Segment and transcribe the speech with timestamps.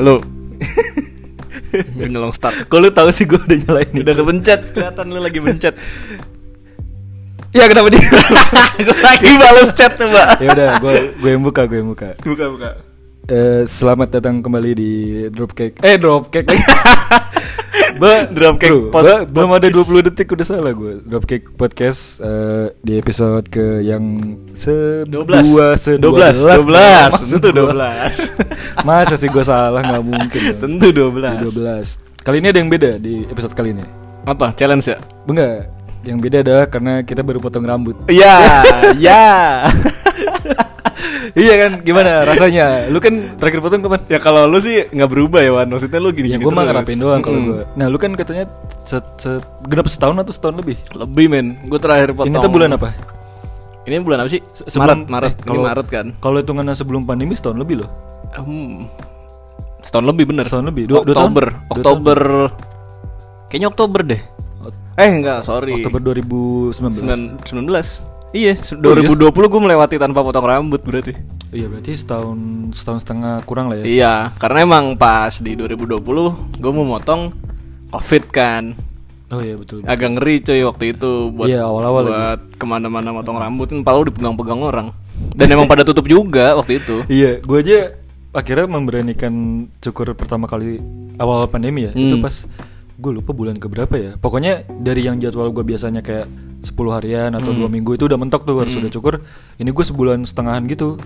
[0.00, 0.16] Halo.
[1.92, 2.72] Gue nyolong start.
[2.72, 5.76] Kok lu tahu sih gue udah nyalain Udah kepencet, kelihatan lu lagi mencet.
[7.52, 8.00] Ya kenapa dia?
[8.88, 10.40] gue lagi balas chat coba.
[10.40, 12.16] ya udah, gue gue yang buka, gue yang buka.
[12.24, 12.70] Buka buka.
[13.28, 14.92] Eh, selamat datang kembali di
[15.36, 15.84] Dropcake.
[15.84, 16.48] Eh, Dropcake
[18.00, 19.92] Ba, Dropcake bro, post- ba- belum ada podcast.
[19.92, 20.92] 20 detik udah salah gue.
[21.04, 24.04] Dropcake podcast eh, di episode ke yang
[24.56, 25.12] se 12.
[25.44, 27.76] dua se 12, 12, Maksud tentu gua.
[27.76, 28.40] 12.
[28.88, 30.40] Masa sih gue salah nggak mungkin.
[30.56, 30.80] dong.
[30.80, 31.44] Tentu 12.
[31.44, 32.24] Di 12.
[32.24, 33.84] Kali ini ada yang beda di episode kali ini.
[34.24, 34.56] Apa?
[34.56, 34.96] Challenge ya?
[35.24, 35.68] Enggak,
[36.02, 37.96] yang beda adalah karena kita baru potong rambut.
[38.08, 38.76] Iya, ya.
[39.04, 39.24] iya
[41.32, 42.86] kan, gimana rasanya?
[42.86, 44.00] Lu kan terakhir potong kapan?
[44.06, 45.68] Ya kalau lu sih nggak berubah ya Wan.
[45.68, 47.62] Maksudnya lu gini Ya gini gue mah ngerapin doang kalau gue.
[47.74, 48.44] Nah lu kan katanya
[48.82, 50.76] set, set, genap setahun atau setahun lebih.
[50.90, 51.46] Lebih men.
[51.66, 52.28] Gue terakhir potong.
[52.28, 52.88] Ini tuh bulan apa?
[53.80, 54.42] Ini bulan apa sih?
[54.52, 55.34] Se- sebulan- Maret, Maret.
[55.36, 56.06] eh, Ini Maret kan.
[56.18, 57.90] Kalau hitungannya sebelum pandemi setahun lebih loh.
[58.32, 58.86] Hmm.
[59.80, 60.44] Setahun lebih bener.
[60.44, 60.84] Setahun lebih.
[60.86, 61.32] Dua- dua tahun?
[61.32, 61.46] Oktober.
[61.48, 62.18] Dua Oktober.
[63.48, 64.22] Kayaknya Oktober deh.
[64.94, 65.80] Eh enggak, sorry.
[65.80, 67.00] Oktober 2019.
[67.00, 68.04] Sembilan- 19.
[68.30, 69.02] Iya, se- Oh, iya?
[69.02, 71.18] 2020 gue melewati tanpa potong rambut berarti.
[71.50, 72.38] Iya berarti setahun
[72.72, 73.84] setahun setengah kurang lah ya.
[73.84, 75.98] Iya, karena emang pas di 2020
[76.54, 77.34] gue mau motong
[77.90, 78.78] Covid kan.
[79.28, 79.82] Oh iya betul.
[79.82, 84.06] Agak ngeri coy waktu itu buat Iya, awal-awal buat ke mana-mana motong rambut kan palu
[84.06, 84.86] dipegang-pegang orang.
[85.32, 87.02] Dan emang pada tutup juga waktu itu.
[87.10, 87.78] Iya, gue aja
[88.30, 89.34] akhirnya memberanikan
[89.80, 90.78] cukur pertama kali
[91.16, 91.92] awal pandemi ya.
[91.92, 92.22] Itu Hmm.
[92.22, 92.46] pas
[93.00, 94.10] gue lupa bulan keberapa ya.
[94.14, 96.28] Pokoknya dari yang jadwal gue biasanya kayak
[96.60, 98.84] 10 harian atau dua minggu itu udah mentok tuh harus Hmm.
[98.84, 99.14] udah cukur.
[99.56, 101.00] Ini gue sebulan setengahan gitu.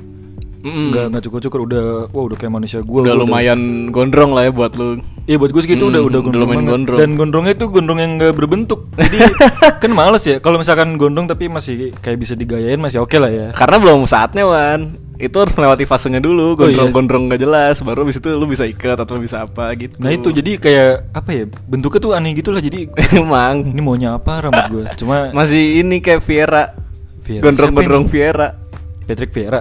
[0.65, 0.91] Mm-mm.
[0.91, 3.01] Nggak nggak cukur-cukur udah wah udah kayak manusia gue.
[3.05, 4.97] udah lumayan gondrong lah ya buat lu.
[5.29, 6.99] Iya buat gue segitu udah Hmm, udah udah gondrong, lumayan gondrong.
[6.99, 8.89] Dan gondrongnya itu gondrong yang gak berbentuk.
[8.97, 9.17] Jadi
[9.85, 10.41] kan males ya.
[10.41, 13.47] Kalau misalkan gondrong tapi masih kayak bisa digayain masih oke lah ya.
[13.53, 15.04] Karena belum saatnya Wan.
[15.15, 16.75] Itu harus melewati fasenya dulu, Oh, iya.
[16.75, 19.95] gondrong-gondrong gak jelas, baru abis itu lu bisa ikat atau bisa apa gitu.
[19.97, 24.13] Nah itu jadi kayak apa ya bentuknya tuh aneh gitu lah jadi emang ini maunya
[24.13, 26.75] apa rambut gue cuma masih ini kayak Viera.
[27.23, 27.43] Viera.
[27.43, 28.49] Gondrong-gondrong Viera.
[29.05, 29.61] Patrick Vieira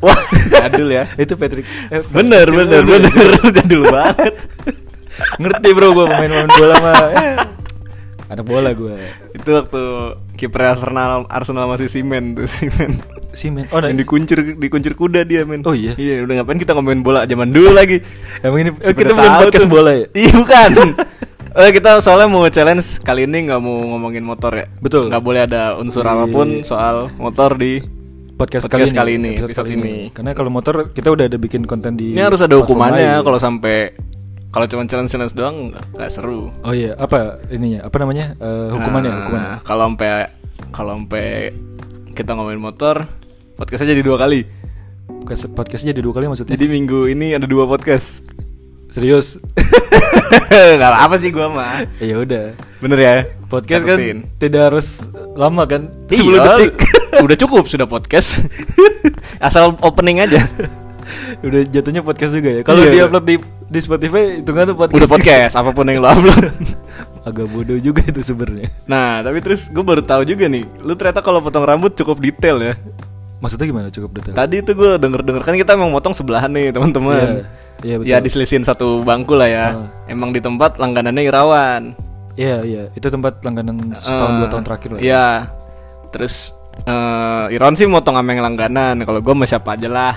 [0.00, 0.18] Wah,
[0.52, 1.06] jadul ya.
[1.14, 3.10] itu Patrick eh, Bener, bener, bener,
[3.52, 4.34] jadul banget.
[5.36, 6.96] ngerti bro gue pemain-pemain bola mah
[8.30, 8.94] anak bola gue
[9.34, 9.82] itu waktu
[10.38, 13.02] kiper Arsenal Arsenal masih simen tuh simen.
[13.30, 15.62] si men oh nah, yang dikuncir dikuncir kuda dia men.
[15.62, 15.94] Oh, iya?
[15.94, 18.02] Iya, udah ngapain kita ngomongin bola zaman dulu lagi.
[18.42, 19.70] emang ini kita tahu podcast tuh.
[19.70, 20.70] bola ya Iya bukan.
[21.54, 24.66] Eh kita soalnya mau challenge kali ini nggak mau ngomongin motor ya.
[24.82, 25.14] Betul.
[25.14, 27.82] Nggak boleh ada unsur Di- apa pun soal motor di.
[28.34, 29.94] podcast, Podcast kali kali ini, ini, episode episode kali ini.
[30.16, 33.92] karena kalau motor kita udah ada bikin konten di Ini harus ada hukumannya kalau sampai
[34.50, 36.50] kalau cuma challenge challenge doang nggak seru.
[36.60, 40.08] oh iya apa ininya apa namanya Eh, hukumannya Nah, hukumannya Kalau sampai
[40.68, 41.26] kalau sampai
[42.10, 43.06] kita ngomongin motor,
[43.54, 44.42] podcastnya jadi dua kali.
[45.06, 48.26] podcast podcastnya jadi dua kali maksudnya Jadi minggu ini ada dua podcast.
[48.88, 49.38] serius
[50.50, 51.86] Gak apa sih gua mah.
[51.96, 53.14] ya udah Bener ya.
[53.46, 54.18] podcast kan Catetin.
[54.36, 54.98] tidak harus
[55.32, 56.74] lama kan Iya, 10 detik
[57.24, 58.42] udah cukup sudah podcast.
[59.38, 60.42] Asal opening aja.
[61.40, 62.90] Udah jatuhnya podcast juga ya kalau Iya.
[62.90, 66.08] di upload di di Spotify itu kan tuh podcast Udah podcast apa pun yang lo
[66.08, 66.44] upload.
[67.28, 71.20] agak bodoh juga itu sebenarnya Nah, tapi terus gue baru tahu juga nih, lu ternyata
[71.20, 72.74] kalau potong rambut cukup detail ya.
[73.38, 76.70] maksudnya gimana cukup detail Tadi tuh gue denger denger kan kita emang motong sebelahan nih
[76.70, 77.40] teman-teman.
[77.40, 77.44] Iya,
[77.82, 78.10] iya, betul.
[78.10, 79.66] Ya diselisihin satu bangku lah ya.
[79.70, 79.88] Ah.
[80.06, 81.82] Emang di tempat langganannya Irawan.
[82.34, 85.04] iya iya itu tempat langganan setahun Eh, dua tahun terakhir lah ya.
[85.04, 85.26] Iya.
[86.10, 86.34] Terus
[86.82, 88.96] eh Irawan sih motong sama yang langganan.
[89.02, 90.14] Kalau gue sama siapa aja lah.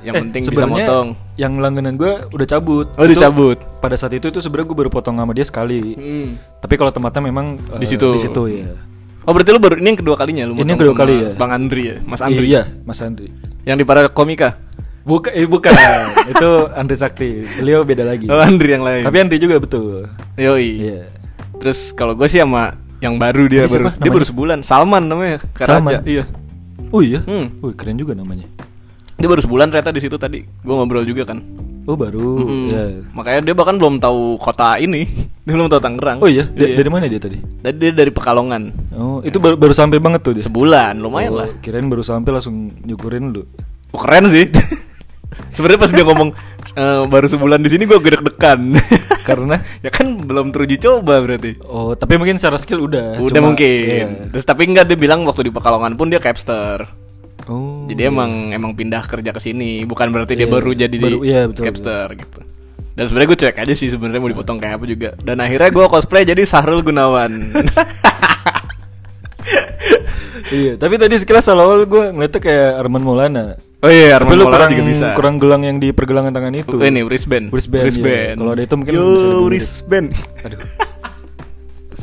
[0.00, 1.06] Yang Eh, penting bisa motong.
[1.36, 3.60] yang langganan gue udah cabut Oh, Itu dicabut.
[3.78, 6.28] pada saat itu itu sebenarnya gue baru potong sama dia sekali Hmm.
[6.58, 8.08] tapi kalau tempatnya memang Di eh, situ.
[8.10, 8.72] di situ ya
[9.20, 11.30] Oh berarti lu baru ini yang kedua kalinya lu Ini yang kedua sama kali ya.
[11.34, 12.46] Bang Andri ya, Mas Andri.
[12.46, 13.28] iya mas Andri
[13.62, 14.56] Yang di para komika.
[15.02, 15.72] bukan eh, bukan
[16.32, 19.04] itu Andri Sakti beliau beda lagi Oh Andri yang lain.
[19.04, 20.68] tapi Andri juga betul Yoi.
[20.78, 21.00] iya
[21.56, 24.12] Terus kalau gue sih sama yang baru dia baru siapa dia namanya?
[24.12, 24.58] baru sebulan.
[24.60, 25.36] Salman namanya.
[25.50, 25.72] Karaja.
[25.74, 25.92] Salman?
[26.04, 26.24] Iya.
[26.88, 27.48] oh iya Hmm.
[27.58, 28.48] Wih, keren juga namanya
[29.20, 30.40] Dia baru sebulan ternyata di situ tadi.
[30.42, 31.40] Gue ngobrol juga kan.
[31.82, 32.64] oh baru Mm-mm.
[32.68, 35.08] ya Makanya dia bahkan belum tahu kota ini.
[35.44, 36.18] dia belum tahu Tangerang.
[36.18, 38.62] oh iya Da- dari mana dia tadi Tadi dia dari Pekalongan.
[38.92, 41.48] oh itu baru baru sampai banget tuh dia Sebulan, lumayan Oh, lah.
[41.58, 43.42] kirain baru sampai langsung nyukurin lu
[43.90, 44.46] Oh, keren sih.
[45.54, 46.30] Sebenarnya pas dia ngomong
[46.70, 48.74] "Eh, baru sebulan di sini gue gede dekan
[49.28, 49.62] Karena?
[49.78, 51.58] ya kan belum teruji coba berarti.
[51.64, 53.84] oh tapi mungkin secara skill udah Udah Cuma- mungkin.
[53.86, 54.06] iya.
[54.28, 56.86] Terus tapi enggak dia bilang waktu di Pekalongan pun dia capster.
[57.50, 61.20] Oh Jadi emang emang pindah kerja ke sini, bukan berarti dia Iya, baru jadi baru-
[61.20, 62.38] di iya, betul, capster gitu.
[62.90, 65.08] Dan sebenarnya gue cuek aja sih sebenarnya mau dipotong kayak apa juga.
[65.18, 67.32] Dan akhirnya gue cosplay jadi Sahrul Gunawan.
[70.52, 73.44] iya, tapi tadi sekilas awal gue ngeliatnya kayak Arman Maulana.
[73.80, 75.06] Oh iya, Arman Maulana kurang juga bisa.
[75.16, 76.76] kurang gelang yang di pergelangan tangan itu.
[76.76, 77.48] Oh, ini wristband.
[77.48, 78.36] Wristband, iya.
[78.36, 80.08] Kalau ada itu mungkin Yo, bisa wristband.
[80.44, 80.60] Aduh.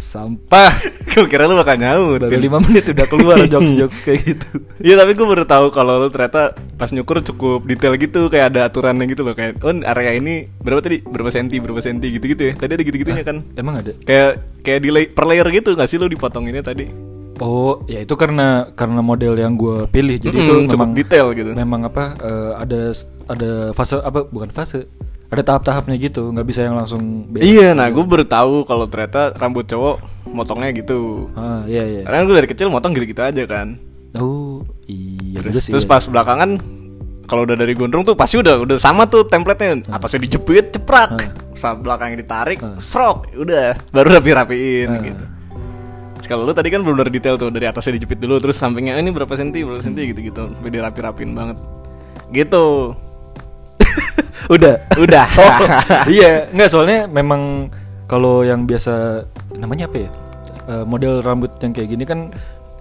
[0.07, 0.71] Sampah.
[1.12, 2.24] Gue kira lu bakal nyaut.
[2.24, 4.48] Baru 5 menit udah keluar jokes-jokes kayak gitu.
[4.80, 8.71] Iya tapi gue baru tahu kalau lu ternyata pas nyukur cukup detail gitu kayak ada
[8.71, 12.44] aturannya gitu loh kayak oh area ini berapa tadi berapa senti berapa senti gitu gitu
[12.48, 13.92] ya tadi ada gitu gitunya kan Emang ada?
[14.06, 16.86] kayak kayak di per layer gitu nggak sih lu dipotonginnya tadi
[17.38, 20.18] Oh, ya itu karena karena model yang gue pilih.
[20.18, 21.51] Jadi itu Mm-mm, cukup memang detail gitu.
[21.53, 22.81] Memang apa eh, ada
[23.30, 24.89] ada fase apa bukan fase.
[25.27, 27.44] Ada tahap-tahapnya gitu, nggak bisa yang langsung bebas.
[27.44, 32.01] iya nah gue baru tahu kalau ternyata rambut cowok motongnya gitu Ah, iya iya.
[32.01, 33.75] karena gue dari kecil motong gitu-gitu aja kan
[34.15, 35.89] Oh, iya terus terus iya.
[35.89, 36.56] pas belakangan
[37.25, 41.29] kalau udah dari gondrong tuh pasti udah udah sama tuh template-nya atasnya dijepit ceprak Ah.
[41.53, 42.79] saat belakangnya ditarik Ah.
[42.79, 45.03] serok udah baru rapi rapiin Ah.
[45.03, 45.24] gitu
[46.24, 49.01] kalau lu tadi kan belum dari detail tuh dari atasnya dijepit dulu terus sampingnya "Eh,
[49.01, 51.57] ini berapa senti berapa senti gitu gitu sampai dirapi rapiin banget
[52.31, 52.95] gitu
[54.48, 54.76] Udah.
[54.96, 55.58] udah Oh,
[56.12, 57.68] iya, nggak soalnya memang
[58.06, 59.24] kalau yang biasa
[59.54, 60.10] namanya apa ya?
[60.68, 62.20] Eh, model rambut yang kayak gini kan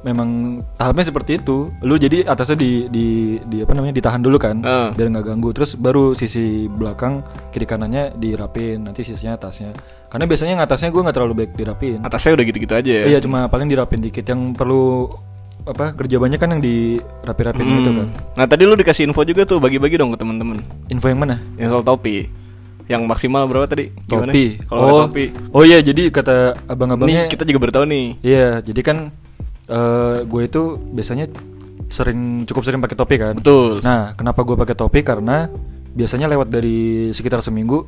[0.02, 1.70] memang tahapnya seperti itu.
[1.82, 3.06] Lu jadi atasnya di di
[3.42, 4.88] di apa namanya ditahan dulu kan, Eh.
[4.94, 5.50] biar nggak ganggu.
[5.50, 9.74] Terus baru sisi belakang kiri kanannya dirapin, nanti sisinya atasnya.
[10.06, 11.98] Karena biasanya yang atasnya gue nggak terlalu baik dirapin.
[12.00, 14.22] atasnya udah gitu gitu aja ya Iya, cuma paling dirapin dikit.
[14.22, 15.10] Yang perlu
[15.66, 17.78] apa kerja banyak kan yang dirapi-rapin Hmm.
[17.80, 18.08] itu kan.
[18.32, 21.42] nah tadi lu dikasih info juga tuh bagi-bagi dong ke temen-temen Info yang mana?
[21.56, 22.30] yang soal topi
[22.86, 24.30] yang maksimal berapa tadi Gimana?
[24.30, 24.46] Topi.
[24.62, 26.34] kalau oh, topi oh iya jadi kata
[26.64, 28.96] abang-abangnya ini kita juga baru tahu nih Iya, jadi kan
[29.66, 31.26] eh gue itu biasanya
[31.86, 33.34] sering cukup sering pakai topi kan.
[33.34, 35.02] betul Nah, kenapa gue pakai topi?
[35.02, 35.50] Karena
[35.92, 36.78] biasanya lewat dari
[37.10, 37.86] sekitar seminggu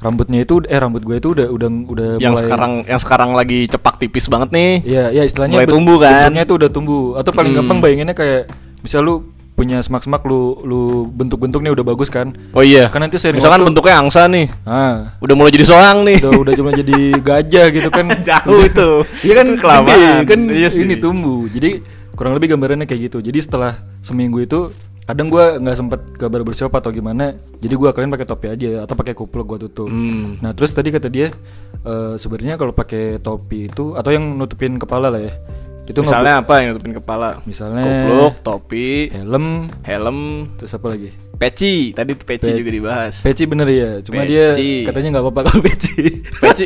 [0.00, 3.64] rambutnya itu eh rambut gue itu udah udah udah yang mulai sekarang yang sekarang lagi
[3.66, 6.12] cepak tipis banget nih Iya, ya istilahnya mulai ben- tumbuh kan?
[6.26, 7.02] bentuknya itu udah tumbuh.
[7.14, 7.58] Atau paling Hmm.
[7.60, 8.48] gampang bayanginnya kayak
[8.80, 9.14] misal lu
[9.52, 10.80] punya semak-semak lu lu
[11.10, 12.32] bentuk-bentuknya udah bagus kan.
[12.50, 16.00] oh iya Kan nanti seiring misalkan waktu- bentuknya angsa nih Ah, udah mulai jadi soang
[16.02, 16.96] nih udah udah cuma jadi
[17.28, 18.90] gajah gitu kan Jauh itu.
[19.26, 20.24] iya kan Itu kelamaan.
[20.24, 20.82] kan Iya sih.
[20.82, 24.72] ini tumbuh jadi kurang lebih gambarannya kayak gitu jadi setelah seminggu itu
[25.10, 28.94] kadang gua nggak sempet ke barbershop atau gimana jadi gua kalian pakai topi aja atau
[28.94, 29.86] pakai kupluk gua tutup.
[29.86, 30.38] Hmm.
[30.38, 31.34] nah terus tadi kata dia
[31.82, 35.34] eh, sebenarnya kalau pakai topi itu atau yang nutupin kepala lah ya
[35.82, 37.42] itu misalnya apa yang nutupin kepala?
[37.42, 39.66] Misalnya- kupluk topi helm.
[39.82, 40.18] helm.
[40.54, 41.10] Terus apa lagi?
[41.34, 43.14] Peci tadi tuh peci Pe- juga dibahas.
[43.26, 44.86] Peci bener ya cuma dia Peci.
[44.86, 46.22] katanya nggak apa-apa kalau peci.
[46.22, 46.64] Peci.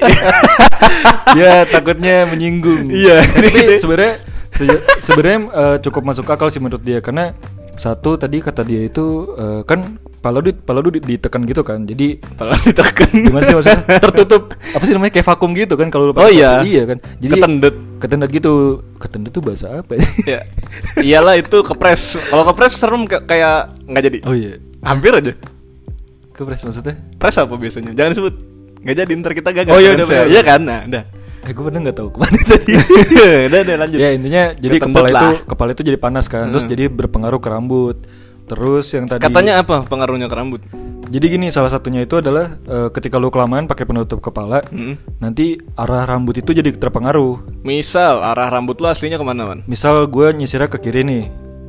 [1.35, 2.91] Dia takutnya menyinggung.
[2.91, 3.25] Iya.
[3.25, 4.15] Tapi sebenarnya
[4.53, 7.33] se- sebenarnya eh, cukup masuk akal sih menurut dia karena
[7.75, 11.83] satu tadi kata dia itu eh, kan pala lu pala lu di- ditekan gitu kan.
[11.83, 13.81] Jadi kalau ditekan gimana sih maksudnya?
[14.05, 16.61] Tertutup apa sih namanya kayak vakum gitu kan kalau lu Oh iya.
[16.61, 16.99] Iya kan.
[17.19, 17.75] Jadi Ketendet.
[17.97, 18.53] Ketendet gitu.
[18.97, 20.03] Ketendet tuh bahasa apa ya?
[20.33, 20.41] ya
[20.97, 24.57] iyalah itu kepres kalau kepres serem ka- kayak nggak jadi oh iya.
[24.81, 25.33] hampir aja
[26.31, 26.99] Kepres maksudnya?
[27.15, 28.35] pres apa biasanya jangan sebut
[28.81, 30.27] nggak jadi ntar kita gagal Oh iya, Friends udah, ya.
[30.29, 31.05] iya kan nah udah
[31.45, 32.73] Eh gue bener nggak tahu ke mana tadi.
[33.49, 35.33] udah udah lanjut ya intinya jadi kepala itu lah.
[35.45, 36.49] kepala itu jadi panas kan.
[36.49, 36.73] Terus Hmm.
[36.73, 37.97] jadi berpengaruh ke rambut.
[38.45, 40.61] Terus yang tadi katanya apa pengaruhnya ke rambut
[41.05, 44.97] Jadi gini, salah satunya itu adalah eh, ketika lu kelamaan pakai penutup kepala, Mm.
[45.19, 47.61] nanti arah rambut itu jadi terpengaruh.
[47.61, 51.25] misal arah rambut lu aslinya ke mana man Misal gue nyisirnya ke kiri nih,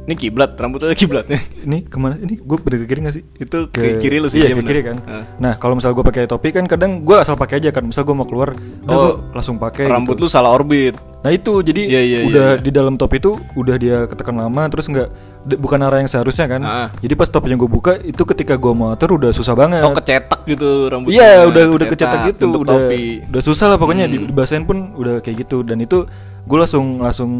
[0.05, 2.13] ini kiblat rambut lu ada kiblatnya ini ke mana?
[2.15, 3.23] Ini gue berdiri ke kiri gak sih?
[3.35, 4.69] itu ke, kiri lu sih Iya ke bener.
[4.69, 4.97] kiri kan.
[5.03, 5.23] Ah.
[5.39, 7.81] Nah kalau misal gue pakai topi kan kadang gue asal pakai aja kan.
[7.83, 8.53] Misal gue mau keluar,
[8.85, 9.85] Oh, langsung pakai.
[9.85, 10.23] rambut gitu.
[10.23, 12.61] lu salah orbit Nah itu jadi Iya, iya, udah iya, iya.
[12.61, 15.09] di dalam topi itu udah dia ketekan lama terus nggak
[15.57, 16.61] bukan arah yang seharusnya kan.
[16.61, 16.87] Ah.
[16.95, 19.81] Jadi pas topinya gue buka itu ketika gue mau atur udah susah banget.
[19.81, 24.05] oh kecetak gitu rambutnya Iya udah udah kecetak gitu udah topi udah susah lah pokoknya
[24.05, 24.29] di Hmm.
[24.29, 26.05] dibasahin pun udah kayak gitu dan itu
[26.45, 27.31] gue langsung langsung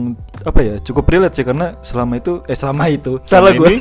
[0.42, 3.78] apa ya cukup relate sih karena selama itu eh selama itu salah Selama gue ini?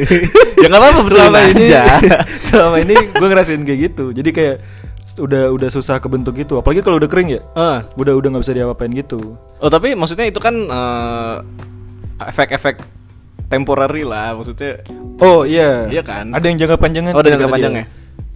[0.62, 1.82] ya nggak apa-apa selama ini aja
[2.46, 4.56] selama ini gue ngerasain kayak gitu jadi kayak
[5.18, 7.82] udah udah susah kebentuk gitu apalagi kalau udah kering ya Ah.
[7.92, 11.36] udah udah nggak bisa diapa-apain gitu Oh tapi maksudnya itu kan eh,
[12.22, 12.78] efek-efek
[13.46, 14.86] temporary lah maksudnya.
[15.18, 16.30] oh iya Iya kan?
[16.30, 17.52] ada yang jangka panjangnya Oh, ada jangka dia.
[17.52, 17.84] panjangnya?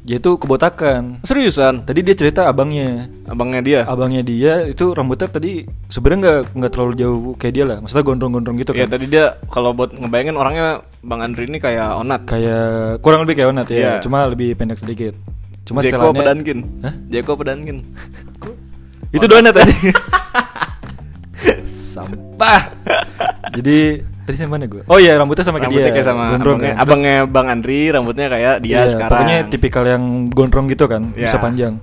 [0.05, 1.83] Yaitu kebotakan Seriusan?
[1.83, 3.81] tadi dia cerita abangnya Abangnya dia.
[3.85, 8.57] abangnya dia itu rambutnya tadi sebenarnya nggak nggak terlalu jauh kayak dia lah maksudnya gondrong-gondrong
[8.59, 10.67] gitu Ya kan tadi dia kalau buat ngebayangin orangnya
[11.01, 12.21] Bang Andri ini kayak onat.
[12.25, 12.65] kayak
[13.01, 13.93] kurang lebih kayak Onat ya Iya.
[13.99, 15.17] cuma lebih pendek sedikit
[15.65, 16.59] cuma Jeko setelannya- Pedankin.
[16.81, 16.95] Hah?
[17.09, 17.77] Jeko Pedankin.
[19.11, 19.73] itu donat tadi
[21.65, 22.61] sampah
[23.53, 26.41] jadi tadi sama mana gue oh iya rambutnya sama kayak Rambutnya dia kayak sama gondrong
[26.55, 26.75] abangnya, kan.
[26.75, 29.11] Terus- abangnya Bang Andri rambutnya kayak dia iya, sekarang.
[29.15, 31.29] pokoknya tipikal yang gondrong gitu kan Iya.
[31.29, 31.75] bisa panjang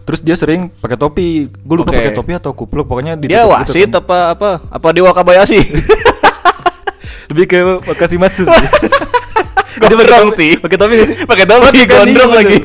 [0.00, 1.98] terus dia sering pakai topi gue lupa Oke.
[2.00, 4.00] pakai topi atau kupluk pokoknya dia ditutup gitu wasit kan.
[4.00, 5.60] apa apa apa Dewa Kabayashi?
[7.30, 8.66] Lebih ke Makashimatsu sih.
[9.80, 10.50] Dia pakai Gondrong topi- sih.
[10.58, 11.16] Pakai topi sih?
[11.24, 12.58] Pakai topi, dia gondrong iya, lagi.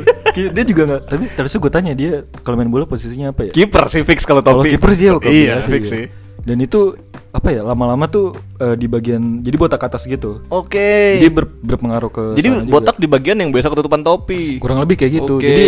[0.51, 1.01] Dia juga nggak.
[1.05, 2.11] Tapi terus gue tanya dia
[2.41, 3.51] kalau main bola posisinya apa ya?
[3.53, 4.73] Kiper sih fix kalau Kalau topi.
[4.73, 5.93] kiper dia kalau Iya, fix dia.
[5.93, 6.05] sih.
[6.45, 6.93] Dan itu
[7.33, 7.65] apa ya?
[7.65, 10.45] Lama-lama tuh eh, di bagian jadi botak atas gitu.
[10.47, 11.17] Oke.
[11.17, 12.71] Jadi ber- berpengaruh ke Jadi sana juga.
[12.71, 14.61] botak di bagian yang biasa ketutupan topi.
[14.61, 15.35] kurang lebih kayak gitu.
[15.35, 15.43] Oke.
[15.43, 15.65] Jadi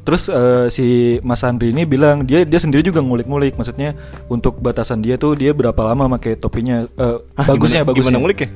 [0.00, 0.86] terus eh, si
[1.20, 3.54] Mas Andri ini bilang dia dia sendiri juga ngulik-ngulik.
[3.54, 3.92] Maksudnya
[4.26, 6.82] untuk batasan dia tuh dia berapa lama pakai topinya?
[6.82, 8.08] eh, Hah, bagusnya gimana, bagusnya.
[8.08, 8.48] Gimana ngulik ya?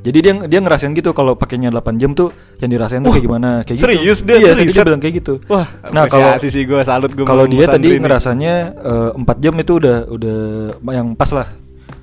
[0.00, 3.26] Jadi dia dia ngerasain gitu kalau pakainya 8 jam tuh yang dirasain tuh Wah, kayak
[3.28, 4.32] gimana kayak serius gitu.
[4.32, 5.34] dia iya, tadi dia bilang kayak gitu.
[5.44, 9.72] Wah, nah kalau sih gue salut gue kalau dia tadi ngerasanya eh, 4 jam itu
[9.76, 10.38] udah udah
[10.96, 11.48] yang pas lah.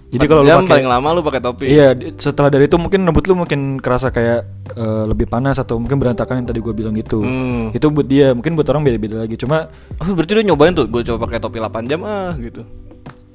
[0.08, 1.66] Jadi kalau lu pakai paling lama lu pakai topi.
[1.68, 6.00] Iya, setelah dari itu mungkin rambut lu mungkin kerasa kayak eh, lebih panas atau mungkin
[6.00, 7.20] berantakan yang tadi gue bilang gitu.
[7.20, 7.76] Hmm.
[7.76, 9.36] Itu buat dia, mungkin buat orang beda-beda lagi.
[9.36, 9.68] Cuma
[10.00, 12.64] Oh, berarti dia nyobain tuh, gue coba pakai topi 8 jam ah gitu.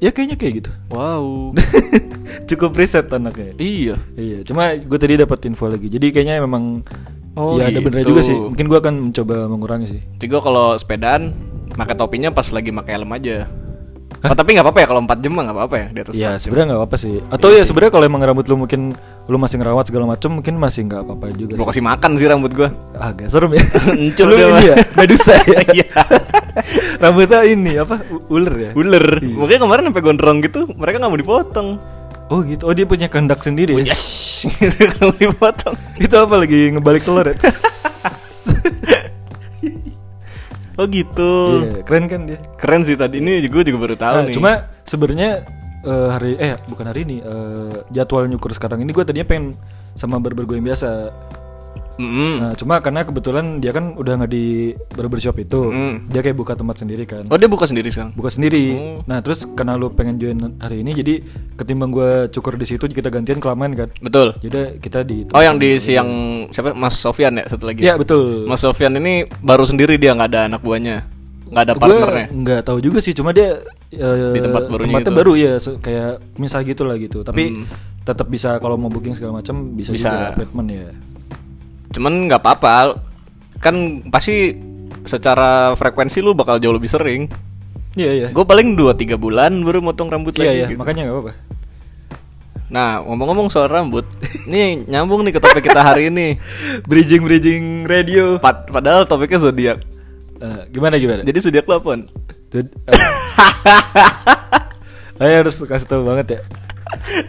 [0.02, 0.71] Ya kayaknya kayak gitu.
[0.90, 1.54] Wow.
[2.50, 3.54] Cukup riset anaknya.
[3.56, 3.94] iya.
[4.18, 5.87] Iya, cuma gue tadi dapat info lagi.
[5.87, 6.82] Jadi kayaknya memang
[7.32, 8.12] Oh, ya ada benernya gitu.
[8.12, 8.37] juga sih.
[8.37, 10.00] Mungkin gue akan mencoba mengurangi sih.
[10.21, 11.32] Jadi gue kalau sepedaan
[11.73, 13.49] pakai topinya pas lagi pakai helm aja.
[14.23, 16.12] Oh, tapi nggak apa-apa ya kalau 4 jam mah nggak apa-apa ya di atas.
[16.14, 16.41] Ya 4 jam.
[16.47, 17.14] sebenarnya nggak apa-apa sih.
[17.26, 18.81] Atau Iya ya sebenarnya kalau emang rambut lu mungkin
[19.26, 21.55] lu masih ngerawat segala macam mungkin masih nggak apa-apa juga.
[21.59, 21.67] Sih.
[21.67, 22.69] kasih makan sih rambut gue.
[22.95, 23.62] Agak serem ya.
[23.99, 25.61] Encul Lu dia ini ya, medusa ya.
[25.83, 26.00] Iya.
[27.02, 27.97] Rambutnya ini apa?
[28.31, 28.71] Ular ya?
[28.79, 29.07] Uler.
[29.19, 29.37] Iya.
[29.41, 31.69] Makanya kemarin sampai gondrong gitu, mereka nggak mau dipotong.
[32.31, 32.62] Oh gitu.
[32.64, 33.93] Oh dia punya kehendak sendiri ya.
[33.93, 34.47] Yes.
[35.02, 35.75] Mau dipotong.
[36.00, 37.37] Itu apa lagi ngebalik telur ya?
[40.75, 41.33] Oh gitu.
[41.61, 42.38] Iya, keren kan dia.
[42.57, 44.35] Keren sih tadi ini gue juga baru tahu Nah, nih.
[44.35, 44.52] cuma
[44.85, 45.31] sebenarnya
[45.83, 49.52] eh, hari eh bukan hari ini eh, jadwal nyukur sekarang ini gue tadinya pengen
[49.93, 51.12] sama barber gue yang biasa.
[52.02, 52.32] Mm-mm.
[52.37, 54.47] Nah, cuma karena kebetulan dia kan udah nggak di
[54.90, 56.11] barbershop itu, Mm.
[56.11, 57.23] dia kayak buka tempat sendiri kan.
[57.26, 58.11] Oh dia buka sendiri sekarang.
[58.12, 58.64] buka sendiri.
[58.73, 58.99] Oh.
[59.04, 61.14] Nah, terus karena lu pengen join hari ini jadi
[61.54, 63.88] ketimbang gua cukur di situ kita gantian kelamaan kan.
[63.97, 64.35] Betul.
[64.37, 66.11] Jadi kita di Oh yang di siang
[66.49, 67.80] siapa Mas Sofyan ya satu lagi.
[67.80, 68.44] Iya, betul.
[68.44, 71.06] Mas Sofyan ini baru sendiri dia nggak ada anak buahnya,
[71.47, 72.26] nggak ada partnernya.
[72.28, 75.18] nggak tahu juga sih, cuma dia eh, Di tempat barunya tempatnya itu.
[75.18, 77.21] baru ya, kayak misal gitu lah gitu.
[77.21, 77.64] Tapi Hmm.
[78.02, 80.09] tetap bisa kalau mau booking segala macam bisa, Bisa.
[80.09, 80.88] juga appointment ya.
[81.92, 82.96] Cuman nggak apa-apa,
[83.61, 83.75] kan
[84.08, 84.56] pasti
[85.04, 87.28] secara frekuensi lu bakal jauh lebih sering.
[87.92, 88.28] Iya, iya.
[88.32, 90.56] Gue paling 2-3 bulan baru motong rambut Iya, lagi.
[90.56, 90.78] iya, gitu.
[90.80, 91.32] makanya nggak apa-apa.
[92.72, 94.08] Nah ngomong-ngomong soal rambut,
[94.50, 96.40] nih nyambung nih ke topik kita hari ini.
[96.88, 98.40] Bridging bridging radio.
[98.40, 99.78] Pad- padahal topiknya zodiak.
[100.40, 101.20] Eh, gimana gimana?
[101.22, 101.78] Jadi zodiak lo?
[102.49, 102.68] Jadi,
[105.22, 106.40] Ayo harus kasih tahu banget ya.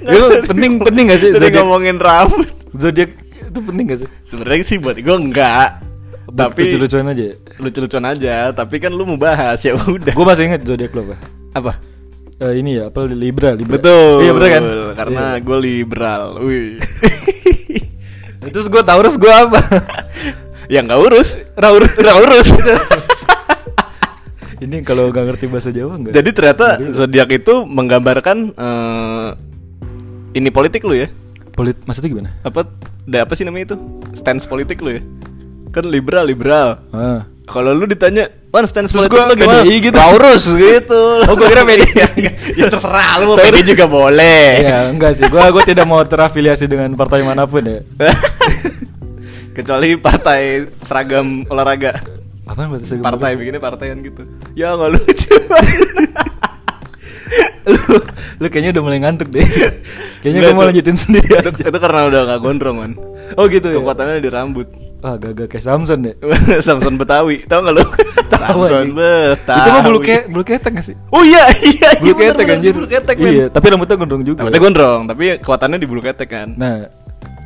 [0.02, 1.60] Itu penting penting gak sih Jadi zodiak?
[1.62, 2.48] ngomongin rambut.
[2.74, 3.12] Zodiak
[3.54, 4.10] itu penting gak sih?
[4.26, 5.70] Sebenarnya sih buat gue enggak.
[6.34, 7.24] Tapi lucu-lucuan aja.
[7.62, 8.36] lucu-lucuan aja.
[8.50, 10.18] Tapi kan lu mau bahas ya udah.
[10.18, 11.16] Gue masih inget zodiak lo apa?
[11.54, 11.72] apa?
[12.42, 13.78] Eh, ini ya apa Libra Libra.
[13.78, 14.26] Betul.
[14.26, 14.64] Iya bener kan?
[14.98, 15.44] Karena Iya.
[15.46, 16.24] gue liberal.
[16.42, 16.82] Wih.
[18.54, 19.62] Terus gue taurus gue apa?
[20.66, 21.38] ya nggak urus.
[21.54, 21.86] Raur,
[22.26, 22.50] urus.
[24.64, 26.16] ini kalau gak ngerti bahasa Jawa enggak?
[26.16, 29.30] Jadi ternyata zodiak itu menggambarkan eh,
[30.34, 31.08] ini politik lu ya.
[31.54, 32.30] Polit maksudnya gimana?
[32.42, 32.66] Apa?
[33.06, 33.78] Da, apa sih namanya itu?
[34.18, 35.02] Stance politik lu ya.
[35.70, 36.82] Kan liberal, liberal.
[36.90, 37.30] Ah.
[37.44, 39.96] Kalau lu ditanya, "Wan, stance Terus politik lu gimana?" PDI gitu.
[40.00, 41.02] Taurus gitu.
[41.30, 41.94] Oh, gua kira PDI.
[42.60, 44.66] ya terserah lu mau PDI juga boleh.
[44.66, 45.26] Iya, enggak sih.
[45.30, 47.86] Gua gua tidak mau terafiliasi dengan partai mana pun ya.
[49.58, 52.02] Kecuali partai seragam olahraga.
[52.44, 54.26] Bahasa Partai bikinnya partaian gitu.
[54.58, 55.36] Ya nggak lucu.
[57.72, 57.80] lu,
[58.40, 59.44] lu kayaknya udah mulai ngantuk deh.
[60.24, 61.64] Kayaknya gue mau lanjutin sendiri itu, aja.
[61.68, 62.92] itu karena udah nggak gondrong man.
[63.36, 63.76] Oh gitu ya.
[63.80, 64.68] Kekuatannya di rambut.
[65.04, 66.16] Wah, gagak kayak Samson deh.
[66.66, 67.84] Samson Betawi, tau nggak lu?
[68.40, 68.96] Samson.
[68.96, 69.60] Betawi.
[69.60, 70.96] Itu mah bulu ke bulu ketek gak sih?
[71.12, 71.92] Oh iya iya.
[72.00, 72.72] Bulu iya, ketek anjir.
[72.72, 73.34] Bulu ketek men.
[73.36, 74.40] Iya, tapi rambutnya gondrong juga.
[74.48, 76.50] Rambutnya gondrong, tapi kekuatannya di bulu ketek kan.
[76.56, 76.88] Nah,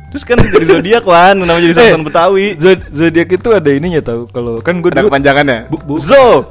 [0.08, 2.46] Terus kan jadi zodiak wan, namanya jadi Samson eh, Betawi.
[2.56, 5.58] Zod- zodiak itu ada ininya tahu kalau kan gue Ada kepanjangannya.
[5.68, 6.48] Bu- bu- Zo.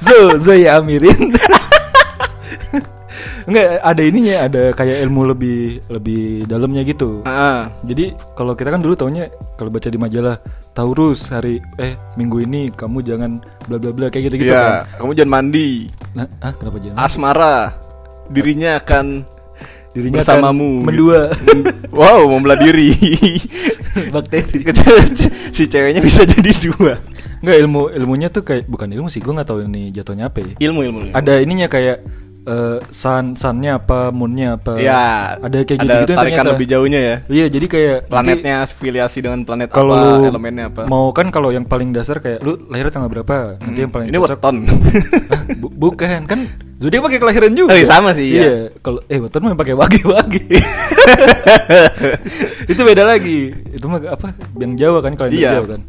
[0.00, 1.34] Zo Zoya Amirin.
[3.52, 7.20] Enggak, ada ininya, ada kayak ilmu lebih lebih dalamnya gitu.
[7.22, 10.40] Ah, Jadi kalau kita kan dulu taunya kalau baca di majalah
[10.72, 15.04] Taurus hari eh minggu ini kamu jangan bla bla bla kayak gitu gitu Iya, kan.
[15.04, 15.68] kamu jangan mandi.
[16.16, 16.96] Nah, ah kenapa jangan?
[16.96, 17.56] Asmara.
[18.26, 19.28] Dirinya akan
[19.92, 20.80] Dirinya bersamamu.
[20.80, 21.36] mendua.
[21.36, 21.68] gitu.
[22.00, 22.96] wow, membelah diri.
[24.16, 24.64] Bakteri.
[25.54, 26.96] si ceweknya bisa jadi dua.
[27.44, 30.52] Enggak ilmu ilmunya tuh kayak bukan ilmu sih, gua nggak tahu ini jatuhnya apa ya.
[30.56, 31.00] Ilmu ilmu.
[31.04, 31.12] ilmu.
[31.12, 32.00] Ada ininya kayak
[32.44, 34.74] eh, sun sunnya apa, moonnya apa.
[34.76, 36.52] Ya, Ada kayak ada gitu-gitu yang tarikan ternyata.
[36.52, 37.16] lebih jauhnya ya.
[37.26, 40.82] Iya, jadi kayak nanti Planetnya afiliasi dengan planet kalau apa, elemennya apa.
[40.84, 43.56] Mau kan kalau yang paling dasar kayak lu lahir tanggal berapa?
[43.56, 44.56] Nanti Hmm, yang paling Ini cocok- weton.
[45.56, 46.40] Bu- bukan kan
[46.76, 47.70] Zodiak pakai kelahiran juga.
[47.70, 48.42] Oh, iya, sama sih, iya.
[48.42, 50.42] Iya, kalau eh weton mah pakai wage-wage.
[52.66, 53.54] itu beda lagi.
[53.70, 54.34] Itu mah apa?
[54.56, 55.50] Yang Jawa kan kalender Iya.
[55.56, 55.80] Jawa kan.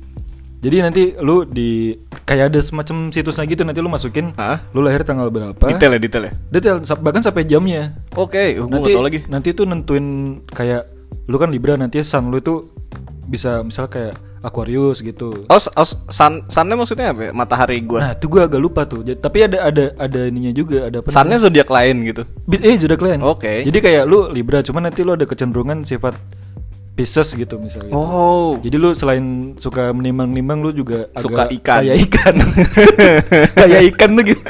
[0.64, 1.92] Jadi nanti lu di
[2.24, 4.64] kayak ada semacam situsnya gitu nanti lu masukin Hah?
[4.72, 5.60] lu lahir tanggal berapa.
[5.60, 6.32] Detail ya, detail ya.
[6.56, 8.00] Detail bahkan sampai jamnya.
[8.16, 9.20] Oke, gue nanti tau lagi.
[9.28, 10.88] nanti tuh nentuin kayak
[11.28, 12.72] lu kan Libra nanti sun lu itu
[13.28, 15.48] bisa misal kayak Aquarius gitu.
[15.48, 17.32] Oh, oh sun, sunnya maksudnya apa ya?
[17.32, 18.00] Matahari gua.
[18.04, 19.00] Nah, itu gua agak lupa tuh.
[19.00, 22.28] Jadi- tapi ada ada ada ininya juga, ada apa Sunnya zodiak lain gitu.
[22.52, 23.24] Eh sudah kalian.
[23.24, 23.64] Oke.
[23.64, 26.20] Jadi kayak lu Libra, cuman nanti lu ada kecenderungan sifat
[26.94, 27.90] Pisces gitu misalnya.
[27.90, 28.54] Oh.
[28.62, 31.82] Jadi lu selain suka menimbang-nimbang lu juga Suka agak ikan.
[31.82, 32.36] Kayak ikan.
[33.66, 34.42] kayak ikan tuh gitu.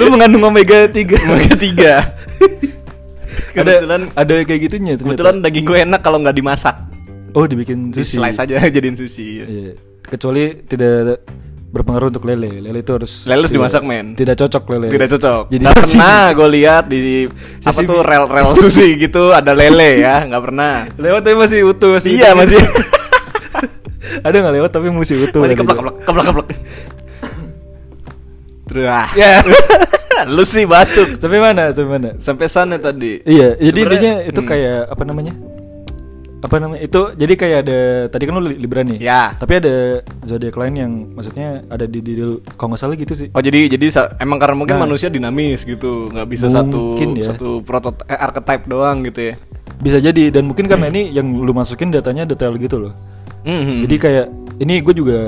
[0.00, 1.28] Lu mengandung omega 3.
[1.28, 1.68] Omega 3.
[3.58, 5.02] ada kebetulan ada kayak gitunya ternyata.
[5.04, 6.76] kebetulan daging gue enak kalau nggak dimasak.
[7.36, 8.16] Oh, dibikin Di sushi.
[8.16, 9.28] slice aja jadiin sushi.
[9.44, 9.72] Iya.
[10.08, 11.20] Kecuali tidak
[11.68, 12.64] berpengaruh untuk lele.
[12.64, 14.16] Lele itu harus Lele harus dimasak, men.
[14.16, 14.88] Tidak cocok lele.
[14.88, 15.44] Tidak cocok.
[15.52, 16.00] Jadi sashimi.
[16.00, 17.88] pernah gue lihat di apa Sashimi.
[17.88, 20.88] tuh rel-rel sushi gitu ada lele ya, nggak pernah.
[20.96, 22.10] Lewat tapi masih utuh masih.
[22.16, 22.38] Iya, utuh.
[22.40, 22.58] masih.
[24.26, 25.40] ada nggak lewat tapi masih utuh.
[25.44, 26.48] Masih keplak keplak keplak keplak.
[28.68, 29.08] Terus.
[29.20, 29.40] Ya.
[30.34, 31.22] Lu sih batuk.
[31.22, 31.70] Sampai mana?
[31.70, 32.10] Sampai mana?
[32.18, 33.22] Sampai sana tadi.
[33.22, 34.48] Iya, jadi Sebenarnya- intinya itu hmm.
[34.50, 35.32] kayak apa namanya?
[36.38, 36.80] Apa namanya?
[36.80, 38.98] Itu jadi kayak ada tadi kan lu li- Libra nih.
[38.98, 39.34] Ya.
[39.34, 43.28] Tapi ada zodiak lain yang maksudnya ada di di, di- kalau nggak salah gitu sih.
[43.34, 44.86] Oh jadi jadi emang karena mungkin Nah.
[44.86, 47.34] manusia dinamis gitu, nggak bisa satu ya.
[47.34, 49.34] satu prototipe eh, archetype doang gitu ya.
[49.78, 52.94] Bisa jadi dan mungkin karena ini yang lu masukin datanya detail gitu loh.
[53.42, 53.86] Mhm.
[53.86, 54.26] Jadi kayak
[54.58, 55.18] ini gue juga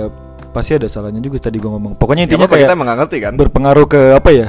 [0.51, 1.95] pasti ada salahnya juga tadi gue ngomong.
[1.95, 3.33] Pokoknya Ya, intinya apa, kayak kita ngerti kan?
[3.39, 4.49] berpengaruh ke apa ya?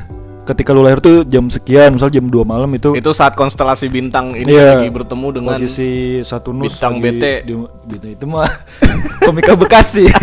[0.51, 4.35] Ketika lu lahir tuh jam sekian, misal jam 2 malam itu itu saat konstelasi bintang
[4.35, 5.89] ini Iya, lagi bertemu dengan posisi
[6.21, 7.23] Saturnus bintang lagi BT.
[7.41, 7.53] di,
[7.87, 8.51] bintang itu mah
[9.23, 10.11] komika Bekasi.
[10.11, 10.19] Ya.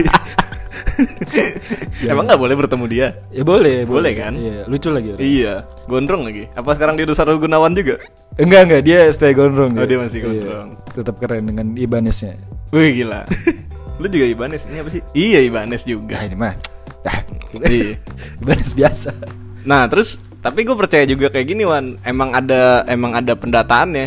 [2.10, 3.06] Emang nggak boleh bertemu dia?
[3.30, 4.34] ya boleh, Boleh kan?
[4.34, 5.14] Iya, lucu lagi.
[5.14, 5.20] orang.
[5.22, 5.52] Iya,
[5.86, 6.44] gondrong lagi.
[6.52, 8.02] Apa sekarang dia udah Sarul Gunawan juga?
[8.36, 9.72] Enggak enggak, dia stay gondrong.
[9.74, 10.76] Oh, dia masih gondrong.
[10.92, 12.34] Tetap keren dengan Ibanesnya.
[12.68, 13.24] Wih gila.
[13.96, 15.02] Lu juga Ibanez ini apa sih?
[15.10, 16.14] Iya Ibanez juga.
[16.14, 16.54] Ya ini mah.
[17.02, 17.18] Ah,
[17.64, 17.96] Iya.
[18.42, 19.10] Ibanes biasa.
[19.68, 24.06] Nah terus tapi gue percaya juga kayak gini Wan Emang ada emang ada pendataannya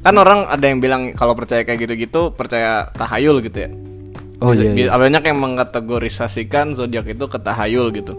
[0.00, 3.70] Kan orang ada yang bilang kalau percaya kayak gitu-gitu Percaya tahayul gitu ya
[4.40, 4.72] Oh iya.
[4.72, 4.96] Iya.
[4.96, 8.14] Banyak yang mengkategorisasikan zodiak itu ke tahayul gitu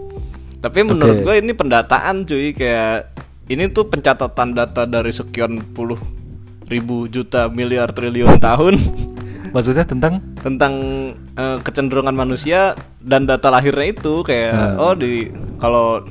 [0.60, 1.24] Tapi menurut Oke.
[1.26, 3.10] gue ini pendataan cuy Kayak
[3.48, 5.96] ini tuh pencatatan data dari sekian puluh
[6.68, 8.76] ribu juta miliar triliun tahun
[9.56, 10.74] Maksudnya tentang tentang
[11.32, 14.76] eh, kecenderungan manusia dan data lahirnya itu kayak Hmm.
[14.76, 16.04] oh di kalau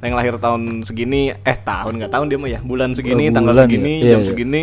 [0.00, 3.52] yang lahir tahun segini eh tahun nggak tahun dia mah ya bulan segini Oh, tanggal
[3.52, 3.98] bulan segini ya?
[3.98, 4.28] Iya, jam iya.
[4.28, 4.62] segini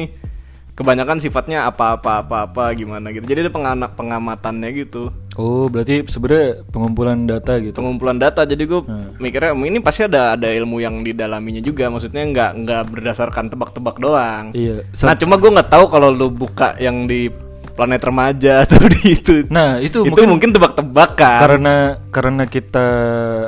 [0.72, 6.00] kebanyakan sifatnya apa apa apa apa gimana gitu jadi ada penganak pengamatannya gitu Oh, berarti
[6.06, 7.76] sebenarnya pengumpulan data gitu.
[7.76, 9.12] pengumpulan data jadi gue Hmm.
[9.18, 14.52] mikirnya ini pasti ada ada ilmu yang didalaminya juga maksudnya nggak nggak berdasarkan tebak-tebak doang
[14.52, 14.84] Iya.
[15.04, 17.28] nah cuma gue nggak tahu kalau lu buka yang di
[17.76, 21.76] planet remaja atau di itu Nah, itu, itu mungkin, mungkin tebak-tebakan karena
[22.10, 22.88] karena kita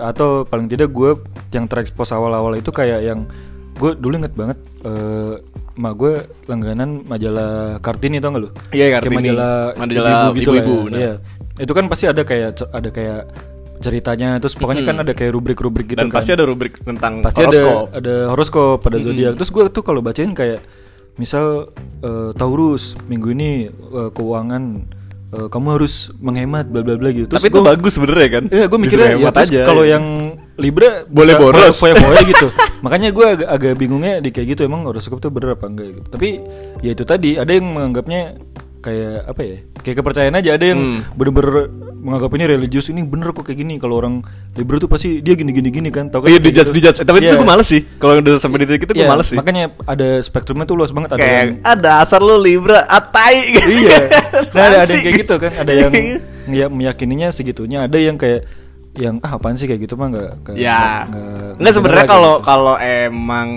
[0.03, 1.15] atau paling tidak gue
[1.55, 3.23] yang terekspos awal-awal itu kayak yang
[3.77, 5.35] gue dulu inget banget eh
[5.77, 6.13] emak gue
[6.49, 8.49] langganan majalah Kartini tau gak lu?
[8.73, 9.15] Iya, Kayak Kartini.
[9.21, 10.89] majalah, Majalah ibu-ibu gitu lah ibu-ibu, ya.
[10.89, 10.97] nah.
[10.97, 11.13] Iya.
[11.61, 13.21] Itu kan pasti ada kayak ada kayak
[13.77, 16.17] ceritanya terus pokoknya kan ada kayak rubrik-rubrik gitu dan kan.
[16.17, 20.01] pasti ada rubrik tentang pasti horoskop ada ada horoskop pada zodiak terus gue tuh kalau
[20.01, 20.65] bacain kayak
[21.17, 21.65] misal
[21.99, 24.63] eh, Taurus minggu ini eh, keuangan
[25.29, 28.65] eh, kamu harus menghemat bla bla bla gitu tapi itu gua- bagus sebenarnya kan Iya,
[28.65, 30.05] gue mikirnya ya, aja kalau yang
[30.57, 31.75] Libra Boleh bisa boros.
[31.77, 32.49] foya-foya gitu.
[32.81, 36.07] Makanya gue agak, agak bingungnya di kayak gitu emang horoskop tuh bener apa enggak gitu.
[36.09, 36.29] Tapi
[36.81, 38.41] ya itu tadi ada yang menganggapnya
[38.79, 39.57] kayak apa ya?
[39.77, 40.99] Kayak kepercayaan aja ada yang Hmm.
[41.13, 43.75] bener-bener menganggap ini religius ini bener kok kayak gini.
[43.75, 44.21] Kalau orang
[44.53, 46.07] Libra tuh pasti dia gini-gini gini kan.
[46.07, 46.77] Tau kan iya kayak dijudge gitu.
[46.77, 47.35] dijudge Eh, tapi itu Iya.
[47.35, 50.09] gue males sih kalau udah sampai di titik itu gue Iya, males sih Makanya ada
[50.19, 53.99] spektrumnya tuh luas banget ada kayak yang ada asal lu libra atai gitu iya.
[54.49, 55.91] Nah, ada, ada yang kayak gitu kan, ada yang
[56.59, 58.45] ya, meyakininya segitunya, ada yang kayak
[58.93, 62.45] yang ah apaan sih kayak gitu mah nggak nggak- ya nggak- nggak sebenarnya kalau lagi.
[62.45, 63.49] kalau emang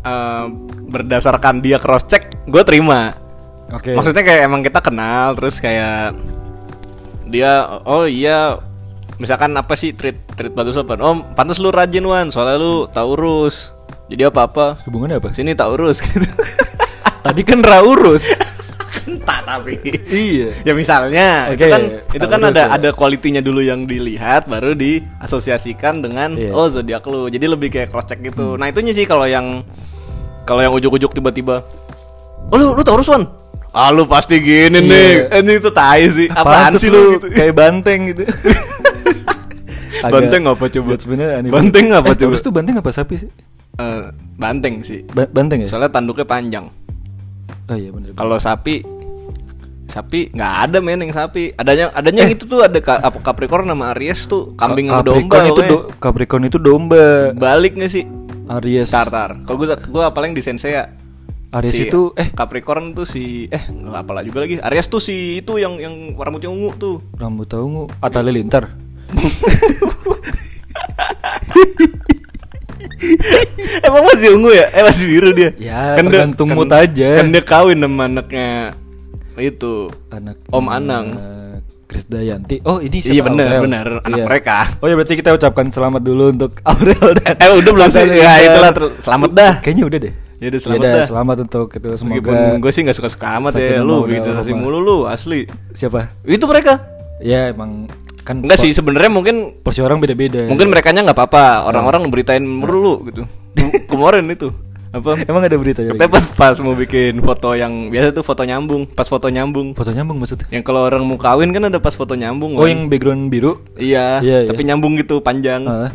[0.00, 0.44] eh,
[0.86, 3.14] berdasarkan dia cross check gue terima
[3.70, 3.94] Oke.
[3.94, 6.14] maksudnya kayak emang kita kenal terus kayak
[7.30, 8.58] dia oh iya
[9.20, 13.70] misalkan apa sih treat treat bagus apa oh pantas lu rajin wan soalnya lu Taurus
[14.10, 15.30] jadi apa apa hubungannya apa?
[15.30, 16.26] sini Taurus gitu
[17.20, 18.24] Tadi kan Raurus.
[19.06, 19.78] entah tapi
[20.10, 20.50] iya.
[20.66, 22.68] ya misalnya Oke, itu kan itu kan ada ya.
[22.74, 26.34] ada kualitinya dulu yang dilihat baru diasosiasikan dengan.
[26.34, 26.50] Hmm.
[26.50, 29.62] oh zodiak lu jadi lebih kayak cross check gitu nah itunya sih kalau yang
[30.42, 31.62] kalau yang ujuk-ujuk tiba-tiba
[32.50, 33.30] oh lu lu Taurus wan
[33.70, 34.80] ah lu pasti gini Iya.
[34.82, 38.22] nih ini itu tai sih apaan, sih lu gitu Kayak banteng gitu.
[40.00, 40.96] Banteng apa coba?
[40.96, 42.32] aneh Banteng apa Eh, coba?
[42.32, 43.30] Taurus tuh banteng apa sapi sih?
[43.76, 44.04] Eh,
[44.34, 45.04] banteng sih.
[45.06, 45.68] Ba- banteng ya?
[45.68, 46.72] Soalnya tanduknya panjang.
[47.68, 48.16] Oh iya bener.
[48.16, 48.80] Kalau sapi
[49.86, 51.52] sapi nggak ada men yang sapi.
[51.52, 55.20] Adanya adanya yang itu tuh ada ka, apa Capricorn sama Aries tuh kambing sama domba.
[55.20, 57.06] Capricorn itu do- Capricorn itu domba.
[57.30, 58.04] Balik nggak sih?
[58.50, 58.88] Aries.
[58.88, 59.36] Tar tar.
[59.44, 60.80] Kalau gue gue paling di Sensei
[61.50, 64.58] Aries Si- itu eh Capricorn tuh si eh apalah juga lagi.
[64.58, 67.02] Aries tuh si itu yang yang rambutnya ungu tuh.
[67.14, 68.70] rambut ungu Atta Halilintar.
[73.80, 74.66] Emang masih ungu ya?
[74.70, 75.50] Eh masih biru dia.
[75.56, 77.08] Ya, dia- tergantung mood aja.
[77.18, 78.76] Kan dia kawin sama anaknya
[79.36, 79.88] itu.
[80.08, 81.06] Anak Om Anang.
[81.84, 82.62] Chris Dayanti.
[82.62, 83.10] Oh, ini siapa?
[83.10, 83.62] Iya, bener, Aurel.
[83.66, 83.86] bener.
[84.06, 84.78] Anak mereka.
[84.78, 88.06] Oh ya berarti kita ucapkan selamat dulu untuk Aurel dan Eh udah belum sih?
[88.06, 89.52] Ya itulah selamat dah.
[89.58, 90.14] Kayaknya udah deh.
[90.40, 91.06] Ya udah, selamat Yaudah, dah.
[91.06, 94.54] selamat untuk itu semoga Meskipun gue sih gak suka-suka amat ya lu mawaddah gitu kasih
[94.56, 95.44] mulu lu asli.
[95.76, 96.08] siapa?
[96.24, 96.80] Itu mereka.
[97.20, 97.84] Ya emang
[98.20, 100.48] kan Enggak sih sebenarnya mungkin porsi orang beda-beda.
[100.48, 101.68] mungkin mereka nya nggak apa-apa.
[101.68, 103.28] Orang-orang beritain mulu gitu.
[103.92, 104.48] Kemarin itu
[104.90, 105.22] apa?
[105.22, 105.92] emang ada berita ya?
[105.94, 109.76] Pas pas mau bikin foto yang biasa tuh foto nyambung, pas foto nyambung.
[109.76, 110.48] Foto nyambung maksudnya?
[110.48, 112.56] Yang kalau orang mau kawin kan ada pas foto nyambung.
[112.56, 112.72] Oh kan?
[112.72, 113.60] yang background biru?
[113.76, 114.72] Iya, Iya, tapi iya.
[114.72, 115.62] nyambung gitu panjang.
[115.62, 115.92] Ah.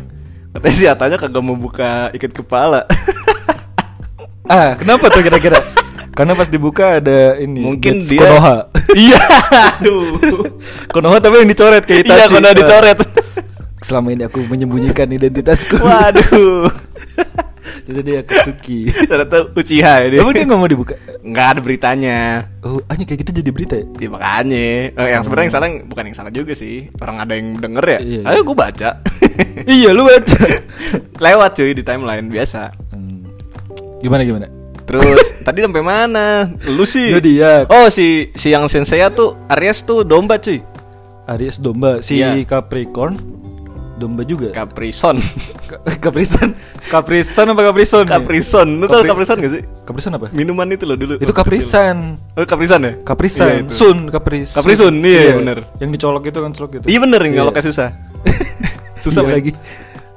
[0.54, 2.86] Katanya si Atanya kagak mau buka ikat kepala.
[4.46, 5.58] Ah, kenapa tuh kira-kira?
[6.16, 7.60] Karena pas dibuka ada ini.
[7.60, 8.56] Mungkin dia Konoha.
[8.96, 9.20] Iya,
[9.76, 10.16] aduh.
[10.88, 12.34] Konoha tapi yang dicoret kayak Iya, Itachi.
[12.40, 12.98] Konoha dicoret.
[13.86, 15.76] Selama ini aku menyembunyikan identitasku.
[15.76, 16.72] Waduh.
[17.86, 18.88] Jadi dia Katsuki.
[18.90, 20.18] Ternyata Uchiha ya dia.
[20.22, 20.94] Emang dia nggak mau dibuka?
[21.22, 22.18] Nggak ada beritanya.
[22.62, 23.86] Oh, hanya kayak gitu jadi berita ya?
[23.98, 24.66] Ya makanya.
[24.94, 26.90] Eh, yang sebenarnya yang salah bukan yang salah juga sih.
[26.98, 27.98] Orang ada yang denger ya.
[28.02, 28.30] Iya, iya.
[28.32, 28.90] Ayo gue baca.
[29.66, 30.38] iya, lu baca.
[31.18, 32.74] Lewat cuy di timeline biasa.
[33.98, 34.46] Gimana gimana?
[34.82, 36.46] Terus tadi sampai mana?
[36.64, 37.10] Lu sih.
[37.10, 37.66] Zodiac.
[37.68, 40.62] Oh si si yang sensei tuh Aries tuh domba cuy.
[41.26, 42.38] Aries domba, si Iya.
[42.46, 43.18] Capricorn
[43.96, 44.52] domba juga.
[44.52, 45.18] Caprison.
[46.04, 46.54] Caprison.
[46.86, 48.04] Caprison apa Caprison?
[48.04, 48.68] Caprison.
[48.78, 49.62] Lu tau Capri- Caprison gak sih?
[49.82, 50.26] Caprison apa?
[50.30, 51.16] Minuman itu loh dulu.
[51.18, 52.14] Itu Caprisan.
[52.36, 52.92] Oh Caprisan ya?
[52.92, 53.48] Iya, Caprisan.
[53.64, 53.72] itu.
[53.72, 54.52] Sun, Capris.
[54.52, 55.66] Caprisun, iya, bener.
[55.80, 56.84] Yang dicolok itu kan colok gitu.
[56.86, 57.32] Iya bener Iya.
[57.42, 57.88] ngeloknya susah.
[59.02, 59.34] Susah Iya men.
[59.34, 59.52] lagi.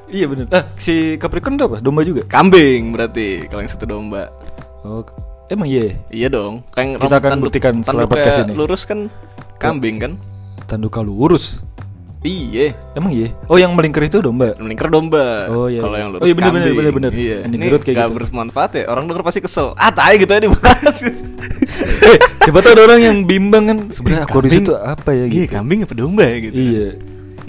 [0.10, 0.46] Iya bener.
[0.50, 1.78] Ah, si Capricorn itu apa?
[1.80, 2.26] Domba juga.
[2.26, 4.34] Kambing berarti kalau yang satu domba.
[4.82, 5.06] Oh,
[5.48, 5.94] emang iya.
[6.10, 6.66] Iya dong.
[6.74, 8.54] Kayak Kita akan buktikan setelah podcast ini.
[8.58, 9.08] Lurus kan
[9.62, 10.12] kambing kan?
[10.66, 11.62] Tanduk lurus.
[12.20, 12.76] Iya.
[13.00, 13.32] Emang iya.
[13.48, 14.52] Oh, yang melingkar itu domba.
[14.60, 15.48] Melingkar domba.
[15.48, 16.02] Oh, iya, Kalau iya.
[16.04, 16.78] yang lurus Oh, iya, bener, bener, kambing.
[16.78, 17.12] bener, bener.
[17.16, 17.38] Iya.
[17.40, 18.18] Yang Ini kayak nggak gitu.
[18.20, 18.84] bermanfaat ya.
[18.92, 19.68] Orang denger pasti kesel.
[19.80, 20.98] Ah, tai gitu aja dibahas.
[22.12, 24.64] eh, siapa tahu ada orang yang bimbang kan sebenarnya kambing.
[24.68, 25.54] itu apa ya Iya, gitu.
[25.56, 26.58] kambing apa domba ya gitu.
[26.60, 26.88] Iya.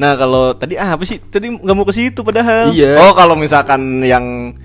[0.00, 1.20] Nah, kalau tadi ah, apa sih?
[1.20, 2.72] Tadi nggak mau ke situ padahal.
[2.72, 2.96] Iya.
[2.98, 4.56] Oh, kalau misalkan yang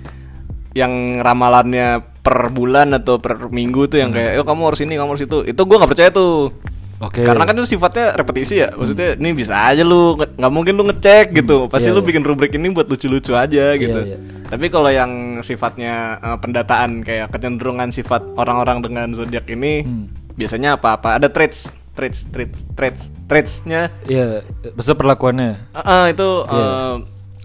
[0.72, 4.18] yang ramalannya per bulan atau per minggu tuh yang Hmm.
[4.18, 6.52] kayak, "Yo kamu harus ini, kamu harus itu." Itu gua nggak percaya tuh.
[6.96, 7.20] Oke.
[7.20, 8.72] Karena kan itu sifatnya repetisi ya.
[8.72, 11.68] Maksudnya ini bisa aja lu nggak mungkin lu ngecek gitu.
[11.68, 12.08] Pasti Iya, lu iya.
[12.08, 14.00] bikin rubrik ini buat lucu-lucu aja gitu.
[14.02, 14.16] iya.
[14.48, 20.08] Tapi kalau yang sifatnya eh, pendataan kayak kecenderungan sifat orang-orang dengan zodiak ini Hmm.
[20.32, 25.50] biasanya apa-apa ada traits, traits, traits, traits, traitsnya Iya, maksudnya perlakuannya.
[25.72, 26.60] eh, eh, itu Iya.
[26.62, 26.94] eh,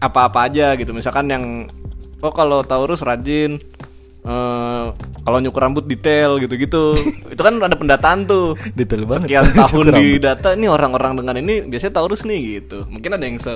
[0.01, 0.91] apa-apa aja gitu.
[0.91, 1.43] Misalkan yang
[2.19, 3.57] oh kalau Taurus rajin
[4.21, 4.85] eh
[5.21, 6.93] kalau nyukur rambut detail gitu-gitu.
[7.33, 8.53] itu kan ada pendataan tuh.
[8.75, 9.27] Detail banget.
[9.29, 12.85] Sekian tahun di data ini orang-orang dengan ini biasanya Taurus nih gitu.
[12.85, 13.53] Mungkin ada yang se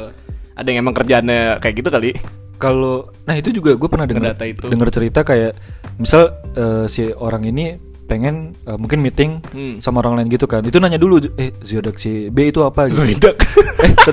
[0.55, 2.11] ada yang emang kerjaannya kayak gitu kali.
[2.55, 5.53] Kalau nah itu juga gue pernah dengar dengar cerita kayak
[5.99, 9.77] misal eh, si orang ini pengen eh, mungkin meeting Hmm.
[9.79, 10.61] sama orang lain gitu kan.
[10.61, 13.01] Itu nanya dulu eh zodiak si B itu apa gitu.
[13.01, 13.35] Zodiak.
[13.85, 13.91] eh,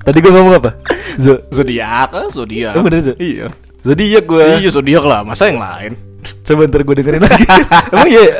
[0.00, 0.70] Tadi gue ngomong apa?
[1.16, 2.72] Zo Zodiak, ah, zodiak.
[2.72, 3.12] Oh, bener?
[3.16, 3.52] Iya.
[3.80, 4.44] zodiak gue.
[4.58, 5.92] Iya zodiak lah, masa yang lain?
[6.42, 7.44] Coba ntar gue dengerin lagi.
[7.92, 8.22] Emang iya.
[8.24, 8.34] ya?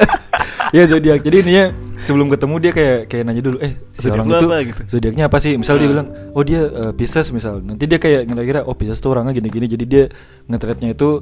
[0.73, 1.21] Iya zodiak.
[1.21, 1.65] Jadi intinya
[2.01, 4.83] sebelum ketemu dia kayak kayak nanya dulu, eh si Zodiak orang itu apa gitu?
[4.89, 5.53] zodiaknya apa sih?
[5.55, 5.93] Misal dia Ah.
[5.93, 7.61] bilang, oh dia eh, Pisces misal.
[7.61, 9.69] Nanti dia kayak ngira-ngira, oh Pisces tuh orangnya gini-gini.
[9.69, 10.05] Jadi dia
[10.47, 11.21] ngetretnya itu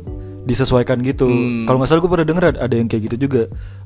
[0.48, 1.28] disesuaikan gitu.
[1.28, 1.68] Hmm.
[1.68, 3.42] Kalau nggak salah gue pernah denger ada- yang kayak gitu juga.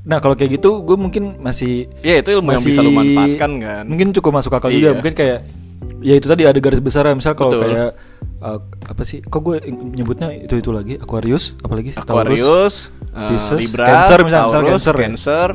[0.07, 3.83] Nah kalau kayak gitu gue mungkin masih Ya itu ilmu yang bisa lu manfaatkan kan.
[3.83, 4.79] Mungkin cukup masuk akal Iya.
[4.79, 4.89] juga.
[5.03, 5.39] Mungkin kayak
[5.99, 7.99] ya itu tadi ada garis besar misal kalau kayak
[8.39, 9.19] uh, apa sih?
[9.19, 11.99] Kok gue nyebutnya itu itu lagi Aquarius, apalagi sih?
[11.99, 12.11] Taurus.
[12.11, 12.75] Aquarius,
[13.11, 15.01] eh, Pisces, Libra, Cancer misalnya, misalnya Taurus, Cancer ya?
[15.03, 15.49] Cancer,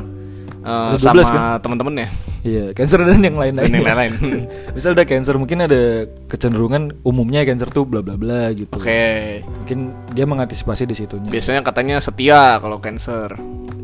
[0.63, 1.63] 12 sama kan?
[1.63, 2.09] temen-temennya.
[2.39, 3.67] Iya, Cancer dan yang lain-lain.
[3.67, 4.13] Dan yang lain-lain.
[4.75, 8.71] Misal ada Cancer mungkin ada kecenderungan umumnya Cancer tuh bla bla bla gitu.
[8.75, 9.43] Oke.
[9.43, 11.29] Mungkin dia mengantisipasi di situnya.
[11.31, 13.35] Biasanya katanya setia kalau Cancer.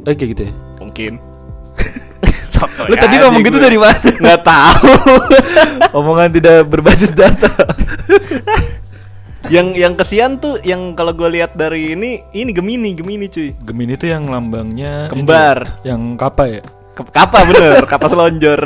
[0.07, 0.53] Eh kayak gitu ya.
[0.79, 1.13] Mungkin.
[2.55, 3.99] Sotoy Lu tadi ngomong gitu dari mana?
[3.99, 4.93] Nggak tahu.
[5.99, 7.51] Omongan tidak berbasis data.
[9.47, 13.53] Yang yang kesian tuh yang kalau gue lihat dari ini ini Gemini, Gemini cuy.
[13.59, 15.81] Gemini itu yang lambangnya Kembar.
[15.81, 16.61] yang kapa ya?
[16.95, 18.61] Kapa bener, kapas lonjor.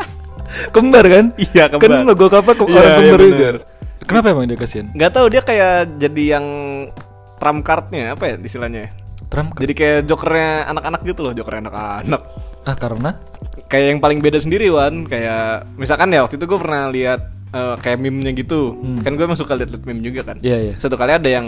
[0.74, 1.24] kembar kan?
[1.36, 1.88] Iya, kembar.
[1.92, 3.34] Kan logo kapal ke Iya, orang iya, kembar juga.
[3.36, 3.56] bener.
[4.00, 4.86] Kenapa emang dia kasihan?
[4.90, 6.46] nggak tahu dia kayak jadi yang
[7.36, 8.88] trump cardnya apa ya istilahnya
[9.28, 12.22] Trump jadi kayak jokernya anak-anak gitu loh jokernya anak-anak
[12.64, 13.10] ah karena
[13.68, 17.74] kayak yang paling beda sendiri Wan kayak misalkan ya waktu itu gue pernah lihat eh,
[17.78, 19.00] kayak meme-nya gitu Hmm.
[19.00, 20.74] kan gue emang suka lihat meme juga kan Iya, iya.
[20.76, 21.46] satu kali ada yang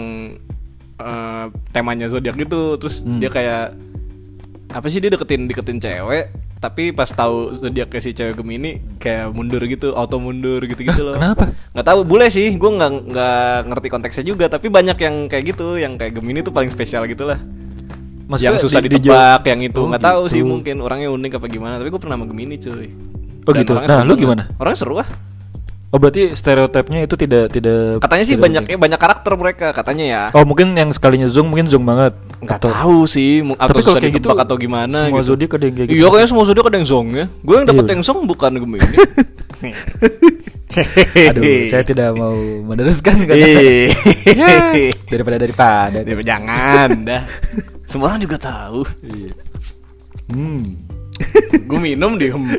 [0.97, 3.17] eh, temanya zodiak gitu terus Hmm.
[3.17, 3.73] dia kayak
[4.69, 9.59] apa sih dia deketin deketin cewek tapi pas tahu zodiaknya si cewek Gemini kayak mundur
[9.63, 11.51] gitu auto mundur gitu gitu loh kenapa?
[11.71, 15.75] nggak tahu boleh sih gue nggak nggak ngerti konteksnya juga tapi banyak yang kayak gitu
[15.75, 17.41] yang kayak Gemini tuh paling spesial gitu lah
[18.37, 20.47] yang susah di- di- ditebak yang itu Oh, nggak tahu sih gitu.
[20.47, 22.87] mungkin orangnya unik apa gimana tapi gue pernah sama Gemini cuy
[23.41, 23.71] Oh, gitu.
[23.73, 24.43] orangnya Nah, seru lu gimana?
[24.55, 25.09] orangnya seru ah
[25.91, 28.73] Oh berarti stereotipnya itu tidak tidak katanya sih tidak banyak mungkin.
[28.73, 32.15] ya banyak karakter mereka katanya ya Oh mungkin yang sekalinya zong mungkin zong banget.
[32.39, 35.29] nggak Atau- tahu sih atau Tapi kalau susah kayak gitu, atau gimana semua gitu.
[35.29, 35.97] zodiak ada yang kayak gitu.
[35.97, 37.91] iya kayaknya semua zodiak ada yang zong ya gue yang dapet Iya.
[37.91, 38.87] yang zong bukan Gemini
[41.27, 42.31] Aduh, saya tidak mau
[42.63, 43.35] meneruskan kata.
[43.35, 43.91] Ih.
[44.31, 44.71] Ya,
[45.05, 45.99] daripada daripada.
[46.01, 47.23] Jangan dah
[47.83, 49.35] semua orang juga tahu Iya.
[50.31, 50.79] Hmm.
[51.61, 52.41] Gue minum diem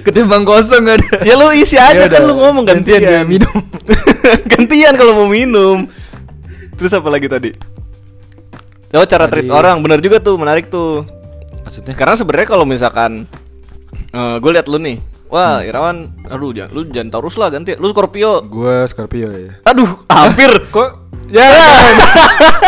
[0.00, 1.04] Ketimbang kosong ada.
[1.20, 3.56] ya lu isi aja Ya kan lu ngomong gantian gantian, dia minum.
[4.52, 5.84] gantian kalau mau minum
[6.74, 7.50] terus apa lagi tadi
[8.90, 11.04] oh cara treat Tadi- orang bener juga tuh menarik tuh
[11.60, 11.92] Maksudnya?
[11.92, 13.28] karena sebenarnya kalau misalkan
[14.14, 18.40] gue liat lu nih wah Irawan aduh jangan lu jangan Taurus lah ganti lu Scorpio
[18.42, 19.58] Gua Scorpio ya.
[19.64, 20.90] aduh hampir Kok
[21.26, 21.50] ya?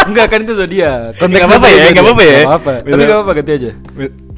[0.04, 1.18] Enggak kan itu zodiak.
[1.18, 2.38] Nggak apa-apa ya, nggak apa-apa ya.
[2.46, 2.72] Apa-apa.
[2.80, 3.70] Tapi enggak apa-apa ganti aja.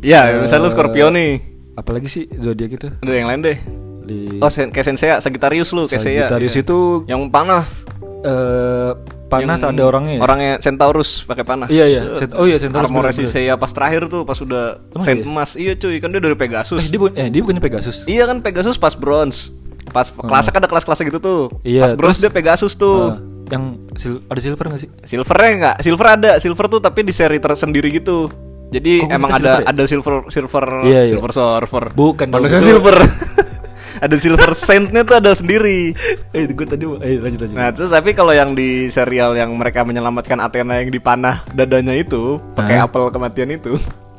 [0.01, 1.31] Ya misalnya lu Eh, Scorpio nih
[1.75, 2.89] Apalagi sih zodiak itu?
[2.93, 3.59] ada yang lain deh
[4.03, 6.63] Di oh sen kayak Sensei Sagittarius lu kayak saya Sagittarius Iya.
[6.63, 7.63] itu yang panah
[8.21, 8.93] eh
[9.29, 10.15] panas Yang ada orangnya.
[10.15, 10.21] ya?
[10.21, 12.01] orangnya Centaurus pakai panah Iya, iya.
[12.15, 13.25] Cent- oh iya, Centaurus, armornya si.
[13.25, 15.29] Seiya pas terakhir tuh pas udah Emang Saint iya?
[15.29, 17.97] emas iya cuy kan dia dari Pegasus Eh, dia bukan eh dia bukannya Pegasus.
[18.05, 19.53] Iya kan Pegasus pas bronze.
[19.87, 21.43] Pas kelasnya kan ada kelas-kelasnya gitu tuh.
[21.63, 22.97] Iya, pas bronze terus- dia Pegasus tuh.
[23.11, 24.91] Ah, yang sil- ada silver nggak sih?
[25.03, 25.77] Silvernya enggak?
[25.81, 28.29] Silver ada, silver tuh tapi di seri tersendiri gitu.
[28.68, 29.66] Jadi Oh, emang ada silver ya?
[29.66, 31.11] ada silver silver Iya, iya.
[31.11, 31.85] silver server.
[31.92, 32.96] Bukan Manusia itu- silver.
[34.04, 35.90] ada silver saintnya tuh ada sendiri.
[36.31, 37.57] Eh, gue tadi eh lanjut lanjut.
[37.57, 42.37] Nah, terus tapi kalau yang di serial yang mereka menyelamatkan Athena yang dipanah dadanya itu
[42.54, 42.87] pakai Hah?
[42.87, 43.74] apel kematian itu.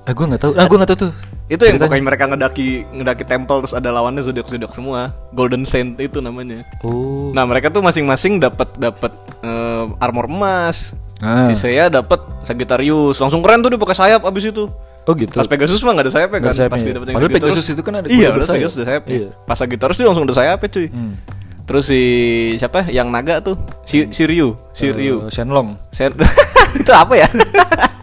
[0.09, 0.51] Ah, gue nggak tahu.
[0.57, 1.13] Ah, gue nggak tahu tuh.
[1.53, 5.13] Itu yang pokoknya mereka ngedaki ngedaki temple terus ada lawannya zodiak zodiak semua.
[5.37, 6.65] Golden Saint itu namanya.
[6.81, 7.29] Oh.
[7.29, 9.13] Nah mereka tuh masing-masing dapat dapat
[9.45, 10.97] eh, armor emas.
[11.21, 11.45] Ah.
[11.45, 13.21] Si Seiya dapat Sagittarius.
[13.21, 14.65] Langsung keren tuh dia pakai sayap abis itu.
[15.05, 15.37] Oh gitu.
[15.37, 16.49] Pas Pegasus mah gak ada sayapnya kan.
[16.49, 17.53] ada sayapnya Pas dia dapet yang Padahal Sagittarius.
[17.53, 18.57] Pegasus itu kan ada Iya, bersayap.
[18.57, 19.13] Pegasus ada sayapnya.
[19.13, 19.29] Iya.
[19.45, 20.87] Pas Sagittarius dia langsung ada sayapnya cuy.
[20.89, 21.13] Hmm.
[21.69, 22.01] Terus si
[22.57, 22.89] siapa?
[22.89, 25.29] Yang naga tuh, si Siryu, Siryu.
[25.29, 25.77] Eh, Shenlong.
[25.93, 26.09] Sen
[26.81, 27.29] itu apa ya?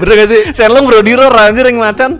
[0.00, 0.42] Bener gak sih?
[0.56, 2.10] Senlong bro Diro anjir yang macan.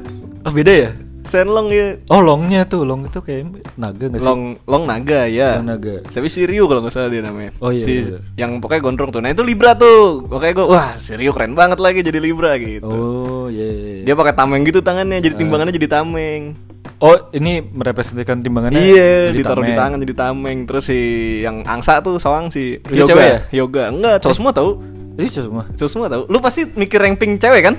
[0.46, 0.90] Oh beda ya?
[1.26, 1.98] Senlong ya.
[2.07, 4.26] Oh longnya tuh, long itu kayak naga nggak sih?
[4.26, 5.59] Long long naga ya.
[5.59, 6.07] Long naga.
[6.07, 7.50] Tapi si Ryu kalau nggak salah dia namanya.
[7.59, 8.18] Oh, iya, Si, iya.
[8.38, 9.20] Yang pokoknya gondrong tuh.
[9.20, 10.22] Nah itu Libra tuh.
[10.31, 12.87] Pokoknya gue wah si Ryu keren banget lagi jadi Libra gitu.
[12.87, 13.66] Oh iya.
[13.66, 14.05] iya, iya.
[14.07, 16.55] Dia pakai tameng gitu tangannya, jadi timbangannya jadi tameng.
[16.96, 18.81] Oh ini merepresentasikan timbangannya.
[18.81, 19.76] iya, jadi ditaruh di tameng.
[19.76, 20.59] tangan jadi tameng.
[20.64, 21.00] Terus si
[21.42, 23.18] yang angsa tuh soang si yoga.
[23.20, 23.38] ya?
[23.52, 23.90] Yoga.
[23.92, 24.81] Enggak, cowok semua tahu.
[25.16, 25.64] Iya semua.
[25.72, 26.22] Cowok semua tahu.
[26.29, 27.74] Lu pasti mikir yang pink cewek kan?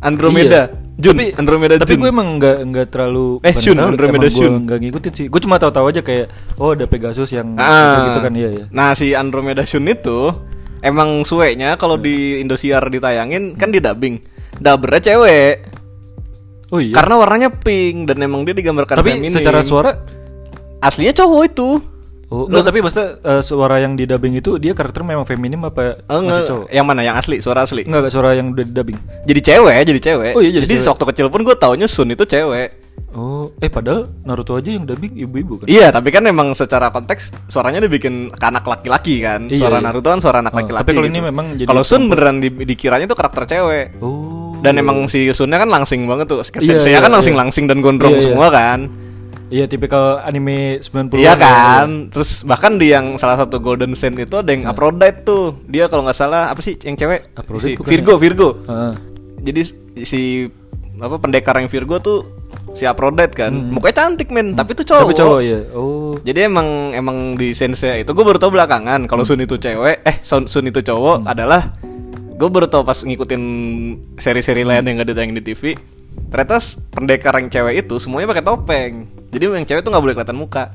[0.00, 0.68] Andromeda.
[0.68, 0.82] Iya.
[0.94, 2.00] Jun, tapi, Andromeda Tapi Jun.
[2.06, 3.42] gue emang nggak nggak terlalu.
[3.42, 4.46] Eh, Shun, terlalu, Andromeda Shun.
[4.46, 5.26] Gue nggak ngikutin sih.
[5.26, 8.12] Gue cuma tahu-tahu aja kayak oh ada Pegasus yang Ah.
[8.12, 8.64] gitu kan iya ya.
[8.70, 10.30] Nah si Andromeda Shun itu
[10.84, 14.22] emang suenya kalau di Indosiar ditayangin kan di dubbing.
[14.62, 15.54] Dubbernya cewek.
[16.70, 16.94] Oh iya.
[16.94, 19.34] Karena warnanya pink dan emang dia digambarkan tapi feminim.
[19.34, 19.98] secara suara
[20.78, 21.68] aslinya cowok itu.
[22.32, 26.00] Oh, enggak, tapi maksudnya eh, suara yang di dubbing itu dia karakter memang feminim apa
[26.08, 26.66] Oh, masih cowok?
[26.72, 27.00] Yang mana?
[27.04, 27.82] Yang asli, suara asli.
[27.84, 28.98] Enggak, suara yang udah di dubbing.
[29.28, 30.32] Jadi cewek, jadi cewek.
[30.32, 30.88] Oh iya, jadi cewek.
[30.88, 32.68] waktu kecil pun gue taunya Sun itu cewek.
[33.14, 35.66] Oh, eh padahal Naruto aja yang dubbing ibu-ibu kan?
[35.70, 39.46] Iya, tapi kan emang secara konteks suaranya dibikin ke anak laki-laki kan.
[39.46, 39.86] Iya, suara iya.
[39.86, 40.82] Naruto kan suara anak Oh, laki-laki.
[40.82, 41.14] tapi kalau gitu.
[41.14, 44.02] ini memang jadi Kalau Sun beneran di, dikiranya tuh karakter cewek.
[44.02, 44.58] Oh.
[44.64, 46.42] Dan emang si Sunnya kan langsing banget tuh.
[46.58, 47.16] Iya, Saya iya, kan iya.
[47.20, 48.26] langsing-langsing dan gondrong Iya, iya.
[48.26, 48.80] semua kan.
[49.52, 52.08] Iya, tipikal anime 90 Iya kan.
[52.08, 55.60] Terus bahkan di yang salah satu Golden Saint itu ada yang Aphrodite tuh.
[55.68, 57.28] Dia kalau nggak salah apa sih yang cewek?
[57.28, 58.20] si Aphrodite bukan Virgo, ya?
[58.20, 58.48] Virgo.
[58.66, 58.92] Heeh.
[59.44, 59.60] Jadi
[60.02, 60.20] si
[60.96, 62.18] apa pendekar yang Virgo tuh
[62.72, 63.52] si Aphrodite kan.
[63.52, 63.70] Hmm.
[63.76, 65.02] Mukanya cantik men, tapi tuh cowok.
[65.06, 65.58] Tapi cowok ya.
[65.76, 66.16] Oh.
[66.24, 70.16] Jadi emang emang di sensei itu gue baru tau belakangan kalau Sun itu cewek, eh
[70.24, 71.30] Sun, Sun itu cowok Hmm.
[71.30, 71.70] adalah
[72.34, 73.42] gue baru tau pas ngikutin
[74.18, 75.62] seri-seri lain yang gak ditayangin di TV.
[76.28, 76.56] Ternyata
[76.90, 78.92] pendekar yang cewek itu semuanya pakai topeng.
[79.30, 80.74] Jadi yang cewek tuh nggak boleh kelihatan muka.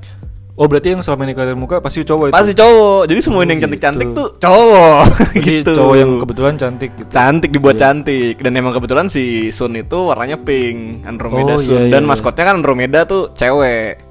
[0.56, 2.36] Oh berarti yang selama ini kalian muka pasti cowok itu.
[2.36, 3.02] Pasti cowok.
[3.08, 4.20] Jadi semua Oh, yang cantik-cantik gitu.
[4.20, 5.04] tuh cowok.
[5.40, 5.72] Gitu.
[5.72, 7.10] cowok yang kebetulan cantik gitu.
[7.10, 7.84] cantik dibuat Iya.
[7.88, 12.10] cantik dan emang kebetulan si Sun itu warnanya pink Andromeda Oh, Sun iya, dan iya,
[12.12, 14.04] maskotnya kan Andromeda tuh cewek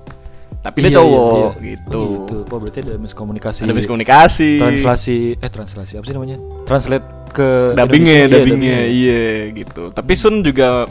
[0.59, 1.69] tapi dia Iya, cowok iya, iya.
[1.69, 2.01] gitu.
[2.01, 2.37] Oh, gitu.
[2.49, 3.59] Oh berarti ada miskomunikasi.
[3.63, 6.37] ada miskomunikasi Translasi eh translasi apa sih namanya?
[6.65, 8.25] Translate ke dubbingnya Indonesia.
[8.25, 10.89] Iya, dubbingnya iya gitu tapi Sun juga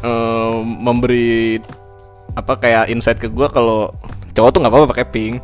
[0.00, 1.58] eh, memberi
[2.32, 3.90] apa kayak insight ke gua kalau
[4.30, 5.36] cowok tuh nggak apa-apa pakai pink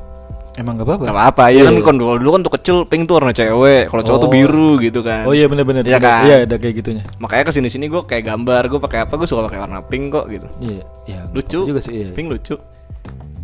[0.57, 1.03] Emang gak apa-apa.
[1.03, 1.83] nggak apa-apa ya Iya, kan iya.
[1.85, 4.33] kalau dulu kan tuh kecil pink tuh warna cewek kalau cowok tuh Oh.
[4.33, 5.85] biru gitu kan Oh iya benar-benar.
[5.85, 6.25] Iya kan?
[6.25, 7.05] Iya ada kayak gitunya.
[7.19, 10.09] makanya ke sini sini gue kayak gambar gue pakai apa gue suka pakai warna pink
[10.11, 11.21] kok gitu Iya, iya.
[11.29, 11.93] lucu juga sih.
[11.93, 12.09] Iya.
[12.11, 12.57] pink lucu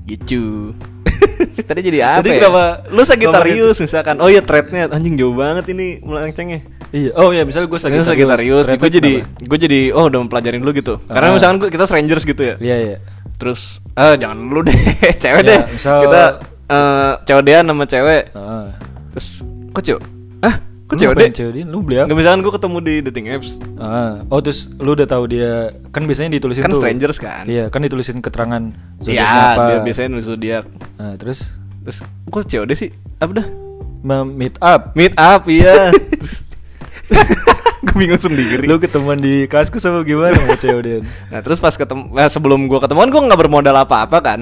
[0.04, 0.72] gitu.
[1.68, 2.36] Tadi jadi apa Tadi ya?
[2.40, 4.16] kenapa- lu Sagittarius misalkan.
[4.18, 4.88] Oh iya threadnya.
[4.88, 6.60] Anjing jauh banget ini melencengnya.
[6.90, 7.10] Iya.
[7.14, 10.94] Oh iya, misalnya gue Sagittarius, Sagittarius gue jadi gue jadi oh udah mempelajarin dulu gitu.
[11.06, 11.34] Karena Ah.
[11.34, 12.54] misalkan gua, kita strangers gitu ya.
[12.58, 12.98] Iya, iya.
[13.32, 14.76] terus ah jangan dulu deh
[15.22, 15.60] cewek Ya, deh.
[15.68, 16.22] misal- kita
[16.68, 18.22] eh cewek dia nama cewek.
[18.30, 18.64] Heeh.
[19.10, 19.28] terus
[19.70, 20.02] kok cewek
[20.40, 20.56] ah
[20.92, 21.64] kok Lu dia?
[21.64, 22.06] Lu beli apa?
[22.06, 24.20] nggak misalkan gue ketemu di dating apps Ah.
[24.28, 26.80] Oh terus lu udah tahu dia kan biasanya ditulisin Kan tuh.
[26.84, 27.44] strangers kan?
[27.48, 28.62] Iya, kan ditulisin keterangan
[29.02, 29.26] Iya,
[29.56, 29.62] apa.
[29.66, 30.64] dia biasanya nulis zodiak.
[30.96, 31.98] Nah, terus Terus
[32.30, 32.90] kok COD sih?
[33.18, 33.46] Apa dah?
[34.24, 34.94] meet up.
[34.94, 35.90] Meet up iya.
[36.22, 36.46] Terus
[37.82, 38.62] gue bingung sendiri.
[38.62, 40.98] Lu ketemuan di kaskus sama gimana sama cewek dia?
[41.28, 44.40] Nah, terus pas ketemu nah, sebelum gua ketemuan gua nggak bermodal apa-apa kan.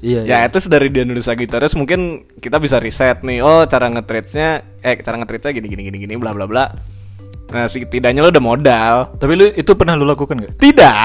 [0.00, 0.48] Iya, Ya, iya.
[0.48, 3.44] itu dari dia nulis Sagittarius mungkin kita bisa riset nih.
[3.44, 4.48] Oh, cara nge-trade-nya
[4.80, 6.64] eh cara nge-trade-nya gini gini gini gini bla bla bla.
[7.50, 8.94] Nah, setidaknya lu udah modal.
[9.18, 10.54] Tapi lu itu pernah lu lakukan gak?
[10.56, 10.96] Tidak.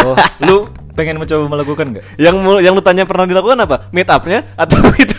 [0.00, 0.16] Oh,
[0.48, 0.56] lu
[0.96, 2.04] pengen mencoba melakukan gak?
[2.16, 3.76] yang yang lu tanya pernah dilakukan apa?
[3.92, 5.14] Meet up-nya atau itu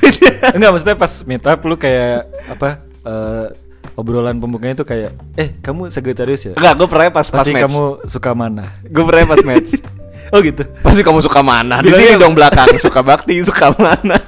[0.46, 2.82] Enggak, maksudnya pas meet up lu kayak apa?
[3.06, 3.48] eh,
[3.96, 6.54] obrolan pembukanya itu kayak eh kamu Sagittarius ya?
[6.58, 7.64] Enggak, gue pernah pas pas Pasti match.
[7.70, 8.66] kamu suka mana?
[8.84, 9.72] Gue pernah pas match.
[10.30, 10.64] Oh gitu.
[10.80, 11.80] Pasti kamu suka mana?
[11.80, 14.18] Di sini dong belakang suka bakti, suka mana?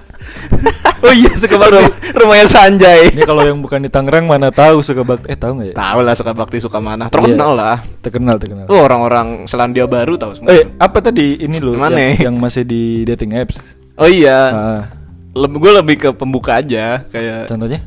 [0.98, 1.78] Oh iya, suka bakti.
[1.78, 3.14] Rum- rumahnya Sanjay.
[3.14, 5.30] Ini kalau yang bukan di Tangerang mana tahu suka bakti?
[5.30, 5.76] Eh tahu nggak ya?
[5.76, 7.06] Tahu lah suka bakti suka mana.
[7.08, 7.60] Terkenal Iya.
[7.60, 7.78] lah.
[8.00, 8.66] Terkenal, terkenal.
[8.66, 10.50] Tuh orang-orang Selandia Baru tahu semua.
[10.52, 12.26] Eh, apa tadi ini Gimana yang, ya?
[12.28, 13.62] yang masih di dating apps?
[13.96, 14.40] Oh iya.
[14.50, 14.82] Ah,
[15.32, 17.80] Lebih gue lebih ke pembuka aja kayak contohnya?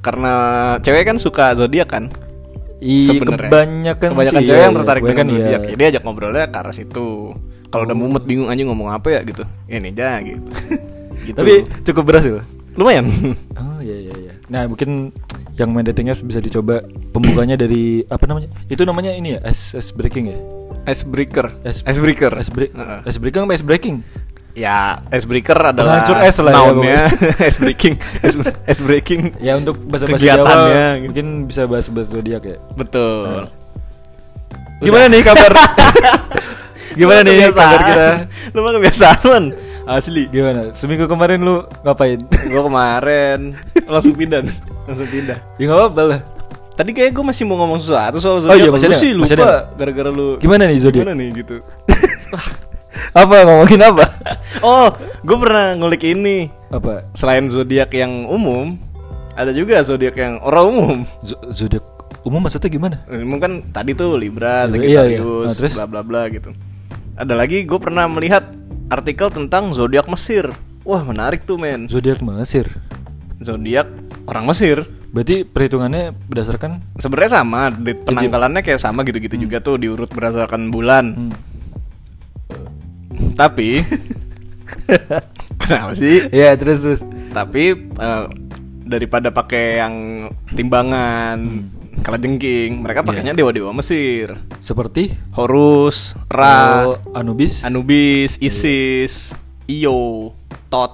[0.00, 0.34] karena
[0.80, 2.08] cewek kan suka zodiak kan.
[2.82, 3.46] Iya, Sebenarnya.
[3.46, 4.80] kebanyakan kebanyakan sih, cewek iya, yang iya.
[4.82, 5.46] tertarik dengan zodiak.
[5.46, 5.58] iya.
[5.70, 7.06] Ya, dia ajak ngobrolnya ke arah situ.
[7.70, 9.46] Kalau udah mumet bingung anjing ngomong apa ya gitu.
[9.70, 10.42] Ini aja gitu.
[11.30, 11.38] gitu.
[11.38, 11.52] Tapi
[11.86, 12.42] cukup berhasil.
[12.72, 13.04] lumayan.
[13.54, 14.32] Oh iya iya iya.
[14.48, 15.12] Nah mungkin
[15.60, 16.80] yang main dating apps bisa dicoba
[17.12, 18.48] pembukanya dari apa namanya?
[18.66, 20.38] Itu namanya ini ya ice, ice breaking ya?
[20.82, 21.52] Icebreaker.
[21.62, 22.32] Ice- Icebreaker.
[22.42, 23.00] Ice, break, Heeh.
[23.06, 24.02] ice breaking apa ice breaking?
[24.52, 27.00] Ya, icebreaker adalah Penghancur es lah ya, nounnya.
[27.40, 28.36] ice breaking, ice,
[28.68, 29.32] ice breaking.
[29.40, 31.04] Ya untuk bahasa bahasa Jawa Kegiatannya, gitu.
[31.08, 32.56] mungkin bisa bahas bahas zodiak ya.
[32.76, 33.24] Betul.
[33.24, 33.48] Nah.
[34.78, 35.52] Gimana nih kabar?
[37.00, 37.56] Gimana nih kebiasaan.
[37.56, 38.06] kabar kita?
[38.52, 39.44] Lu mah kebiasaan, Man.
[39.82, 40.22] Asli.
[40.28, 40.60] Gimana?
[40.76, 42.20] Seminggu kemarin lu ngapain?
[42.52, 43.38] Gua kemarin
[43.88, 44.44] langsung pindah,
[44.84, 45.40] langsung pindah.
[45.56, 46.20] ya nggak apa-apa lah.
[46.72, 48.72] Tadi kayak gue masih mau ngomong sesuatu soal Oh iya, zodiak.
[48.72, 50.36] masih Lu sih lupa gara-gara lu.
[50.36, 51.04] Gimana nih zodiak?
[51.04, 51.56] Gimana nih gitu.
[53.12, 54.04] Apa ngomongin apa?
[54.66, 54.88] oh,
[55.24, 56.48] gue pernah ngulik ini.
[56.68, 57.08] Apa?
[57.16, 58.76] Selain zodiak yang umum,
[59.36, 60.96] ada juga zodiak yang orang umum.
[61.24, 61.84] Z- zodiak
[62.24, 62.96] umum maksudnya gimana?
[63.08, 65.20] Umum kan tadi tuh Libra, Libra, iya, iya.
[65.20, 66.50] Sagittarius, Nah, bla bla bla gitu.
[67.16, 68.44] Ada lagi gue pernah melihat
[68.88, 70.52] artikel tentang zodiak Mesir.
[70.82, 71.88] Wah menarik tuh men.
[71.88, 72.66] Zodiak Mesir.
[73.42, 73.88] Zodiak
[74.28, 74.84] orang Mesir.
[75.12, 81.04] Berarti perhitungannya berdasarkan Sebenarnya sama, penanggalannya kayak sama gitu-gitu juga tuh diurut berdasarkan bulan.
[81.28, 81.32] hmm.
[83.32, 83.82] Tapi
[85.62, 86.28] kenapa sih?
[86.30, 87.00] Ya terus terus.
[87.32, 88.24] Tapi eh,
[88.82, 89.94] daripada pakai yang
[90.52, 91.38] timbangan
[92.02, 94.34] kalajengking, mereka pakainya dewa-dewa Mesir.
[94.58, 97.62] Seperti Horus, Ra, Oh, Anubis.
[97.62, 99.30] Anubis, Isis,
[99.70, 100.34] Io,
[100.66, 100.92] Tot.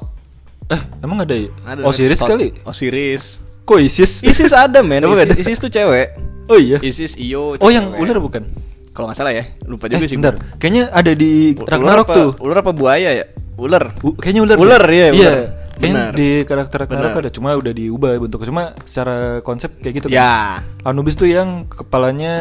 [0.69, 1.49] eh, emang ada ya?
[1.64, 2.53] Ada Osiris Tot, kali.
[2.62, 3.41] Osiris.
[3.64, 4.21] Kok Isis?
[4.21, 5.05] Isis ada men.
[5.07, 5.49] Isis?
[5.49, 6.12] Isis tuh cewek.
[6.49, 6.77] Oh iya.
[6.81, 7.57] Isis, Io.
[7.57, 8.45] Oh yang ular bukan?
[8.98, 10.18] Kalau nggak salah ya, lupa juga eh, sih.
[10.18, 10.34] bentar.
[10.34, 10.58] gua.
[10.58, 12.30] Kayaknya ada di U- Ragnarok ular apa, tuh.
[12.42, 13.24] Ular apa buaya ya?
[13.54, 13.84] Ular.
[14.00, 14.56] U- kayaknya ular.
[14.58, 15.14] Ular, iya, Iya.
[15.14, 15.38] ular.
[15.78, 18.46] Kayaknya di karakter Ragnarok ada, cuma udah diubah bentuknya.
[18.48, 20.18] Cuma secara konsep kayak gitu kan.
[20.18, 20.34] Ya.
[20.82, 22.34] Anubis tuh yang kepalanya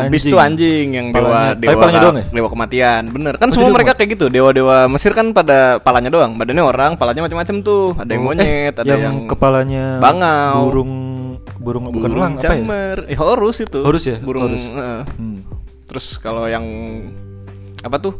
[0.00, 2.24] Anubis tuh anjing yang dewa Palanya- tapi dewa palanya doang ya?
[2.32, 3.02] dewa kematian.
[3.10, 3.34] Bener.
[3.36, 4.26] Kan Oh, semua mereka kayak gitu.
[4.26, 6.40] Dewa-dewa Mesir kan pada palanya doang.
[6.40, 7.92] Badannya orang, palanya macam-macam tuh.
[7.92, 10.56] Ada yang Oh, monyet, eh, ada yang, yang kepalanya bangau.
[10.64, 10.92] burung
[11.58, 12.64] burung, bukan burung elang apa ya?
[13.04, 13.84] Eh horus itu.
[13.84, 14.16] Horus ya?
[14.16, 14.48] Burung.
[14.48, 14.64] Horus.
[14.64, 15.00] heeh.
[15.12, 15.36] Hmm.
[15.88, 16.64] Terus kalau yang
[17.80, 18.14] apa tuh?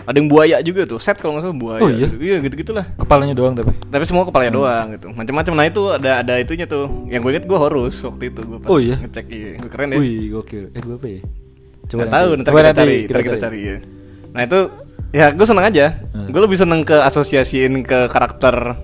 [0.00, 0.96] Ada yang buaya juga tuh.
[0.96, 1.80] Set kalau nggak salah buaya.
[1.80, 2.08] Oh, iya?
[2.08, 2.16] Gitu.
[2.18, 2.86] Iya gitu-gitulah.
[2.96, 3.76] Kepalanya doang tapi.
[3.84, 4.32] Tapi semua Hmm.
[4.32, 5.06] kepalanya doang gitu.
[5.12, 5.52] Macam-macam.
[5.54, 6.88] Nah itu ada ada itunya tuh.
[7.06, 8.96] Yang gue inget gue horus waktu itu gue pas Oh, iya?
[8.96, 9.50] ngecek iya.
[9.60, 9.98] Gue keren ya.
[10.00, 10.72] Wih, gokil.
[10.72, 11.20] Eh, gue apa ya?
[11.86, 13.76] Coba tahu, ntar kita, cari, ntar kita cari ya.
[14.32, 14.60] Nah itu
[15.10, 15.98] Ya, gue seneng aja.
[16.14, 16.30] Hmm.
[16.30, 18.78] Gue lebih seneng ke asosiasiin ke karakter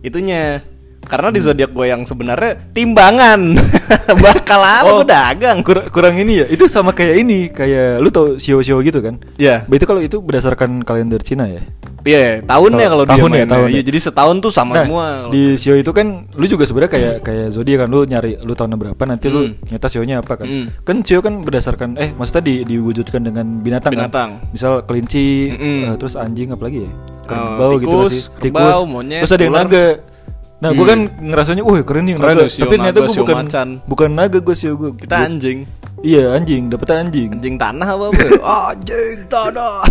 [0.00, 0.62] itunya.
[1.04, 1.36] Karena Hmm.
[1.36, 3.40] di zodiak gue yang sebenarnya timbangan.
[4.24, 4.96] Bakal apa Oh.
[4.98, 5.58] gue dagang.
[5.60, 6.46] Kur- kurang ini ya.
[6.46, 9.20] Itu sama kayak ini, kayak lu tau sio-sio gitu kan?
[9.34, 9.64] Iya.
[9.66, 11.62] Itu kalau itu berdasarkan kalender Cina ya.
[12.04, 13.82] Iya, tahunnya Kalau kalau dia tahun ya, tahun Iya, ya.
[13.82, 15.06] jadi setahun tuh sama Nah, semua.
[15.30, 18.76] di sio itu kan lu juga sebenarnya kayak kayak zodiak kan lu nyari lu tahun
[18.76, 19.56] berapa nanti lu Hmm.
[19.66, 20.44] nyata sionya apa kan.
[20.44, 20.66] Hmm.
[20.84, 23.88] Kan sio kan berdasarkan eh maksudnya di, diwujudkan dengan binatang.
[23.90, 24.00] kan?
[24.04, 24.30] Binatang.
[24.52, 25.80] Misal kelinci, Mm-mm.
[25.82, 26.92] eh, terus anjing apa lagi ya?
[26.92, 28.24] Oh, Kerbau gitu tikus, sih.
[28.38, 29.86] kerbau, monyet, Terus ada yang naga.
[30.54, 30.90] Nah, gua Hmm.
[30.90, 32.46] kan ngerasanya, wah keren nih naga.
[32.46, 33.68] sio Tapi ternyata sio bukan macan.
[33.84, 34.90] bukan naga gua sio gua.
[34.92, 35.58] Kita Gua- anjing.
[36.00, 37.28] Iya, anjing, dapet anjing.
[37.32, 38.24] Anjing tanah apa apa?
[38.70, 39.82] anjing tanah.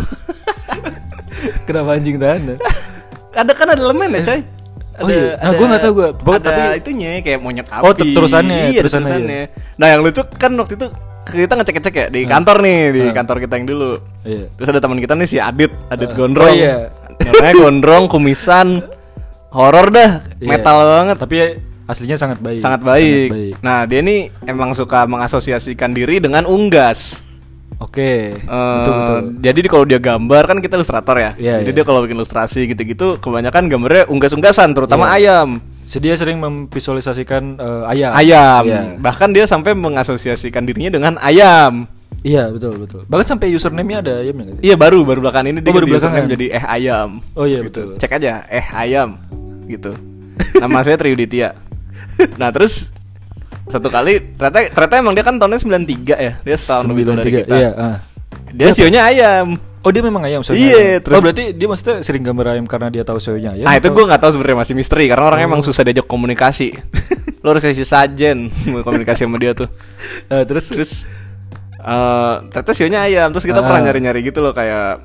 [1.65, 2.57] Kenapa anjing tanah?
[3.33, 4.41] ada kan ada elemen ya, coy.
[4.95, 5.33] Oh iya.
[5.35, 6.09] Nah, gua nggak tahu gua.
[6.13, 7.81] Pokoknya ada tapi- itunya kayak monyet api.
[7.81, 9.41] Oh, ter- terusannya, Iya, terusannya, terusannya.
[9.75, 10.87] Nah, yang lucu kan waktu itu
[11.25, 13.15] kita ngecek-ngecek ya di kantor nih, di Hmm.
[13.15, 13.91] kantor kita yang dulu.
[14.21, 14.45] Iya.
[14.53, 16.15] Terus ada teman kita nih si Adit, Adit Ah.
[16.15, 16.45] Gondrong.
[16.47, 16.93] Oh, iya.
[17.15, 18.67] Namanya Gondrong, kumisan,
[19.53, 20.49] horor dah, Iya.
[20.49, 21.17] metal banget.
[21.17, 21.35] Tapi
[21.83, 22.59] aslinya sangat baik.
[22.59, 23.59] sangat baik.
[23.59, 27.21] Nah, dia nih emang suka mengasosiasikan diri dengan unggas.
[27.77, 28.31] Oke.
[28.33, 29.19] Eh, betul betul.
[29.41, 31.31] Jadi di- kalau dia gambar kan kita ilustrator ya.
[31.35, 31.77] Iya, jadi iya.
[31.77, 35.43] dia kalau bikin ilustrasi gitu-gitu kebanyakan gambarnya unggas-unggasan terutama Iya.
[35.43, 35.49] ayam.
[35.93, 38.11] Dia sering memvisualisasikan eh, ayam.
[38.15, 38.63] Ayam.
[38.65, 38.81] Iya.
[38.97, 41.85] Bahkan dia sampai mengasosiasikan dirinya dengan ayam.
[42.23, 43.03] Iya, betul betul.
[43.03, 44.61] Bahkan sampai username-nya ada nggak sih?
[44.63, 46.35] Iya baru baru belakangan ini dia Oh, baru ganti username belakangan.
[46.39, 47.09] jadi eh ayam.
[47.35, 47.67] Oh, iya, Gitu.
[47.67, 47.87] betul.
[47.99, 49.19] Cek aja eh ayam
[49.73, 49.91] gitu.
[50.55, 51.53] Nama saya Triuditya.
[52.35, 52.93] Nah, terus
[53.65, 56.33] satu kali ternyata ternyata emang dia kan tahunnya 93 ya.
[56.39, 57.55] Dia setahun lebih tua dari 93, kita.
[57.55, 57.97] Iya, ah.
[58.49, 59.47] Dia sionya ayam.
[59.81, 60.63] Oh, dia memang ayam soalnya.
[60.63, 60.99] Iya, ayam.
[61.01, 63.65] terus- Oh, berarti dia maksudnya sering gambar ayam karena dia tahu sionya ayam.
[63.65, 65.51] nah, itu gue nggak tahu sebenarnya masih misteri karena orangnya Oh.
[65.51, 66.71] emang susah diajak komunikasi.
[67.43, 69.67] Lo harus kasih sajen mau komunikasi sama dia tuh.
[70.29, 70.91] Eh, terus Terus
[71.75, 73.27] eh ternyata sionya ayam.
[73.35, 73.65] Terus kita Ah.
[73.65, 75.03] pernah nyari-nyari gitu loh kayak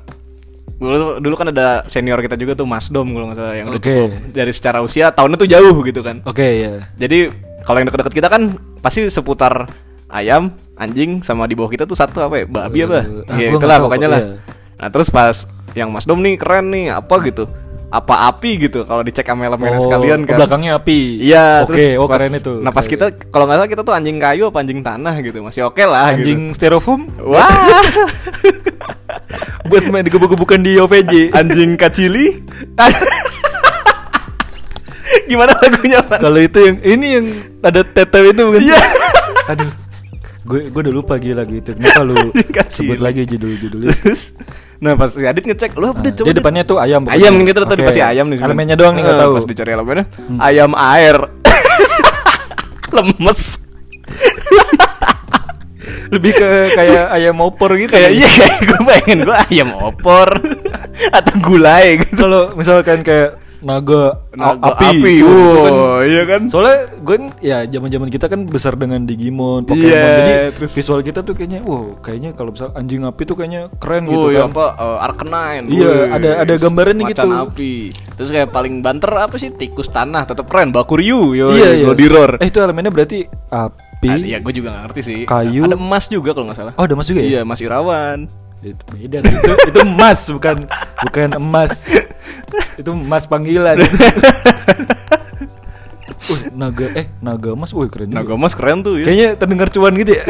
[0.79, 3.81] dulu dulu kan ada senior kita juga tuh Mas Dom kalau nggak salah yang udah
[3.83, 3.91] Oke.
[3.91, 6.23] cukup dari secara usia tahunnya tuh jauh gitu kan.
[6.23, 6.87] Oke, ya.
[6.95, 7.27] Jadi
[7.67, 9.67] kalau yang deket-deket kita kan pasti seputar
[10.07, 12.45] ayam, anjing sama di bawah kita tuh satu apa ya?
[12.47, 13.05] Babi apa?
[13.35, 14.21] Iya, gua itulah pokoknya lah.
[14.23, 14.35] iya.
[14.79, 15.43] Nah, terus pas
[15.75, 17.45] yang Mas Dom nih keren nih, apa gitu?
[17.89, 20.37] Apa api gitu kalau dicek sama elemen Oh, sekalian kan.
[20.37, 21.17] belakangnya api.
[21.19, 22.51] Iya, Oke, terus oh keren itu.
[22.59, 25.37] Nah, pas kita kalau nggak salah kita tuh anjing kayu apa anjing tanah gitu.
[25.41, 26.55] Masih oke lah anjing gitu.
[26.55, 27.83] styrofoam Wah,
[29.69, 31.31] buat main digebuk-gebukan di OVJ.
[31.31, 32.43] anjing kacili.
[35.25, 35.99] Gimana lagunya?
[36.05, 37.25] Kalau itu yang ini yang
[37.59, 38.61] ada tetew itu bukan?
[38.61, 38.79] Iya.
[39.49, 39.69] Aduh.
[40.49, 41.71] Gue gue udah lupa gila gitu.
[41.71, 42.33] Kenapa lu
[42.73, 43.93] sebut lagi judul-judul itu?
[43.95, 44.33] Terus
[44.79, 47.19] Nah pas si Adit ngecek Lu udah Nah, coba dia Dit." depannya tuh ayam pokoknya.
[47.21, 48.37] Ayam gitu tadi pasti ayam nih.
[48.39, 49.31] Elemennya doang nih nggak Eh, tahu.
[49.35, 50.37] Pas dicari elemennya Hmm.
[50.39, 51.15] Ayam air
[52.89, 53.41] Lemes
[56.09, 57.91] Lebih ke kayak ayam opor gitu.
[57.91, 60.27] Kayak iya kayak gue pengen gue ayam opor
[61.11, 66.41] Atau gulai gitu Kalau misalkan kayak naga, Naga api, api, kan- wow, iya kan?
[66.47, 69.83] Soalnya gue kan ya zaman-zaman kita kan besar dengan Digimon, Pokemon.
[69.85, 73.67] Iya, jadi terus- visual kita tuh kayaknya, wow, kayaknya kalau misal anjing api tuh kayaknya
[73.75, 74.33] keren gitu Oh kan.
[74.33, 77.35] iya apa uh, Arcanine Iya, Wih, ada- ada gambarannya macan gitu.
[77.41, 77.73] api
[78.15, 81.85] Terus kayak paling banter apa sih Tikus tanah tetap keren Bakuryu yo, iya, iya.
[81.85, 84.07] Roar Eh itu elemennya berarti api.
[84.07, 85.61] Ah, Iya gue juga gak ngerti sih kayu.
[85.61, 87.27] Ada emas juga kalau gak salah Oh, ada emas juga ya?
[87.29, 89.19] Iya Mas Irawan Itu beda.
[89.21, 90.57] itu itu emas bukan
[91.01, 91.71] bukan emas.
[92.75, 93.77] itu emas panggilan.
[96.19, 98.11] Wih, naga eh naga emas, wih keren.
[98.11, 100.23] Naga emas keren tuh ya Kayaknya terdengar cuan gitu ya.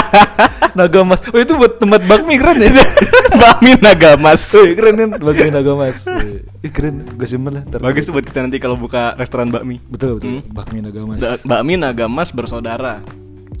[0.78, 1.20] naga emas.
[1.26, 2.72] Oh itu buat tempat bakmi keren ya.
[3.28, 5.70] Bakmi naga emas Wih, keren kan bakmi naga.
[5.74, 5.92] Wih,
[6.60, 7.04] Ih, keren.
[7.12, 7.62] Gue simpen lah.
[7.62, 7.82] ntar.
[7.82, 10.30] Bagus tuh buat kita nanti kalau buka restoran bakmi Betul betul.
[10.30, 10.42] Hmm.
[10.48, 11.18] Bakmi naga emas.
[11.18, 13.04] Da- Bakmi naga emas bersaudara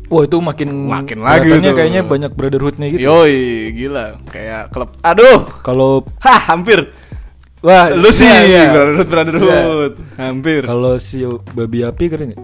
[0.08, 1.74] Wah itu makin Makin lagi tuh.
[1.74, 3.02] kayaknya banyak brotherhoodnya gitu.
[3.02, 3.36] Yoi
[3.74, 6.80] gila Kayak klub Aduh Kalau Hah hampir
[7.60, 8.62] wah Lu sih iya, iya.
[8.70, 11.22] Brotherhood Brotherhood Hampir Kalau si
[11.54, 12.38] babi api keren ya?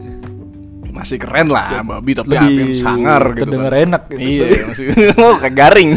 [0.90, 3.84] Masih keren lah Babi tapi Lebih api yang sangar gitu terdengar kan.
[3.86, 4.20] enak gitu.
[4.20, 4.84] Iya masih
[5.22, 5.90] Oh kayak garing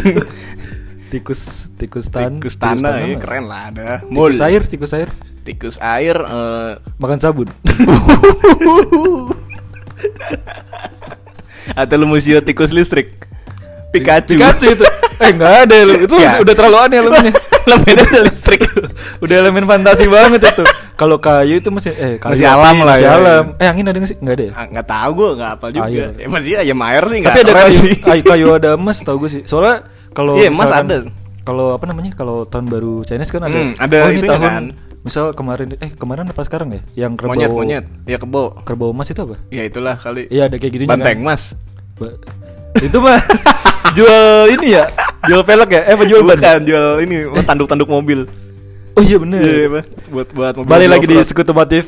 [1.08, 2.36] Tikus tikus tan.
[2.36, 5.08] Tikus tanah ya keren lah ada Tikus air, tikus air.
[5.46, 7.48] Tikus air eh, Makan sabun.
[11.78, 13.28] Atau lu museo tikus listrik
[13.90, 14.84] Pikachu Pikachu itu.
[15.18, 15.94] Eh enggak ada lu.
[15.98, 16.38] Itu Ya.
[16.38, 17.34] udah terlalu aneh elemennya.
[17.66, 18.60] Elemennya udah listrik
[19.18, 20.62] udah elemen fantasi banget itu.
[20.94, 23.10] Kalau kayu itu masih eh kayu Masih alam lah masih ya.
[23.12, 23.44] alam.
[23.58, 24.18] Eh angin ada nggak sih?
[24.22, 24.52] Enggak ada ya?
[24.54, 26.08] Ah, nggak tahu gue nggak apa juga Air.
[26.14, 29.18] ya, masih ayam air sih nggak Tapi ada kayu, sih kayu, kayu ada emas tau
[29.18, 29.42] gue sih.
[29.42, 29.76] Soalnya
[30.14, 30.96] kalau Iya, emas ada.
[31.42, 32.10] Kalau apa namanya?
[32.14, 33.58] Kalau tahun baru Chinese kan ada.
[33.58, 34.64] Hmm, ada oh, itunya tahun kan.
[35.02, 36.80] Misal kemarin eh kemarin apa sekarang ya?
[36.96, 39.34] Yang kerbau monyet monyet ya kebo Kerbau emas itu apa?
[39.48, 41.58] ya itulah kali Iya ada kayak gitu banteng mas
[41.96, 42.14] Ba-
[42.86, 43.18] itu mah
[43.98, 44.84] jual ini ya
[45.26, 45.82] jual pelek ya?
[45.90, 46.38] Eh apa jual ban?
[46.38, 48.30] Bukan jual ini tanduk-tanduk mobil.
[48.98, 49.38] Oh iya bener.
[49.46, 49.84] Iya, Pak.
[50.10, 50.70] buat buat mobil.
[50.74, 51.30] Balik lagi di off-road.
[51.30, 51.84] sekutu motif.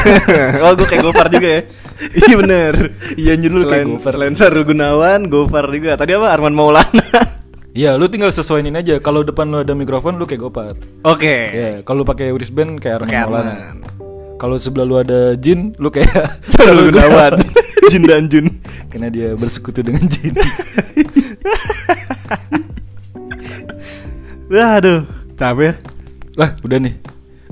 [0.64, 1.60] oh, gue kayak Gofar juga ya.
[2.24, 2.74] iya bener.
[3.12, 4.12] Iya, nyuruh kayak selain, Gofar.
[4.16, 6.00] Selain Saru Gunawan, Gofar juga.
[6.00, 6.32] Tadi apa?
[6.32, 7.08] Arman Maulana.
[7.76, 8.96] Iya, lu tinggal sesuaiin aja.
[9.04, 10.72] Kalau depan lu ada mikrofon, lu kayak Gopar.
[11.04, 11.36] Oke.
[11.52, 13.54] Iya, kalau lu pakai wristband kayak Arman Maulana.
[14.40, 17.36] Kalau sebelah lu ada jin, lu kayak Saru Gunawan.
[17.90, 18.46] Jin dan Jun.
[18.90, 20.32] Karena dia bersekutu dengan jin.
[24.48, 25.04] Wah, aduh,
[25.36, 25.74] capek.
[26.36, 26.94] lah, udah nih.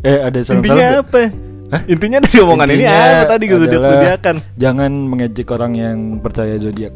[0.04, 0.60] Eh, ada salam-salam.
[0.60, 1.20] Intinya apa?
[1.72, 1.82] Hah?
[1.88, 4.36] Intinya dari omongan ini Intinya apa tadi gue adalah zodiak-zodiakan?
[4.60, 6.92] Jangan mengejek orang yang percaya zodiak.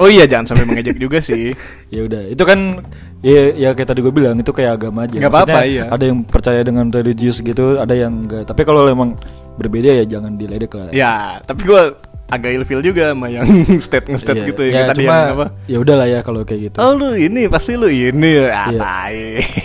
[0.00, 1.52] Oh iya, jangan sampai mengejek juga sih.
[1.94, 2.86] Ya udah, itu kan
[3.18, 5.18] ya, ya kayak tadi gue bilang itu kayak agama aja.
[5.18, 5.90] Nggak apa-apa, iya.
[5.90, 8.46] Ada yang percaya dengan religius gitu, ada yang enggak.
[8.46, 9.18] Tapi kalau emang
[9.58, 10.94] berbeda ya jangan diledek lah.
[10.94, 11.82] ya, tapi gue
[12.30, 13.44] agak ilfil juga sama yang
[13.84, 14.48] state nge-state Iya.
[14.48, 15.46] gitu ya, ya kayak tadi cuma, yang apa?
[15.66, 16.76] Ya udahlah ya kalau kayak gitu.
[16.78, 18.78] Oh lu ini pasti lu ini ah Iya.
[18.78, 19.18] tai.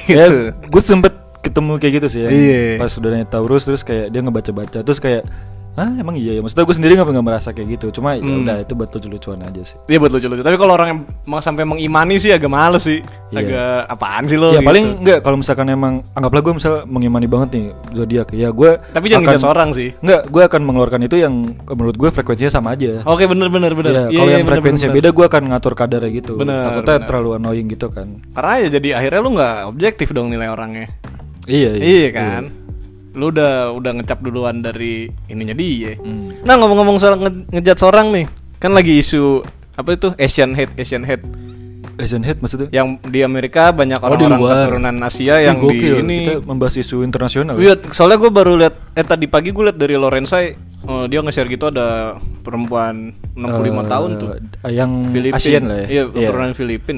[0.09, 0.39] ya, Gitu.
[0.65, 2.29] gue sempet ketemu kayak gitu sih ya.
[2.29, 2.61] Iya.
[2.77, 5.23] Pas udah nanya Taurus terus kayak dia ngebaca-baca terus kayak
[5.75, 6.41] ah emang iya ya.
[6.41, 7.91] Maksudnya gue sendiri nggak nggak merasa kayak gitu.
[7.93, 8.41] Cuma ya Hmm.
[8.41, 9.75] udah itu buat lucu-lucuan aja sih.
[9.85, 10.39] Iya buat lucu-lucu.
[10.39, 13.03] Tapi kalau orang yang mau sampai mengimani sih agak males sih.
[13.29, 13.37] Iya.
[13.37, 14.49] Agak apaan sih lo?
[14.49, 14.65] ya gitu.
[14.65, 19.05] paling enggak kalau misalkan emang anggaplah gue misal mengimani banget nih zodiak ya gue Tapi
[19.05, 19.89] jangan ngejudge orang sih.
[19.99, 21.33] Enggak, gue akan mengeluarkan itu yang
[21.65, 23.03] menurut gue frekuensinya sama aja.
[23.03, 23.91] Oke bener bener bener.
[23.91, 26.33] Iya, Iya, kalau iya, yang bener, frekuensinya bener, beda gue akan ngatur kadarnya gitu.
[26.35, 27.07] Bener, Takutnya bener.
[27.07, 28.07] terlalu annoying gitu kan.
[28.31, 30.87] Karena ya jadi akhirnya lu nggak objektif dong nilai orangnya.
[31.45, 32.43] Iya, Iya, kan.
[33.15, 35.95] Lu udah udah ngecap duluan dari ininya dia.
[35.95, 36.35] Hmm.
[36.41, 38.25] Nah ngomong-ngomong soal nge ngejat seorang nih,
[38.57, 39.39] kan lagi isu
[39.73, 41.23] apa itu Asian hate Asian hate
[41.95, 42.67] Asian hate maksudnya?
[42.69, 44.55] yang di Amerika banyak Oh, di orang-orang luar.
[44.61, 45.95] keturunan Asia Ih, yang di gokil.
[45.97, 47.55] ini kita membahas isu internasional.
[47.55, 47.71] ya?
[47.71, 50.45] Iya, soalnya gue baru lihat eh tadi pagi gue lihat dari Lorenzai
[50.81, 54.29] eh, dia nge-share gitu ada perempuan 65 Eh, tahun tuh.
[54.65, 55.39] Yang Filipin.
[55.39, 55.87] Asian lah ya.
[55.89, 56.97] Iya, keturunan Filipin.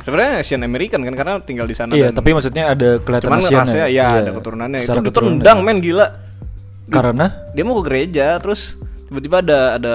[0.00, 3.40] Sebenarnya Asian American kan karena tinggal di sana Iya, dan- tapi maksudnya ada kelihatan cuman
[3.40, 4.06] Asian rasanya ya.
[4.06, 4.78] ya ada keturunannya.
[4.82, 6.06] Itu ditendang men gila.
[6.88, 9.94] Karena Dia mau ke gereja terus tiba-tiba ada ada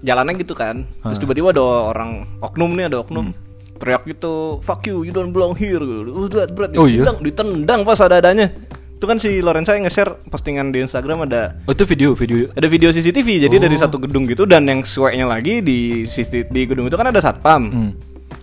[0.00, 0.86] jalannya gitu kan.
[1.02, 1.22] Terus Ah.
[1.22, 3.30] tiba-tiba ada orang oknum nih ada oknum.
[3.30, 3.36] Hmm.
[3.74, 5.82] Teriak gitu, fuck you, you don't belong here.
[5.82, 7.02] Udah, berat, Oh, iya?
[7.02, 8.46] ditendang, ditendang pas ada adanya.
[8.94, 12.46] Itu kan si Lorenzai nge-share postingan di Instagram ada Oh itu video, video.
[12.48, 13.60] ada video CCTV jadi Oh.
[13.60, 16.06] dari satu gedung gitu dan yang sueknya lagi di
[16.46, 17.90] di gedung itu kan ada satpam Hmm.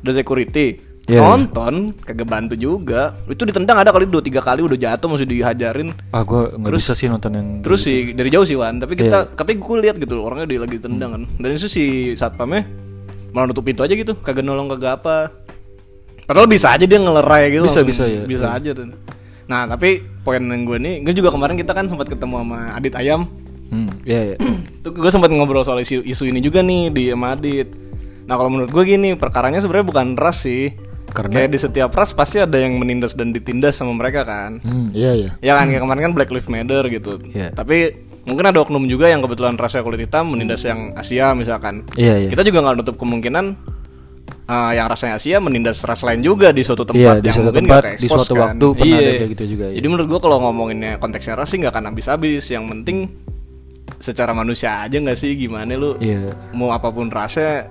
[0.04, 0.76] ada security
[1.10, 5.26] Iya, nonton kagak bantu juga itu ditendang ada kali dua tiga kali udah jatuh masih
[5.26, 8.78] dihajarin Ah, gue nggak Terus- bisa sih nonton yang terus sih dari jauh sih Wan
[8.78, 9.34] tapi kita Iya.
[9.34, 11.84] tapi gue lihat gitu orangnya dia lagi ditendang kan dan itu si
[12.14, 12.70] satpamnya
[13.30, 15.34] malah nutup pintu aja gitu kagak nolong kagak apa
[16.24, 17.90] padahal bisa aja dia ngelerai gitu Bisa, langsung.
[17.90, 18.22] bisa ya.
[18.24, 18.56] bisa Iya.
[18.56, 18.86] aja tuh
[19.46, 19.90] nah tapi
[20.22, 23.26] poin yang gue nih gue juga kemarin kita kan sempat ketemu sama Adit Ayam
[23.68, 24.38] Hmm, iya, iya.
[24.82, 27.70] Tuh gue sempat ngobrol soal isu, isu ini juga nih di sama Adit.
[28.26, 30.74] Nah kalau menurut gue gini perkaranya sebenarnya bukan ras sih.
[31.10, 34.60] Karena- Kayak di setiap ras pasti ada yang menindas dan ditindas sama mereka kan.
[34.60, 35.30] Hmm, iya, iya.
[35.40, 37.18] Ya kan kayak kemarin kan Black Lives Matter gitu.
[37.28, 37.50] Iya.
[37.52, 37.78] Tapi
[38.24, 41.82] mungkin ada oknum juga yang kebetulan rasnya kulit hitam menindas yang Asia misalkan.
[41.94, 42.30] Iya, iya.
[42.30, 43.46] Kita juga nggak nutup kemungkinan
[44.46, 47.48] uh, yang rasanya Asia menindas ras lain juga di suatu Iya, tempat di yang suatu
[47.50, 48.42] mungkin tempat, di suatu kan.
[48.46, 49.18] waktu pernah ada Iya.
[49.18, 49.76] kayak gitu juga, iya.
[49.78, 52.44] Jadi menurut gua kalau ngomonginnya konteksnya ras sih nggak akan habis-habis.
[52.48, 52.98] Yang penting
[53.98, 56.32] secara manusia aja nggak sih gimana lu Iya.
[56.54, 57.68] mau apa pun rasnya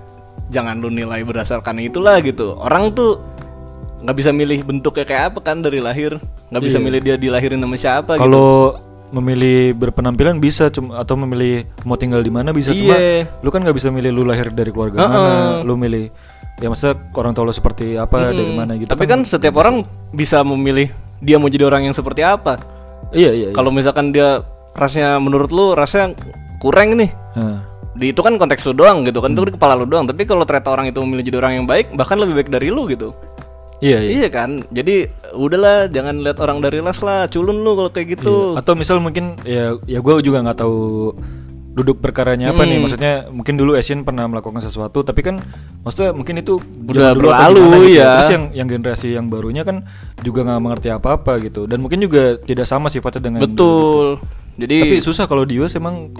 [0.49, 2.53] jangan lu nilai berdasarkan itulah gitu.
[2.55, 3.21] Orang tuh
[3.99, 6.17] nggak bisa milih bentuknya kayak apa kan dari lahir
[6.49, 6.85] nggak bisa Iya.
[6.87, 8.23] milih dia dilahirin sama siapa gitu.
[8.23, 8.79] Kalau
[9.09, 13.25] memilih berpenampilan bisa cuma atau memilih mau tinggal di mana bisa cuma Iya.
[13.41, 15.09] lu kan nggak bisa milih lu lahir dari keluarga Heeh.
[15.09, 16.13] mana lu milih
[16.61, 18.55] ya masa orang tua lu seperti apa dari Mm-mm.
[18.55, 19.81] mana gitu Tapi kan setiap orang
[20.11, 22.55] bisa memilih dia mau jadi orang yang seperti apa.
[23.11, 23.55] iya iya, iya.
[23.55, 26.13] Kalau misalkan dia rasnya menurut lu rasnya
[26.61, 27.09] kurang nih.
[27.35, 27.65] Nah,
[27.99, 30.07] Di itu kan konteks lu doang gitu kan itu di kepala lu doang.
[30.07, 32.87] Tapi kalau ternyata orang itu memilih jadi orang yang baik bahkan lebih baik dari lu
[32.87, 33.11] gitu.
[33.79, 34.49] iya iya Iya kan?
[34.69, 38.55] Jadi udahlah jangan lihat orang dari las lah, culun lu kalau kayak gitu.
[38.55, 38.59] Iya.
[38.59, 40.79] Atau misal mungkin ya ya gue juga nggak tahu
[41.69, 42.83] duduk perkaranya apa nih Hmm.
[42.83, 45.39] maksudnya mungkin dulu Asian pernah melakukan sesuatu tapi kan
[45.79, 48.19] maksudnya mungkin itu Udah dulu berlalu, gitu ya.
[48.19, 49.87] terus yang yang generasi yang barunya kan
[50.19, 54.19] juga nggak mengerti apa apa gitu dan mungkin juga tidak sama sifatnya dengan Betul.
[54.59, 56.11] Jadi tapi susah kalau di US emang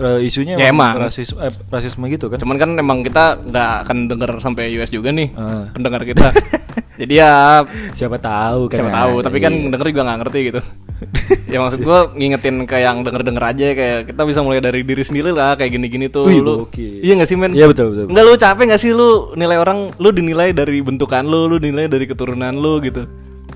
[0.00, 0.96] eh, isunya Ya, emang.
[0.98, 5.10] rasis eh, rasisme gitu kan cuman kan emang kita nggak akan denger sampai US juga
[5.10, 5.68] nih Ah.
[5.70, 6.32] pendengar kita.
[7.00, 9.70] Jadi ya siapa tahu kan siapa tahu tapi kan Iya.
[9.70, 10.60] denger juga nggak ngerti gitu
[11.48, 15.00] ya maksud gua ngingetin ke yang denger denger aja kayak kita bisa mulai dari diri
[15.00, 17.00] sendiri lah kayak gini gini tuh Wih, lu gokil.
[17.00, 18.06] iya gak sih men Iya, betul, betul.
[18.06, 21.88] nggak lu capek gak sih lu nilai orang lu dinilai dari bentukan lu lu dinilai
[21.88, 23.08] dari keturunan lu gitu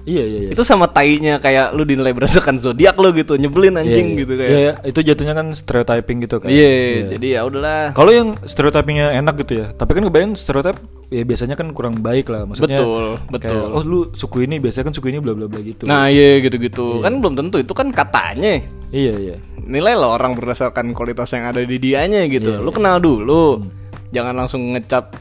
[0.04, 0.50] Iya iya iya.
[0.52, 4.20] Itu sama tainya kayak lu dinilai berdasarkan zodiak lu gitu, nyebelin anjing Iya, iya.
[4.20, 4.52] gitu kayak.
[4.52, 6.48] Iya, itu jatuhnya kan stereotyping gitu kan.
[6.52, 6.72] Iya,
[7.16, 7.96] jadi ya udahlah.
[7.96, 10.76] Kalau yang stereotypingnya enak gitu ya, tapi kan kebayang stereotip
[11.08, 12.84] ya biasanya kan kurang baik lah, maksudnya.
[12.84, 13.64] Betul, kayak, betul.
[13.72, 15.88] oh lu suku ini biasanya kan suku ini bla bla bla gitu.
[15.88, 17.00] Nah, iya gitu-gitu.
[17.00, 18.60] Kan belum tentu itu kan katanya.
[18.92, 19.36] Iya iya.
[19.64, 22.60] Nilai lo orang berdasarkan kualitas yang ada di dianya gitu.
[22.60, 23.64] Iya, lu kenal dulu.
[24.12, 25.16] Jangan langsung ngecap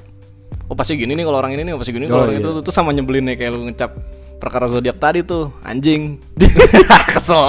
[0.67, 2.43] oh pasti gini nih kalau orang ini nih, oh, pasti gini kalau Oh, orang iya.
[2.43, 3.91] itu itu sama nyebelin nih kayak lu ngecap
[4.43, 6.19] perkara zodiak tadi tuh anjing.
[7.15, 7.47] Kesel.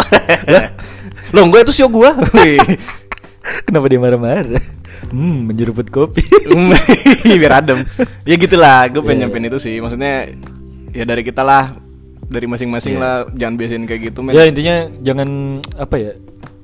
[1.35, 1.91] Loh, gue itu sio.
[1.91, 2.63] Wih.
[3.67, 4.63] Kenapa dia marah-marah?
[5.11, 6.25] Hmm, menyeruput kopi.
[7.41, 7.85] biar adem
[8.25, 10.33] ya gitulah gue pengen Iya, nyampein itu sih maksudnya
[10.97, 11.77] ya dari kita lah
[12.25, 13.03] dari masing-masing Iya.
[13.03, 16.13] lah jangan biasain kayak gitu men ya intinya jangan apa ya?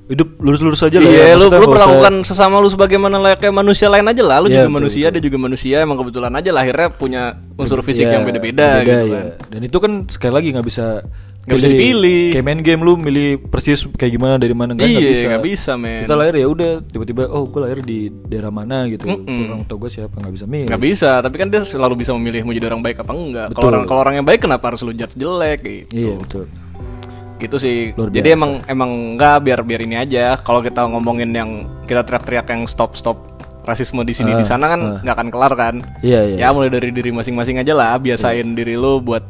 [0.03, 1.05] Hidup lurus-lurus aja lah.
[1.05, 4.37] ya, iya lu, maksudnya lu usah- perlakukan sesama lu sebagaimana layaknya manusia lain aja lah
[4.39, 5.13] lu Iya, juga betul, manusia betul.
[5.13, 7.21] dia juga manusia emang kebetulan aja lahirnya punya
[7.53, 9.07] unsur fisik Iya, yang beda-beda gitu iya.
[9.07, 10.85] kan Dan itu kan sekali lagi nggak bisa
[11.41, 12.23] Nggak bisa dipilih.
[12.31, 15.73] Kayak main game lu milih persis kayak gimana dari mana kan nggak iya nggak bisa
[15.73, 17.99] men Kita lahir ya udah tiba-tiba oh gue lahir di
[18.29, 19.09] daerah mana gitu.
[19.09, 19.49] Mm-mm.
[19.49, 20.69] Orang tua gue siapa nggak bisa milih.
[20.69, 23.67] nggak bisa tapi kan dia selalu bisa memilih mau jadi orang baik apa enggak kalau
[23.69, 26.45] orang kalau orang yang baik kenapa harus lu jelek gitu Iya betul.
[27.41, 28.37] Gitu sih Luar jadi biasa.
[28.37, 31.49] emang emang enggak biar biar ini aja kalau kita ngomongin yang
[31.83, 33.17] kita teriak-teriak yang stop stop
[33.61, 34.99] rasisme di sini Ah, di sana kan ah.
[34.99, 36.37] nggak akan kelar kan Iya iya.
[36.39, 39.21] ya mulai dari diri masing-masing aja lah biasain diri lu buat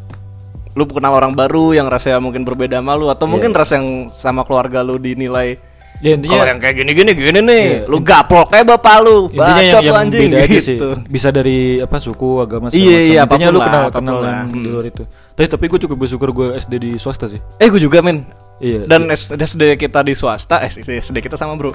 [0.71, 4.43] lu kenal orang baru yang rasanya mungkin berbeda sama lu atau mungkin rasa yang sama
[4.43, 5.59] keluarga lu dinilai
[5.99, 9.29] Ya intinya kalau yang kayak gini gini gini nih Iya, lu gaplok kayak bapak lu
[9.29, 10.61] intinya yang, bacot lu yang anjing beda aja sih.
[10.73, 14.17] gitu Bisa dari apa suku, agama Iya, iya, Intinya apa pun lu lah, kenal kenal
[14.17, 14.71] yang di Hmm.
[14.71, 15.03] luar itu.
[15.31, 17.39] Tapi tapi gue cukup bersyukur gue SD di swasta sih.
[17.57, 18.27] eh gue juga men
[18.61, 18.85] Iya.
[18.85, 21.73] dan SD kita di swasta eh SD kita sama bro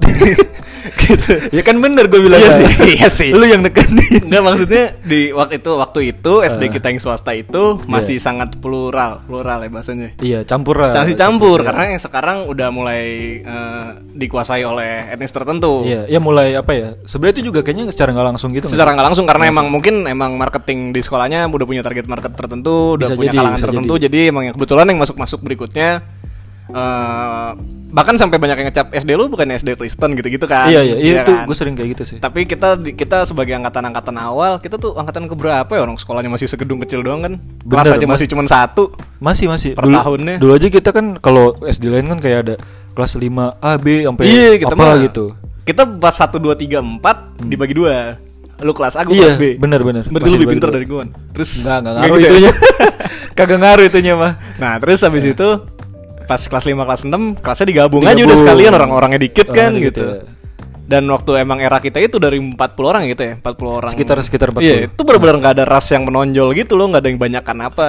[1.02, 2.40] gitu ya kan bener gue bilang.
[2.40, 2.58] Iya kan.
[2.58, 3.30] sih, iya sih.
[3.30, 4.26] Lu yang nekenin.
[4.26, 6.70] Enggak maksudnya di waktu itu waktu itu SD Ah.
[6.72, 10.08] kita yang swasta itu masih sangat plural, plural ya bahasanya.
[10.18, 10.80] Iya, campur.
[10.80, 11.66] Masih campur Iya.
[11.68, 13.02] karena yang sekarang udah mulai
[13.40, 15.84] eh, dikuasai oleh etnis tertentu.
[15.84, 16.88] Iya, ya mulai apa ya?
[17.04, 18.66] Sebenarnya itu juga kayaknya secara nggak langsung gitu.
[18.66, 22.96] Secara nggak langsung karena emang mungkin emang marketing di sekolahnya udah punya target market tertentu,
[22.96, 24.06] udah Bisa punya jadi, kalangan tertentu, jadi.
[24.08, 24.30] jadi.
[24.32, 25.88] emang yang kebetulan yang masuk-masuk berikutnya
[26.70, 27.50] eh
[27.90, 30.70] bahkan sampai banyak yang ngecap SD lu bukan SD Kristen gitu-gitu kan.
[30.70, 31.42] Iya, iya, iya itu kan?
[31.42, 32.18] gue sering kayak gitu sih.
[32.22, 36.78] Tapi kita kita sebagai angkatan-angkatan awal, kita tuh angkatan keberapa ya orang sekolahnya masih segedung
[36.78, 37.34] kecil doang kan?
[37.66, 38.12] Kelas Bener, aja Mas.
[38.14, 38.94] masih cuma satu.
[39.18, 39.70] Masih masih.
[39.74, 40.34] Per dulu, tahunnya.
[40.38, 42.54] Dulu aja kita kan kalau SD lain kan kayak ada
[42.94, 43.26] kelas 5
[43.58, 45.24] A B sampai Iya, kita apa mah gitu.
[45.66, 48.14] Kita pas 1 2 3 4 dibagi dua.
[48.60, 49.44] Lu kelas A, gua Iya, kelas B.
[49.58, 50.04] bener, bener.
[50.06, 50.70] Berarti lu lebih dua.
[50.70, 51.02] dari gua.
[51.34, 52.30] Terus Enggak, enggak Nggak ngaruh gitu ya?
[52.30, 52.52] itunya.
[53.38, 54.32] Kagak ngaruh itunya mah.
[54.62, 55.48] Nah, terus habis itu
[56.30, 59.98] pas kelas 5 kelas 6 kelasnya digabung, aja udah sekalian orang-orangnya dikit kan Orang gitu.
[59.98, 60.22] gitu ya.
[60.86, 63.90] Dan waktu emang era kita itu dari 40 orang gitu ya, 40 orang.
[63.90, 64.62] Sekitar- sekitar 40.
[64.62, 67.86] Iya, itu benar-benar nggak ada ras yang menonjol gitu loh, nggak ada yang banyakan apa.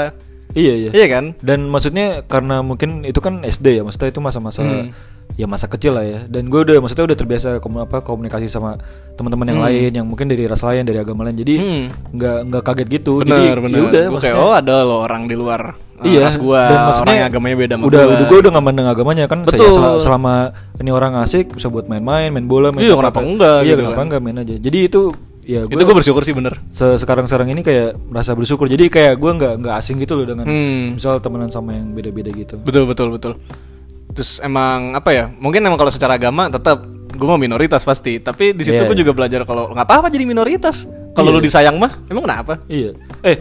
[0.54, 0.90] Iya, iya.
[0.92, 1.26] Iya kan?
[1.40, 4.90] Dan maksudnya karena mungkin itu kan SD ya, maksudnya itu masa-masa Hmm.
[5.34, 6.20] Ya masa kecil lah ya.
[6.26, 8.76] Dan gue udah maksudnya udah terbiasa komu- apa komunikasi sama
[9.14, 9.68] teman-teman yang Hmm.
[9.68, 11.36] lain yang mungkin dari ras lain, dari agama lain.
[11.36, 11.86] Jadi Hmm.
[12.12, 13.12] nggak nggak kaget gitu.
[13.20, 14.36] Bener, Jadi ya udah Gua kayak, maksudnya.
[14.40, 17.74] oh ada loh orang di luar uh, Iya, ras gua, maksudnya orang yang agamanya beda
[17.74, 18.12] sama udah, gua.
[18.12, 19.40] Udah gue udah gak mandang agamanya kan.
[19.44, 19.70] saya Betul.
[19.72, 20.34] sel- selama
[20.76, 23.96] ini orang asik bisa buat main-main, main bola, main Iya, kenapa enggak Iya, gitu kenapa
[23.96, 24.06] kan.
[24.10, 24.56] enggak main aja.
[24.58, 25.02] Jadi itu
[25.42, 26.54] ya itu gue bersyukur sih bener.
[26.72, 28.66] sekarang-sekarang ini kayak merasa bersyukur.
[28.66, 30.98] Jadi kayak gue nggak nggak asing gitu loh dengan Hmm.
[30.98, 32.58] misal temenan sama yang beda-beda gitu.
[32.60, 33.34] Betul betul betul.
[34.12, 35.26] Terus emang apa ya?
[35.30, 38.18] Mungkin emang kalau secara agama tetap gue mau minoritas pasti.
[38.18, 39.02] Tapi di situ Iya, gue iya.
[39.02, 40.88] juga belajar kalau nggak apa-apa jadi minoritas.
[41.12, 41.38] Kalau Iya.
[41.38, 42.54] lu disayang mah, emang kenapa?
[42.66, 42.96] Iya.
[43.22, 43.36] Eh,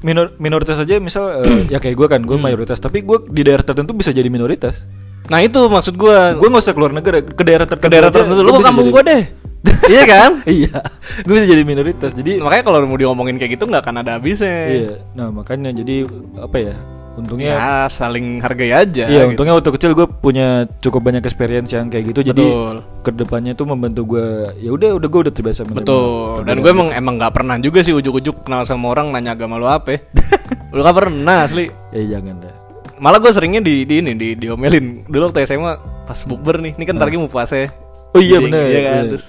[0.00, 2.46] minor minoritas aja misal eh, ya kayak gue kan, gue Hmm.
[2.46, 4.86] mayoritas, tapi gue di daerah tertentu bisa jadi minoritas.
[5.26, 6.16] Nah itu maksud gue.
[6.38, 7.82] Gue nggak usah keluar negara, ke daerah tertentu.
[7.82, 9.22] ke daerah tertentu, lu ke kampung gue deh.
[9.90, 10.30] iya kan?
[10.46, 10.78] iya,
[11.26, 12.14] gue bisa jadi minoritas.
[12.14, 14.54] Jadi Makanya kalau mau diomongin kayak gitu nggak akan ada habisnya.
[14.70, 14.92] iya.
[15.18, 16.06] Nah makanya jadi
[16.38, 16.74] apa ya?
[17.16, 19.08] Untungnya Ya saling hargai aja.
[19.08, 19.32] Iya, gitu.
[19.32, 22.20] untungnya waktu kecil gue punya cukup banyak experience yang kayak gitu.
[22.28, 22.74] Jadi Betul.
[23.00, 24.52] ke depannya tuh membantu gue.
[24.60, 26.44] Ya udah, udah gue udah terbiasa menerima Betul.
[26.44, 29.64] Dan gue emang emang nggak pernah juga sih ujuk-ujuk kenal sama orang nanya agama lu
[29.64, 29.96] apa.
[29.96, 30.00] ya.
[30.76, 31.72] lu nggak pernah asli.
[31.72, 31.96] gitu.
[31.96, 32.54] Ya jangan dah.
[33.00, 35.72] Malah gue seringnya di, di ini di diomelin dulu waktu SMA
[36.04, 36.76] pas bukber nih.
[36.76, 37.56] Ini kan ntar lagi mau puasa.
[37.56, 37.68] ya.
[38.12, 38.92] Oh iya, Jadi, bener, Iya kan.
[38.92, 39.10] bener.
[39.16, 39.26] Terus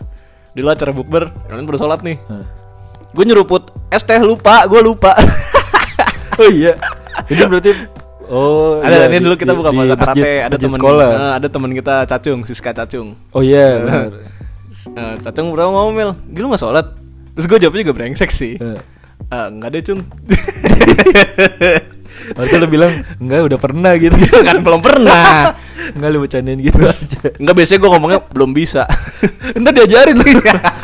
[0.56, 2.20] dulu acara bukber, kalian baru sholat nih.
[3.16, 5.16] Gue nyeruput es teh lupa, gue lupa.
[6.38, 6.78] Oh iya.
[7.26, 7.72] Ini berarti
[8.28, 11.08] Oh, ada iya, ini dulu kita di- buka masa karate, masjid- ada temen sekolah.
[11.10, 13.16] eh, ada temen kita Cacung, Siska Cacung.
[13.32, 14.04] Oh iya, benar.
[14.90, 16.12] Eh, Cacung berapa ngomel?
[16.28, 16.92] Gila nggak sholat?
[17.34, 18.54] Terus gue jawabnya juga brengsek sih.
[18.54, 18.80] Eh.
[19.28, 20.04] Eh, enggak deh cung
[22.30, 24.12] Harusnya lo bilang enggak udah pernah gitu.
[24.44, 25.56] kan belum pernah
[25.96, 27.32] enggak lu bercandain gitu aja.
[27.34, 28.84] Enggak biasanya gue ngomongnya belum bisa
[29.54, 30.36] Ntar diajarin lagi.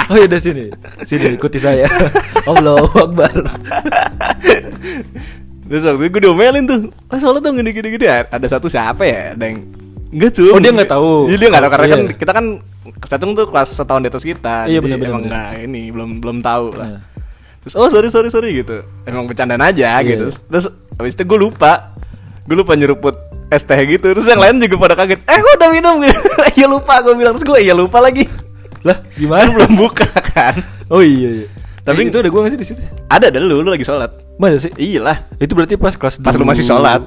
[0.07, 0.65] oh iya udah sini.
[1.03, 1.91] Sini ikuti saya.
[2.45, 3.36] Allahu Akbar.
[5.74, 6.80] Terus waktu itu gue diomelin tuh.
[7.09, 8.05] Ah soalnya tuh gini gini gini.
[8.05, 9.34] Ada satu siapa ya?
[9.34, 9.65] Ada yang
[10.13, 10.49] Enggak cuy.
[10.53, 11.09] Oh, dia nggak tahu.
[11.26, 11.93] Iya dia nggak tahu karena Iya.
[11.97, 12.45] kan kita kan
[13.03, 14.55] Cacung tuh kelas setahun di atas kita.
[14.69, 15.32] Iya, benar, Emang benar.
[15.32, 16.88] nggak ini belum belum tahu lah.
[16.88, 16.99] Iya.
[17.65, 18.86] Terus oh sorry sorry sorry gitu.
[19.03, 20.28] Emang bercandaan aja Iya, gitu.
[20.30, 20.38] iya.
[20.53, 21.97] Terus habis itu gue lupa.
[22.45, 23.17] Gue lupa nyeruput
[23.49, 24.13] es teh gitu.
[24.13, 25.26] Terus yang lain juga pada kaget.
[25.26, 26.21] Eh gue udah minum gitu.
[26.61, 28.30] Iya lupa gue bilang terus gue iya lupa lagi.
[28.86, 29.49] Lah, gimana?
[29.57, 30.59] belum buka kan.
[30.93, 31.47] Oh iya iya.
[31.84, 32.80] Tapi itu ada gua gak sih di situ?
[33.11, 34.11] Ada ada lu, lu lagi sholat.
[34.38, 34.71] Masa sih?
[34.75, 35.17] Iya lah.
[35.38, 36.49] Itu berarti pas kelas Pas lu dulu.
[36.53, 37.01] masih sholat.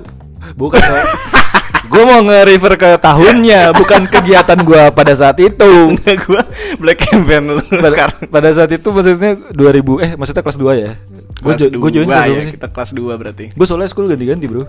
[0.55, 0.79] Bukan.
[1.91, 5.71] gue mau nge-refer ke tahunnya, bukan kegiatan gua pada saat itu.
[5.95, 6.43] Enggak gue
[6.83, 7.63] black campaign lu.
[7.63, 10.93] pada, pada saat itu maksudnya 2000 eh maksudnya kelas 2 ya.
[11.43, 13.45] Gue gue join kelas ya, kita kelas 2 berarti.
[13.55, 14.67] Gue soalnya school ganti-ganti, Bro.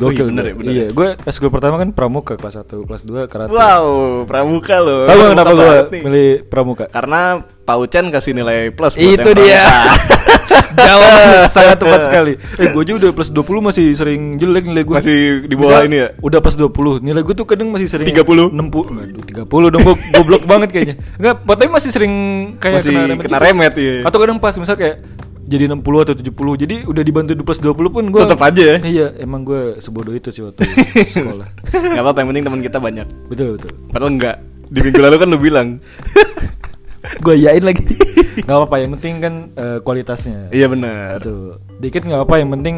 [0.00, 0.96] Oh iya, Gokil, bener ya, bener Iya, ya.
[0.96, 3.52] gue school pertama kan pramuka kelas 1, kelas 2 karate.
[3.52, 5.04] Wow, pramuka lo.
[5.04, 6.84] Tahu kenapa gue milih pramuka?
[6.88, 9.60] Karena Pak Ucen kasih nilai plus buat Itu dia.
[10.50, 10.82] pramuka.
[10.82, 12.32] Jawaban sangat tepat sekali.
[12.58, 14.94] Eh, gue aja udah plus 20 masih sering jelek nilai gue.
[14.98, 16.08] Masih di bawah ini ya?
[16.18, 17.00] Udah plus 20.
[17.00, 18.50] Nilai gue tuh kadang masih sering 30?
[18.50, 18.58] 60.
[19.00, 20.96] Aduh, 30 dong gue goblok banget kayaknya.
[21.16, 22.14] Enggak, tapi masih sering
[22.58, 23.22] kayak Masih kena remet.
[23.22, 23.46] kena gitu.
[23.46, 23.94] remet, iya.
[24.02, 24.96] Atau kadang pas misal kayak
[25.42, 26.62] jadi 60 atau 70.
[26.62, 28.76] Jadi udah dibantu di plus 20 pun gue Tetep aja ya?
[28.80, 30.62] Iya, emang gue sebodoh itu sih waktu
[31.14, 31.48] sekolah.
[31.70, 33.06] Gak apa-apa, yang penting teman kita banyak.
[33.26, 33.72] Betul, betul.
[33.90, 34.36] Padahal enggak.
[34.70, 35.68] Di minggu lalu kan lu bilang.
[37.00, 37.84] gue yain lagi.
[38.46, 40.48] Gak apa-apa, yang penting kan eh, kualitasnya.
[40.52, 41.18] Iya benar.
[41.20, 41.58] Betul.
[41.80, 42.76] Dikit nggak apa, yang penting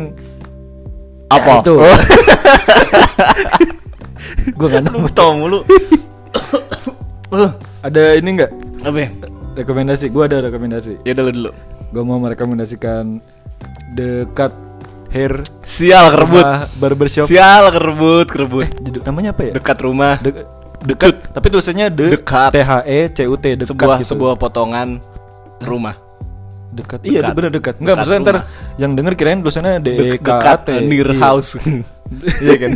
[1.28, 1.48] Apa?
[1.48, 1.74] Ya, itu.
[1.76, 1.86] Oh.
[4.58, 5.08] gue nggak nemu.
[5.12, 5.60] tau mulu.
[7.86, 8.52] Ada ini nggak
[8.84, 9.08] Apa ya?
[9.56, 10.08] rekomendasi?
[10.08, 11.02] Gue ada rekomendasi.
[11.04, 11.50] Ya udah lu dulu.
[11.92, 13.20] Gue mau merekomendasikan
[13.96, 14.52] The Cut
[15.12, 16.44] Hair Sial kerebut.
[16.80, 17.26] barbershop.
[17.28, 18.68] Sial kerebut, kerebut.
[18.80, 19.52] Eh, namanya apa ya?
[19.56, 20.16] Dekat rumah.
[20.24, 20.61] De-.
[20.82, 21.14] Dekat.
[21.30, 22.50] Tapi tulisannya The Dekat.
[22.50, 24.08] T H E C U T dekat sebuah gitu.
[24.10, 24.98] sebuah potongan
[25.60, 25.96] rumah.
[26.70, 27.04] dekat.
[27.04, 27.32] Iya, Dekat.
[27.34, 27.74] bener dekat.
[27.76, 28.36] Enggak, Dekat maksudnya ntar
[28.76, 30.68] yang denger kirain tulisannya D E K A dekat T.
[30.82, 31.20] near Iya.
[31.20, 31.50] house.
[32.38, 32.72] Iya kan?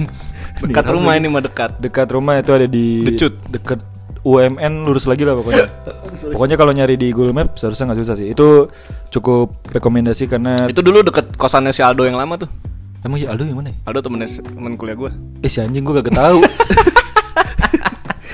[0.63, 1.77] Dekat rumah ini mah dekat.
[1.77, 3.37] Dekat rumah itu ada di Decut.
[3.47, 3.81] Dekat
[4.23, 5.69] UMN lurus lagi lah pokoknya.
[6.33, 8.33] pokoknya kalau nyari di Google Maps seharusnya nggak susah sih.
[8.33, 8.73] Itu
[9.09, 12.49] cukup rekomendasi karena Itu dulu deket kosannya si Aldo yang lama tuh.
[13.01, 13.77] emang ya Aldo yang mana ya?
[13.85, 15.11] Aldo temennya temen kuliah gua.
[15.41, 16.41] Eh si anjing gua gak tahu.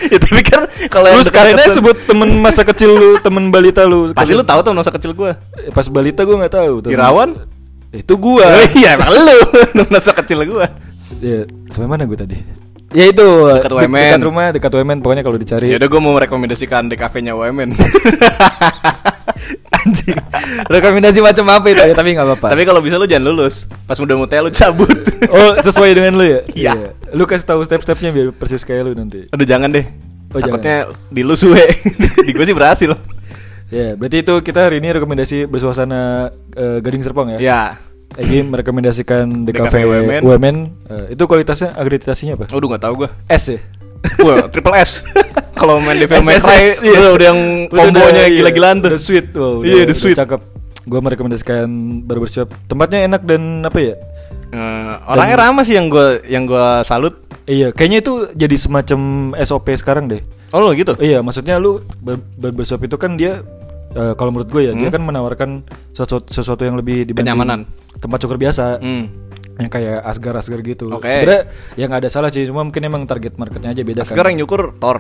[0.09, 3.43] ya tapi kan kalau lu yang sekalian aja dekat-dekat- sebut temen masa kecil lu, temen
[3.49, 4.11] balita lu.
[4.17, 5.37] Pasti lu tahu tuh masa kecil gua.
[5.55, 6.73] Eh, Pas balita gua nggak tahu.
[6.81, 7.29] temen- Irawan?
[7.91, 8.43] Itu gua.
[8.43, 9.37] Oh iya, emang lu
[9.93, 10.65] masa kecil gua.
[11.21, 12.35] Ya, sampai mana gue tadi?
[12.93, 13.95] Ya itu Dekat de- UMN.
[13.95, 15.67] dekat rumah, dekat UMN pokoknya kalau dicari.
[15.69, 17.73] Ya udah gua mau merekomendasikan di kafenya UMN.
[19.75, 20.15] Anjing.
[20.69, 22.47] Rekomendasi macam apa itu ya, tapi nggak apa-apa.
[22.55, 23.67] tapi kalau bisa lu jangan lulus.
[23.87, 24.91] Pas udah mutia lu cabut.
[25.35, 26.41] oh, sesuai dengan lu ya?
[26.53, 26.73] Iya.
[27.15, 29.29] Lu kasih tahu step-stepnya biar persis kayak lu nanti.
[29.31, 29.87] Aduh jangan deh.
[30.33, 31.61] Oh, Takutnya di lu suwe.
[32.27, 32.91] di gua sih berhasil.
[33.73, 37.39] Ya, berarti itu kita hari ini rekomendasi bersuasana eh, Gading Serpong ya.
[37.41, 37.63] Ya.
[38.21, 40.21] Egi merekomendasikan DKV cafe UMN.
[40.21, 40.57] UMN.
[40.89, 42.45] Eh, itu kualitasnya akreditasinya apa?
[42.53, 43.11] Aduh nggak tahu gua.
[43.29, 43.61] S ya.
[44.19, 45.07] Wah, triple S.
[45.55, 46.91] Kalau main Devil May Cry iya.
[46.93, 48.89] udah, udah yang kombonya gila-gilaan tuh.
[48.91, 49.27] Udah sweet.
[49.33, 50.17] Wow, Iya, udah sweet.
[50.17, 50.41] Cakep.
[50.83, 51.67] Gua merekomendasikan
[52.03, 52.51] barbershop.
[52.67, 53.95] Tempatnya enak dan apa ya?
[54.51, 57.23] Eh, orangnya ramah sih yang gua yang gua salut.
[57.43, 59.01] Iya, kayaknya itu jadi semacam
[59.39, 60.23] SOP sekarang deh.
[60.51, 60.95] Oh lo gitu?
[60.97, 63.41] Iya, maksudnya lu bar- barbershop itu kan dia
[63.93, 64.95] eh, kalau menurut gue ya, dia Hmm.
[64.95, 65.51] kan menawarkan
[65.93, 67.61] sesuatu, sesuatu yang lebih dibanding Kenyamanan.
[67.99, 68.79] tempat cukur biasa.
[68.79, 69.05] Hmm.
[69.57, 70.89] Yang kayak asgar-asgar gitu.
[70.89, 71.07] Oke.
[71.07, 71.43] Sebenarnya
[71.75, 74.35] ya nggak ada salah sih, cuma mungkin emang target marketnya aja beda Sekarang kan.
[74.35, 74.99] yang nyukur Thor.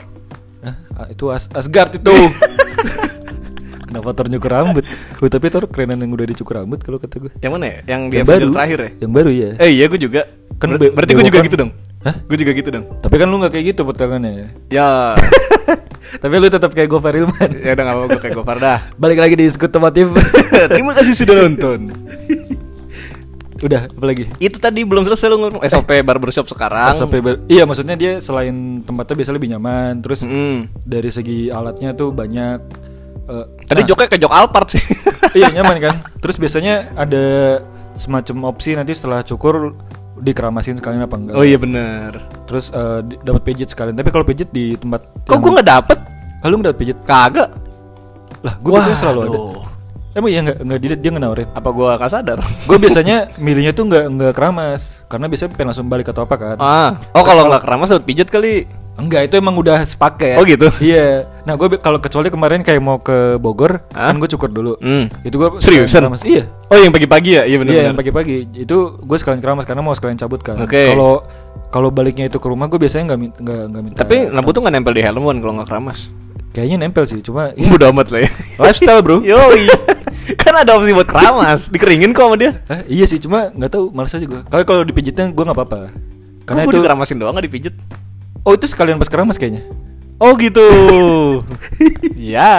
[0.62, 0.74] Hah?
[0.94, 2.12] Ah, itu as Asgard itu.
[3.88, 4.84] Kenapa Thor nyukur rambut?
[5.18, 7.32] Oh, tapi Thor kerenan yang udah dicukur rambut kalau kata gue.
[7.40, 7.78] Yang mana ya?
[7.86, 8.90] Yang di Avenger terakhir ya?
[9.00, 9.50] Yang baru ya.
[9.60, 10.20] Eh iya gue juga.
[10.56, 11.48] Kan Ber- be- berarti gue juga bewokan.
[11.48, 11.70] gitu dong.
[12.02, 12.14] Hah?
[12.24, 12.84] Gue juga gitu dong.
[12.98, 14.32] Tapi kan lu nggak kayak gitu potongannya.
[14.70, 15.12] Ya.
[16.22, 17.50] tapi lu tetap kayak Gofar Ilman.
[17.58, 18.78] ya udah gak apa gue kayak Gopar dah.
[18.96, 20.08] Balik lagi di Skut Otomotif.
[20.72, 21.92] Terima kasih sudah nonton.
[23.62, 24.26] Udah, apa lagi?
[24.36, 26.92] Itu tadi belum selesai lu ngomong SOP barbershop sekarang.
[26.92, 30.66] SOP ber- iya maksudnya dia selain tempatnya biasa lebih nyaman terus Mm.
[30.82, 32.58] dari segi alatnya tuh banyak
[33.24, 34.82] eh, Tadi nah, joknya kayak jok Alphard sih.
[35.38, 37.24] iya nyaman kan terus biasanya ada
[37.94, 39.78] semacam opsi nanti setelah cukur
[40.18, 42.18] dikeramasin sekalian apa enggak oh iya bener.
[42.44, 45.98] terus eh, di- dapat pijit sekalian tapi kalau pijit di tempat Kok gue nggak dapet?
[46.38, 47.50] Ah, lu nggak dapat pijit Kagak.
[48.40, 49.38] lah gue biasanya selalu ada.
[50.12, 52.38] Emang iya nggak nggak dia dia nggak nawarin Apa gue gak sadar?
[52.68, 56.56] gue biasanya milihnya tuh nggak nggak keramas karena biasanya pengen langsung balik atau apa kan
[56.60, 56.90] ah.
[57.12, 58.64] Oh kalau nggak keramas dapat pijet kali.
[58.92, 60.36] Enggak, itu emang udah sepaket.
[60.36, 60.68] Oh, gitu?
[60.76, 61.24] Iya.
[61.48, 64.12] Nah, gue kalau kecuali kemarin kayak mau ke Bogor, Hah?
[64.12, 64.76] kan gue cukur dulu.
[64.84, 65.08] Hmm.
[65.24, 66.04] Itu gue Seriusan?
[66.04, 66.20] keramas.
[66.20, 66.44] Iya.
[66.68, 67.48] Oh yang pagi-pagi ya?
[67.48, 67.72] Iya bener.
[67.72, 68.52] iya, yang pagi-pagi.
[68.52, 70.60] Itu gue sekalian keramas karena mau sekalian cabut kan.
[70.60, 70.92] Oke.
[70.92, 71.24] Kalau
[71.72, 73.98] kalau baliknya itu ke rumah gue biasanya nggak nggak nggak minta.
[74.04, 75.98] Tapi lampu tuh nggak nempel di helm kan kalau nggak keramas.
[76.52, 78.30] Kayaknya nempel sih, cuma Bodo amat lah ya.
[78.60, 79.24] lifestyle bro.
[79.32, 79.72] Yoi.
[80.42, 82.62] kan ada opsi buat keramas, dikeringin kok sama dia.
[82.70, 84.40] Hah, iya sih, cuma nggak tahu, males aja gue.
[84.46, 85.80] Kalau kalau dipijitnya gue nggak apa-apa.
[86.42, 87.74] Karena Karena itu dikeramasin doang gak dipijet.
[88.42, 89.62] Oh itu sekalian pas keramas kayaknya.
[90.22, 90.62] Oh gitu.
[92.14, 92.54] ya.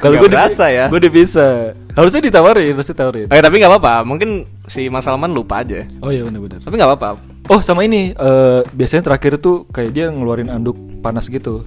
[0.00, 0.88] Kalau gue berasa ya.
[0.88, 1.76] Gue udah bisa.
[1.92, 3.28] Harusnya ditawarin, harusnya ditawarin.
[3.28, 5.84] Eh tapi nggak apa-apa, mungkin si Mas Salman lupa aja.
[6.00, 6.64] Oh iya benar-benar.
[6.64, 7.08] Tapi nggak apa-apa.
[7.52, 11.64] Oh sama ini, eh biasanya terakhir tuh kayak dia ngeluarin anduk panas gitu.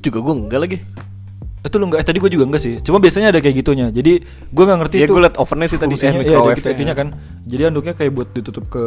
[0.00, 0.78] Juga gue enggak lagi.
[1.60, 2.00] Itu lu enggak?
[2.00, 2.74] Eh, tadi gue juga enggak sih.
[2.80, 3.86] Cuma biasanya ada kayak gitunya.
[3.88, 5.12] Jadi gue nggak ngerti Iya, itu.
[5.12, 6.54] gua liat ovennya sih tadi, eh, microwave-nya.
[6.54, 7.08] gitu intinya kan.
[7.44, 8.84] Jadi anduknya kayak buat ditutup ke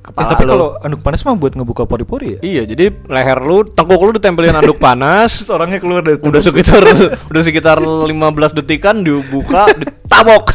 [0.00, 0.50] Kepala Eh, tapi lu.
[0.50, 2.38] kalau anduk panas mah buat ngebuka pori-pori ya.
[2.40, 6.78] Iya, jadi leher lu, tengkuk lu ditempelin anduk panas, Orangnya keluar dari udah sekitar
[7.26, 8.06] udah sekitar 15
[8.54, 10.54] detikan dibuka, ditabok.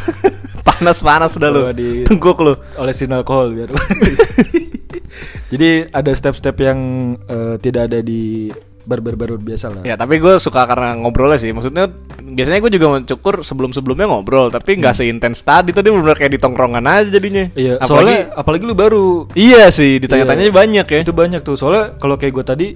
[0.61, 1.67] Panas-panas dah lu.
[1.73, 2.53] Di- Tengkuk lu.
[2.75, 3.69] olesin alkohol biar.
[5.51, 6.79] Jadi ada step-step yang
[7.21, 8.47] eh, tidak ada di
[8.84, 9.84] barber-barber biasa lah.
[9.84, 11.49] Ya, tapi gue suka karena ngobrolnya sih.
[11.49, 15.71] Maksudnya biasanya gue juga mencukur sebelum-sebelumnya ngobrol, tapi nggak seintens tadi.
[15.71, 17.45] Tadi benar kayak di tongkrongan aja jadinya.
[17.51, 19.07] Iya, apalagi soalnya apalagi lu baru.
[19.32, 20.53] iya sih, ditanya-tanya Iya.
[20.53, 20.99] banyak ya.
[21.01, 21.55] Itu banyak tuh.
[21.55, 22.67] Soalnya kalau kayak gue tadi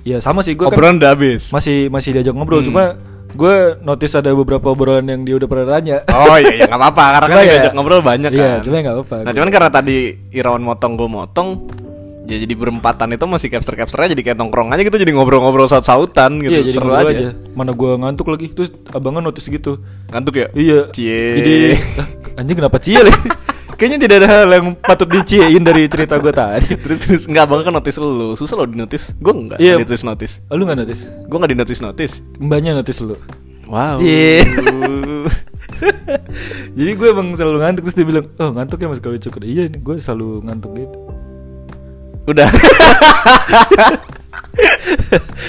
[0.00, 1.50] ya sama sih gue kan Obrolan udah habis.
[1.50, 2.68] masih masih diajak ngobrol Hmm.
[2.68, 2.84] cuma
[3.30, 5.96] gue notice ada beberapa obrolan yang dia udah pernah tanya.
[6.08, 8.58] Oh iya, ya nggak apa-apa karena Cuma kan ya- diajak ngobrol banyak Iya, kan.
[8.60, 9.16] cuma ya nggak apa-apa.
[9.22, 9.96] Nah, cuman karena tadi
[10.30, 11.48] Irawan motong gue motong,
[12.30, 16.38] ya jadi berempatan itu masih capture capture jadi kayak nongkrong aja gitu, jadi ngobrol-ngobrol saut-sautan
[16.38, 17.28] gitu, Iya, jadi seru ngobrol aja.
[17.52, 18.46] Mana gue ngantuk lagi.
[18.48, 19.76] Terus abangnya notice gitu.
[20.08, 20.46] Ngantuk ya?
[20.54, 20.78] Iya.
[20.94, 21.20] Cie.
[21.34, 21.52] Jadi
[21.98, 22.06] "Ah,
[22.38, 23.28] anjing kenapa cie lagi?
[23.80, 26.76] Kayaknya tidak ada hal yang patut diciein dari cerita gue tadi.
[26.84, 29.74] terus terus enggak bang kan notice lu susah lo di notice gue enggak Iya.
[29.74, 31.00] di notice notice lu nggak notice?
[31.08, 33.16] gue enggak di notice notice Mbaknya notice lu.
[33.64, 34.44] wow Iya.
[36.76, 39.64] Jadi gue emang selalu ngantuk terus dia bilang, "Oh, ngantuk ya Mas kalau cukur." Iya,
[39.70, 40.96] gue selalu ngantuk gitu.
[42.30, 42.48] Udah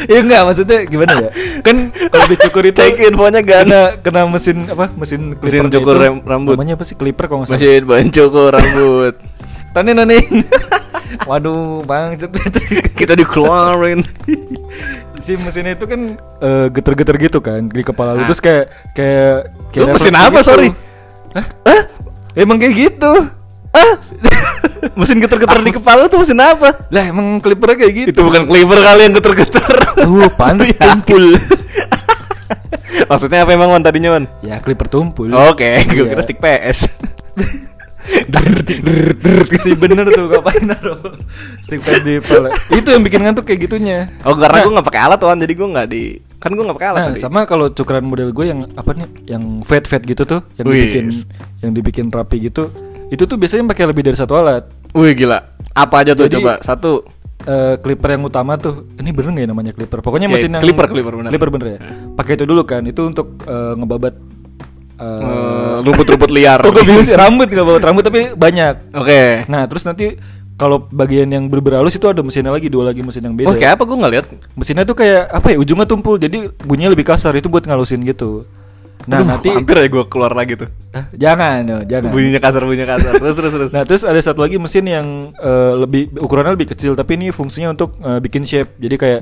[0.08, 1.30] ya enggak maksudnya gimana ya?
[1.62, 3.66] Kan kalau dicukur itu Take infonya gan.
[3.66, 4.90] kena kena mesin apa?
[4.94, 6.22] Mesin Mesin cukur itu.
[6.24, 6.54] rambut.
[6.56, 6.96] Namanya apa sih?
[6.96, 7.82] Clipper kalau nggak salah.
[7.84, 9.16] bahan cukur rambut
[9.74, 10.20] Tane nane.
[11.30, 12.16] Waduh, bang,
[12.96, 14.00] kita dikeluarin
[15.20, 18.28] si mesinnya itu kan eh, geter-geter gitu kan di kepala lu Ah.
[18.28, 18.66] terus kayak
[18.96, 20.48] kayak kayak Lu mesin apa, gitu.
[20.48, 20.68] sorry?
[21.36, 21.46] Hah?
[21.68, 21.82] Hah?
[22.32, 23.12] Emang kayak gitu.
[23.72, 23.92] Ah
[25.00, 28.10] mesin geter-geter di kepala tuh mesin apa Lah emang clippernya kayak gitu.
[28.12, 30.92] itu bukan cleaver kali yang geter-geter Uh, panas Ya.
[30.92, 31.38] tumpul.
[33.10, 35.30] maksudnya apa emang man tadinya man ya, clipper tumpul.
[35.30, 36.10] oke gue Iya.
[36.10, 36.90] kira stick PS
[39.54, 40.98] si bener tuh ngapain naruh
[41.62, 42.50] stick pad di kepala.
[42.72, 44.10] Itu yang bikin ngantuk kayak gitunya.
[44.24, 46.04] oh karena Nah, gue nggak pakai alat tuan jadi gue nggak di
[46.36, 49.06] kan gue nggak pakai alat Nah, tadi sama kalau cukuran model gue yang apa nih,
[49.30, 50.82] yang fat fat gitu tuh, yang Wih.
[50.82, 51.06] dibikin
[51.62, 52.74] yang dibikin rapi gitu,
[53.12, 54.64] itu tuh biasanya pakai lebih dari satu alat.
[54.92, 57.04] wih gila apa aja tuh Jadi- coba satu
[57.42, 59.98] Eh, clipper yang utama tuh, ini bener nggak ya namanya clipper?
[60.00, 61.34] Pokoknya Ya, mesin yang clipper, clipper, bener.
[61.34, 61.80] Clipper bener ya.
[62.14, 64.14] Pakai itu dulu kan, itu untuk eh, ngebabat.
[65.02, 68.94] eh, rumput-rumput liar Kok gue bingung sih rambut nggak babat rambut tapi banyak.
[68.94, 70.14] oke Nah terus nanti
[70.54, 73.50] kalau bagian yang berber halus itu ada mesinnya lagi dua lagi mesin yang beda.
[73.50, 77.10] oke apa gue nggak lihat Mesinnya tuh kayak apa ya ujungnya tumpul jadi bunyinya lebih
[77.10, 78.46] kasar itu buat ngalusin gitu.
[79.10, 80.70] Nah Aduh, nanti hampir ya gue keluar lagi tuh.
[80.94, 82.10] Hah, jangan no, jangan.
[82.14, 83.14] bunyinya kasar bunyinya kasar.
[83.18, 83.72] Terus terus terus.
[83.76, 87.74] Nah terus ada satu lagi mesin yang eh, lebih ukurannya lebih kecil tapi ini fungsinya
[87.74, 88.78] untuk eh, bikin shape.
[88.78, 89.22] Jadi kayak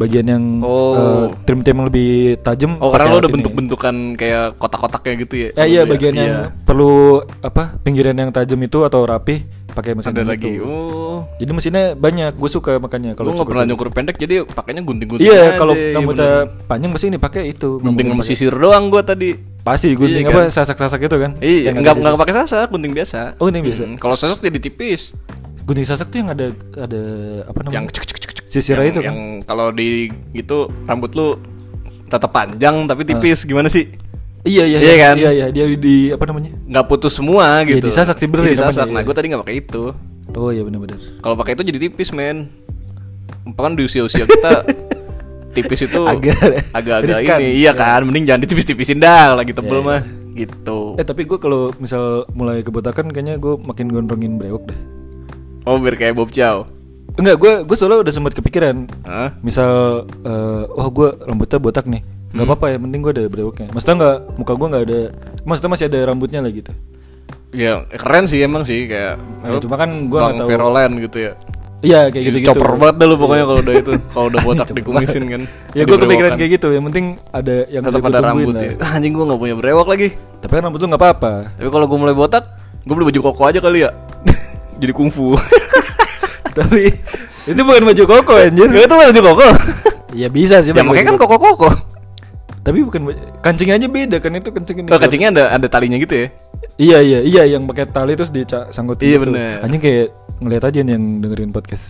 [0.00, 0.96] bagian yang Oh.
[0.96, 2.80] eh, trim-trim lebih tajam.
[2.80, 6.56] oh karena lo udah bentuk-bentukan kayak kotak-kotaknya gitu ya Ya iya Iya, bagian yang iya.
[6.60, 6.92] perlu
[7.38, 10.30] apa pinggiran yang tajam itu atau rapi pakai mesin ada itu.
[10.30, 13.70] lagi oh Jadi mesinnya banyak, gue suka makanya Kalau nggak pernah itu.
[13.70, 16.64] nyukur pendek jadi pakainya gunting-gunting Iya, kalau iya rambutnya bener.
[16.64, 17.68] panjang pasti ini pakai itu.
[17.78, 20.50] gunting sama sisir doang gua tadi Pasti gunting Iya apa kan?
[20.50, 21.30] sasak-sasak itu kan?
[21.38, 23.82] iya nggak nggak pakai sasak gunting biasa Oh, gunting biasa.
[23.84, 25.12] Mm, kalau sasak jadi tipis
[25.60, 27.00] Gunting sasak tuh yang ada ada
[27.44, 27.76] apa namanya?
[27.76, 29.06] yang cek cek Sisirnya yang, itu kan?
[29.06, 29.88] yang kalau di
[30.32, 31.38] gitu rambut lu
[32.04, 33.86] tetap panjang tapi tipis gimana sih?
[34.40, 35.14] Iya iya Iya kan?
[35.14, 35.46] Iya iya.
[35.48, 36.50] Dia di apa namanya?
[36.66, 37.86] nggak putus semua Iya, gitu.
[37.88, 38.82] disasak sih, bener Iya, ya disasak.
[38.82, 39.06] namanya, nah iya.
[39.06, 39.82] gue tadi nggak pakai itu.
[40.30, 40.98] Oh iya benar-benar.
[41.18, 42.50] kalau pakai itu jadi tipis men.
[43.52, 44.66] Kan di usia usia kita?
[45.50, 47.58] Tipis itu Agak- agak-agak ini.
[47.58, 48.02] Iya kan?
[48.02, 50.00] Mending jangan ditipis-tipisin dah lagi tebel Iya, mah.
[50.00, 50.46] Iya.
[50.46, 50.94] gitu.
[50.94, 54.78] Eh tapi gue kalau misal mulai kebotakan kayaknya gue makin gondrongin brewok dah.
[55.62, 56.64] oh biar kayak Bob Chow
[57.12, 58.86] Enggak, gue gue soalnya udah sempat kepikiran.
[59.02, 59.34] Hah?
[59.40, 59.70] Misal,
[60.20, 62.48] eh, oh gue rambutnya botak nih, nggak Hmm.
[62.48, 63.68] apa-apa ya, mending gue ada brewoknya.
[63.70, 65.00] Maksudnya nggak, muka gue nggak ada,
[65.42, 66.72] maksudnya masih ada rambutnya lah gitu.
[67.50, 70.50] ya keren sih emang sih kayak Nah, cuma kan gua Bang nggak tahu.
[70.54, 71.32] Verolen gitu ya
[71.80, 72.48] Iya kayak gitu gitu.
[72.48, 75.42] Chopper banget dah lu pokoknya kalau udah itu Kalau udah botak dikumisin kan
[75.72, 76.68] ya gue kepikiran kayak gitu.
[76.70, 78.62] Yang penting ada yang Tetap ada rambut lah.
[78.62, 80.08] ya Ah, Anjing gua gak punya brewok lagi
[80.38, 81.32] Tapi kan rambut lu nggak apa-apa.
[81.52, 82.44] Tapi kalau gua mulai botak
[82.86, 83.90] Gua beli baju koko aja kali ya
[84.78, 85.34] Jadi kungfu
[86.58, 86.82] Tapi
[87.46, 88.68] itu bukan baju koko anjir.
[88.68, 89.48] Ya itu baju koko
[90.14, 90.74] Ya bisa sih.
[90.74, 91.70] Ya makanya kan baju koko-koko
[92.60, 94.88] Tapi bukan kancingnya aja beda kan itu kancing ini.
[94.92, 96.26] Oh, kancingnya ada ada talinya gitu ya?
[96.76, 99.06] Iya iya iya yang pakai tali terus disangkutin.
[99.08, 99.24] Iya, gitu.
[99.32, 99.64] bener.
[99.64, 100.06] Anjing kayak
[100.44, 101.84] ngeliat aja nih yang dengerin podcast.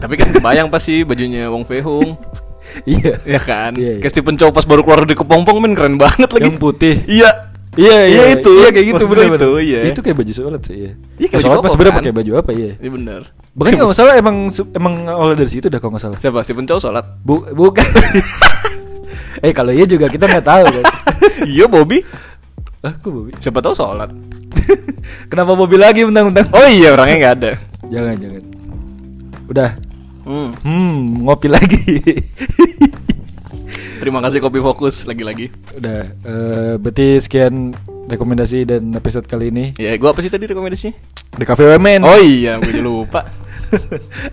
[0.00, 2.16] Tapi kan kebayang pasti bajunya Wong Fei Hung.
[2.88, 3.20] iya.
[3.24, 3.76] ya kan?
[3.76, 4.00] Iya, iya.
[4.00, 6.48] Kayak Stephen Chow pas baru keluar dari kepompong men keren banget lagi.
[6.48, 6.94] Yang putih.
[7.04, 7.30] Iya.
[7.74, 8.50] Iya Iya, itu.
[8.54, 9.80] Iya kayak gitu bener, itu, iya.
[9.90, 10.92] Itu kayak baju sholat sih iya.
[11.18, 12.00] Iya, kayak baju sholat koko, sebenarnya kan?
[12.04, 12.72] pakai baju apa iya.
[12.78, 13.22] Iya bener.
[13.54, 16.18] Bahkan kalau nggak salah emang emang awal dari situ dah kalau nggak salah.
[16.18, 16.42] Siapa?
[16.42, 17.06] Stephen Chow sholat?
[17.22, 17.86] Bu, bukan.
[19.46, 20.84] eh kalau iya juga kita nggak tahu kan.
[21.54, 22.02] iya Bobby.
[22.82, 23.30] ah, kok Bobby?
[23.38, 24.10] Siapa tahu sholat.
[25.30, 26.50] Kenapa Bobby lagi mentang-mentang?
[26.50, 27.50] Oh iya orangnya nggak ada.
[27.86, 28.42] Jangan jangan.
[29.46, 29.70] Udah.
[30.24, 30.50] Hmm.
[30.64, 31.84] Hmm, ngopi lagi.
[34.02, 35.48] Terima kasih Kopi Fokus lagi-lagi.
[35.72, 36.10] Udah.
[36.10, 37.70] eh berarti sekian
[38.04, 40.92] rekomendasi dan episode kali ini Ya, gua apa sih tadi rekomendasinya?
[41.34, 42.04] di Cafe Women.
[42.04, 43.20] Oh iya, gue juga lupa.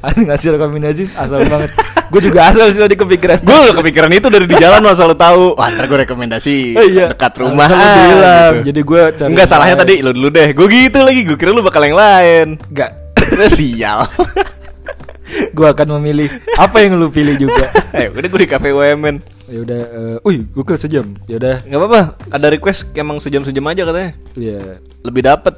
[0.05, 1.71] Asli ngasih rekomendasi asal banget.
[2.11, 3.39] Gue juga asal sih tadi kepikiran.
[3.39, 5.55] gue udah kepikiran itu dari di jalan masa lu tahu.
[5.55, 7.15] Wah, ntar gue rekomendasi Oh iya.
[7.15, 7.67] dekat rumah.
[7.67, 8.53] Ah, bilang.
[8.59, 8.65] gitu.
[8.71, 10.51] Jadi gua cari Enggak salahnya tadi lu dulu deh.
[10.51, 11.21] Gue gitu lagi.
[11.23, 12.47] Gue kira lu bakal yang lain.
[12.67, 12.91] Enggak.
[13.31, 13.99] Udah sial.
[15.55, 16.27] gue akan memilih
[16.59, 17.63] apa yang lu pilih juga.
[17.95, 19.23] eh, udah gue di cafe UMN.
[19.47, 21.11] ya udah, eh, wih, gue ke sejam.
[21.27, 22.01] Ya udah, Gak apa-apa.
[22.27, 24.11] Ada request emang sejam-sejam aja katanya.
[24.35, 25.55] ya Lebih dapet.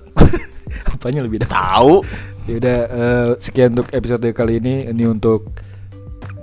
[0.93, 1.49] apanya lebih dah.
[1.49, 2.01] Tahu.
[2.43, 4.91] Ya udah, eh, sekian untuk episode kali ini.
[4.91, 5.47] Ini untuk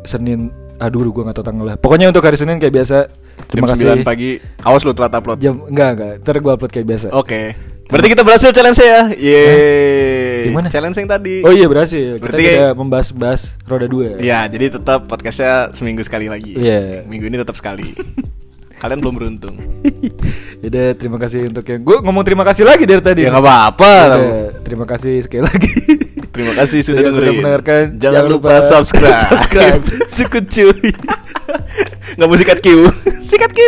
[0.02, 0.48] Senin.
[0.80, 1.76] Aduh, gue nggak tahu tanggalnya.
[1.76, 3.04] Pokoknya untuk hari Senin kayak biasa.
[3.52, 3.86] Terima Jam kasih.
[4.00, 4.30] 9 pagi.
[4.64, 5.36] Awas lu telat upload.
[5.36, 6.12] Jam enggak enggak.
[6.24, 7.06] Ntar gue upload kayak biasa.
[7.12, 7.52] Oke.
[7.90, 9.10] Berarti kita berhasil challenge ya.
[9.12, 10.48] Yeay.
[10.48, 10.72] Gimana?
[10.72, 11.44] Challenge yang tadi.
[11.44, 12.16] Oh iya berhasil.
[12.16, 14.16] Kita Berarti- tidak membahas-bahas roda dua.
[14.22, 16.54] Ya, jadi tetap podcastnya seminggu sekali lagi.
[16.56, 17.04] Iya.
[17.04, 17.92] Minggu ini tetap sekali.
[18.80, 19.54] Kalian belum beruntung.
[20.64, 23.28] Yaudah, terima kasih untuk yang gue ngomong terima kasih lagi dari tadi.
[23.28, 23.92] Ya nggak apa-apa.
[24.64, 25.72] Terima kasih sekali lagi.
[26.30, 27.42] Terima kasih sudah dengerin.
[27.42, 27.82] mendengarkan.
[27.98, 29.18] Jangan lupa subscribe.
[29.34, 29.82] subscribe.
[30.14, 30.94] Sukut cuy.
[32.14, 32.86] Nggak mau sikat Q.
[33.18, 33.60] sikat Q.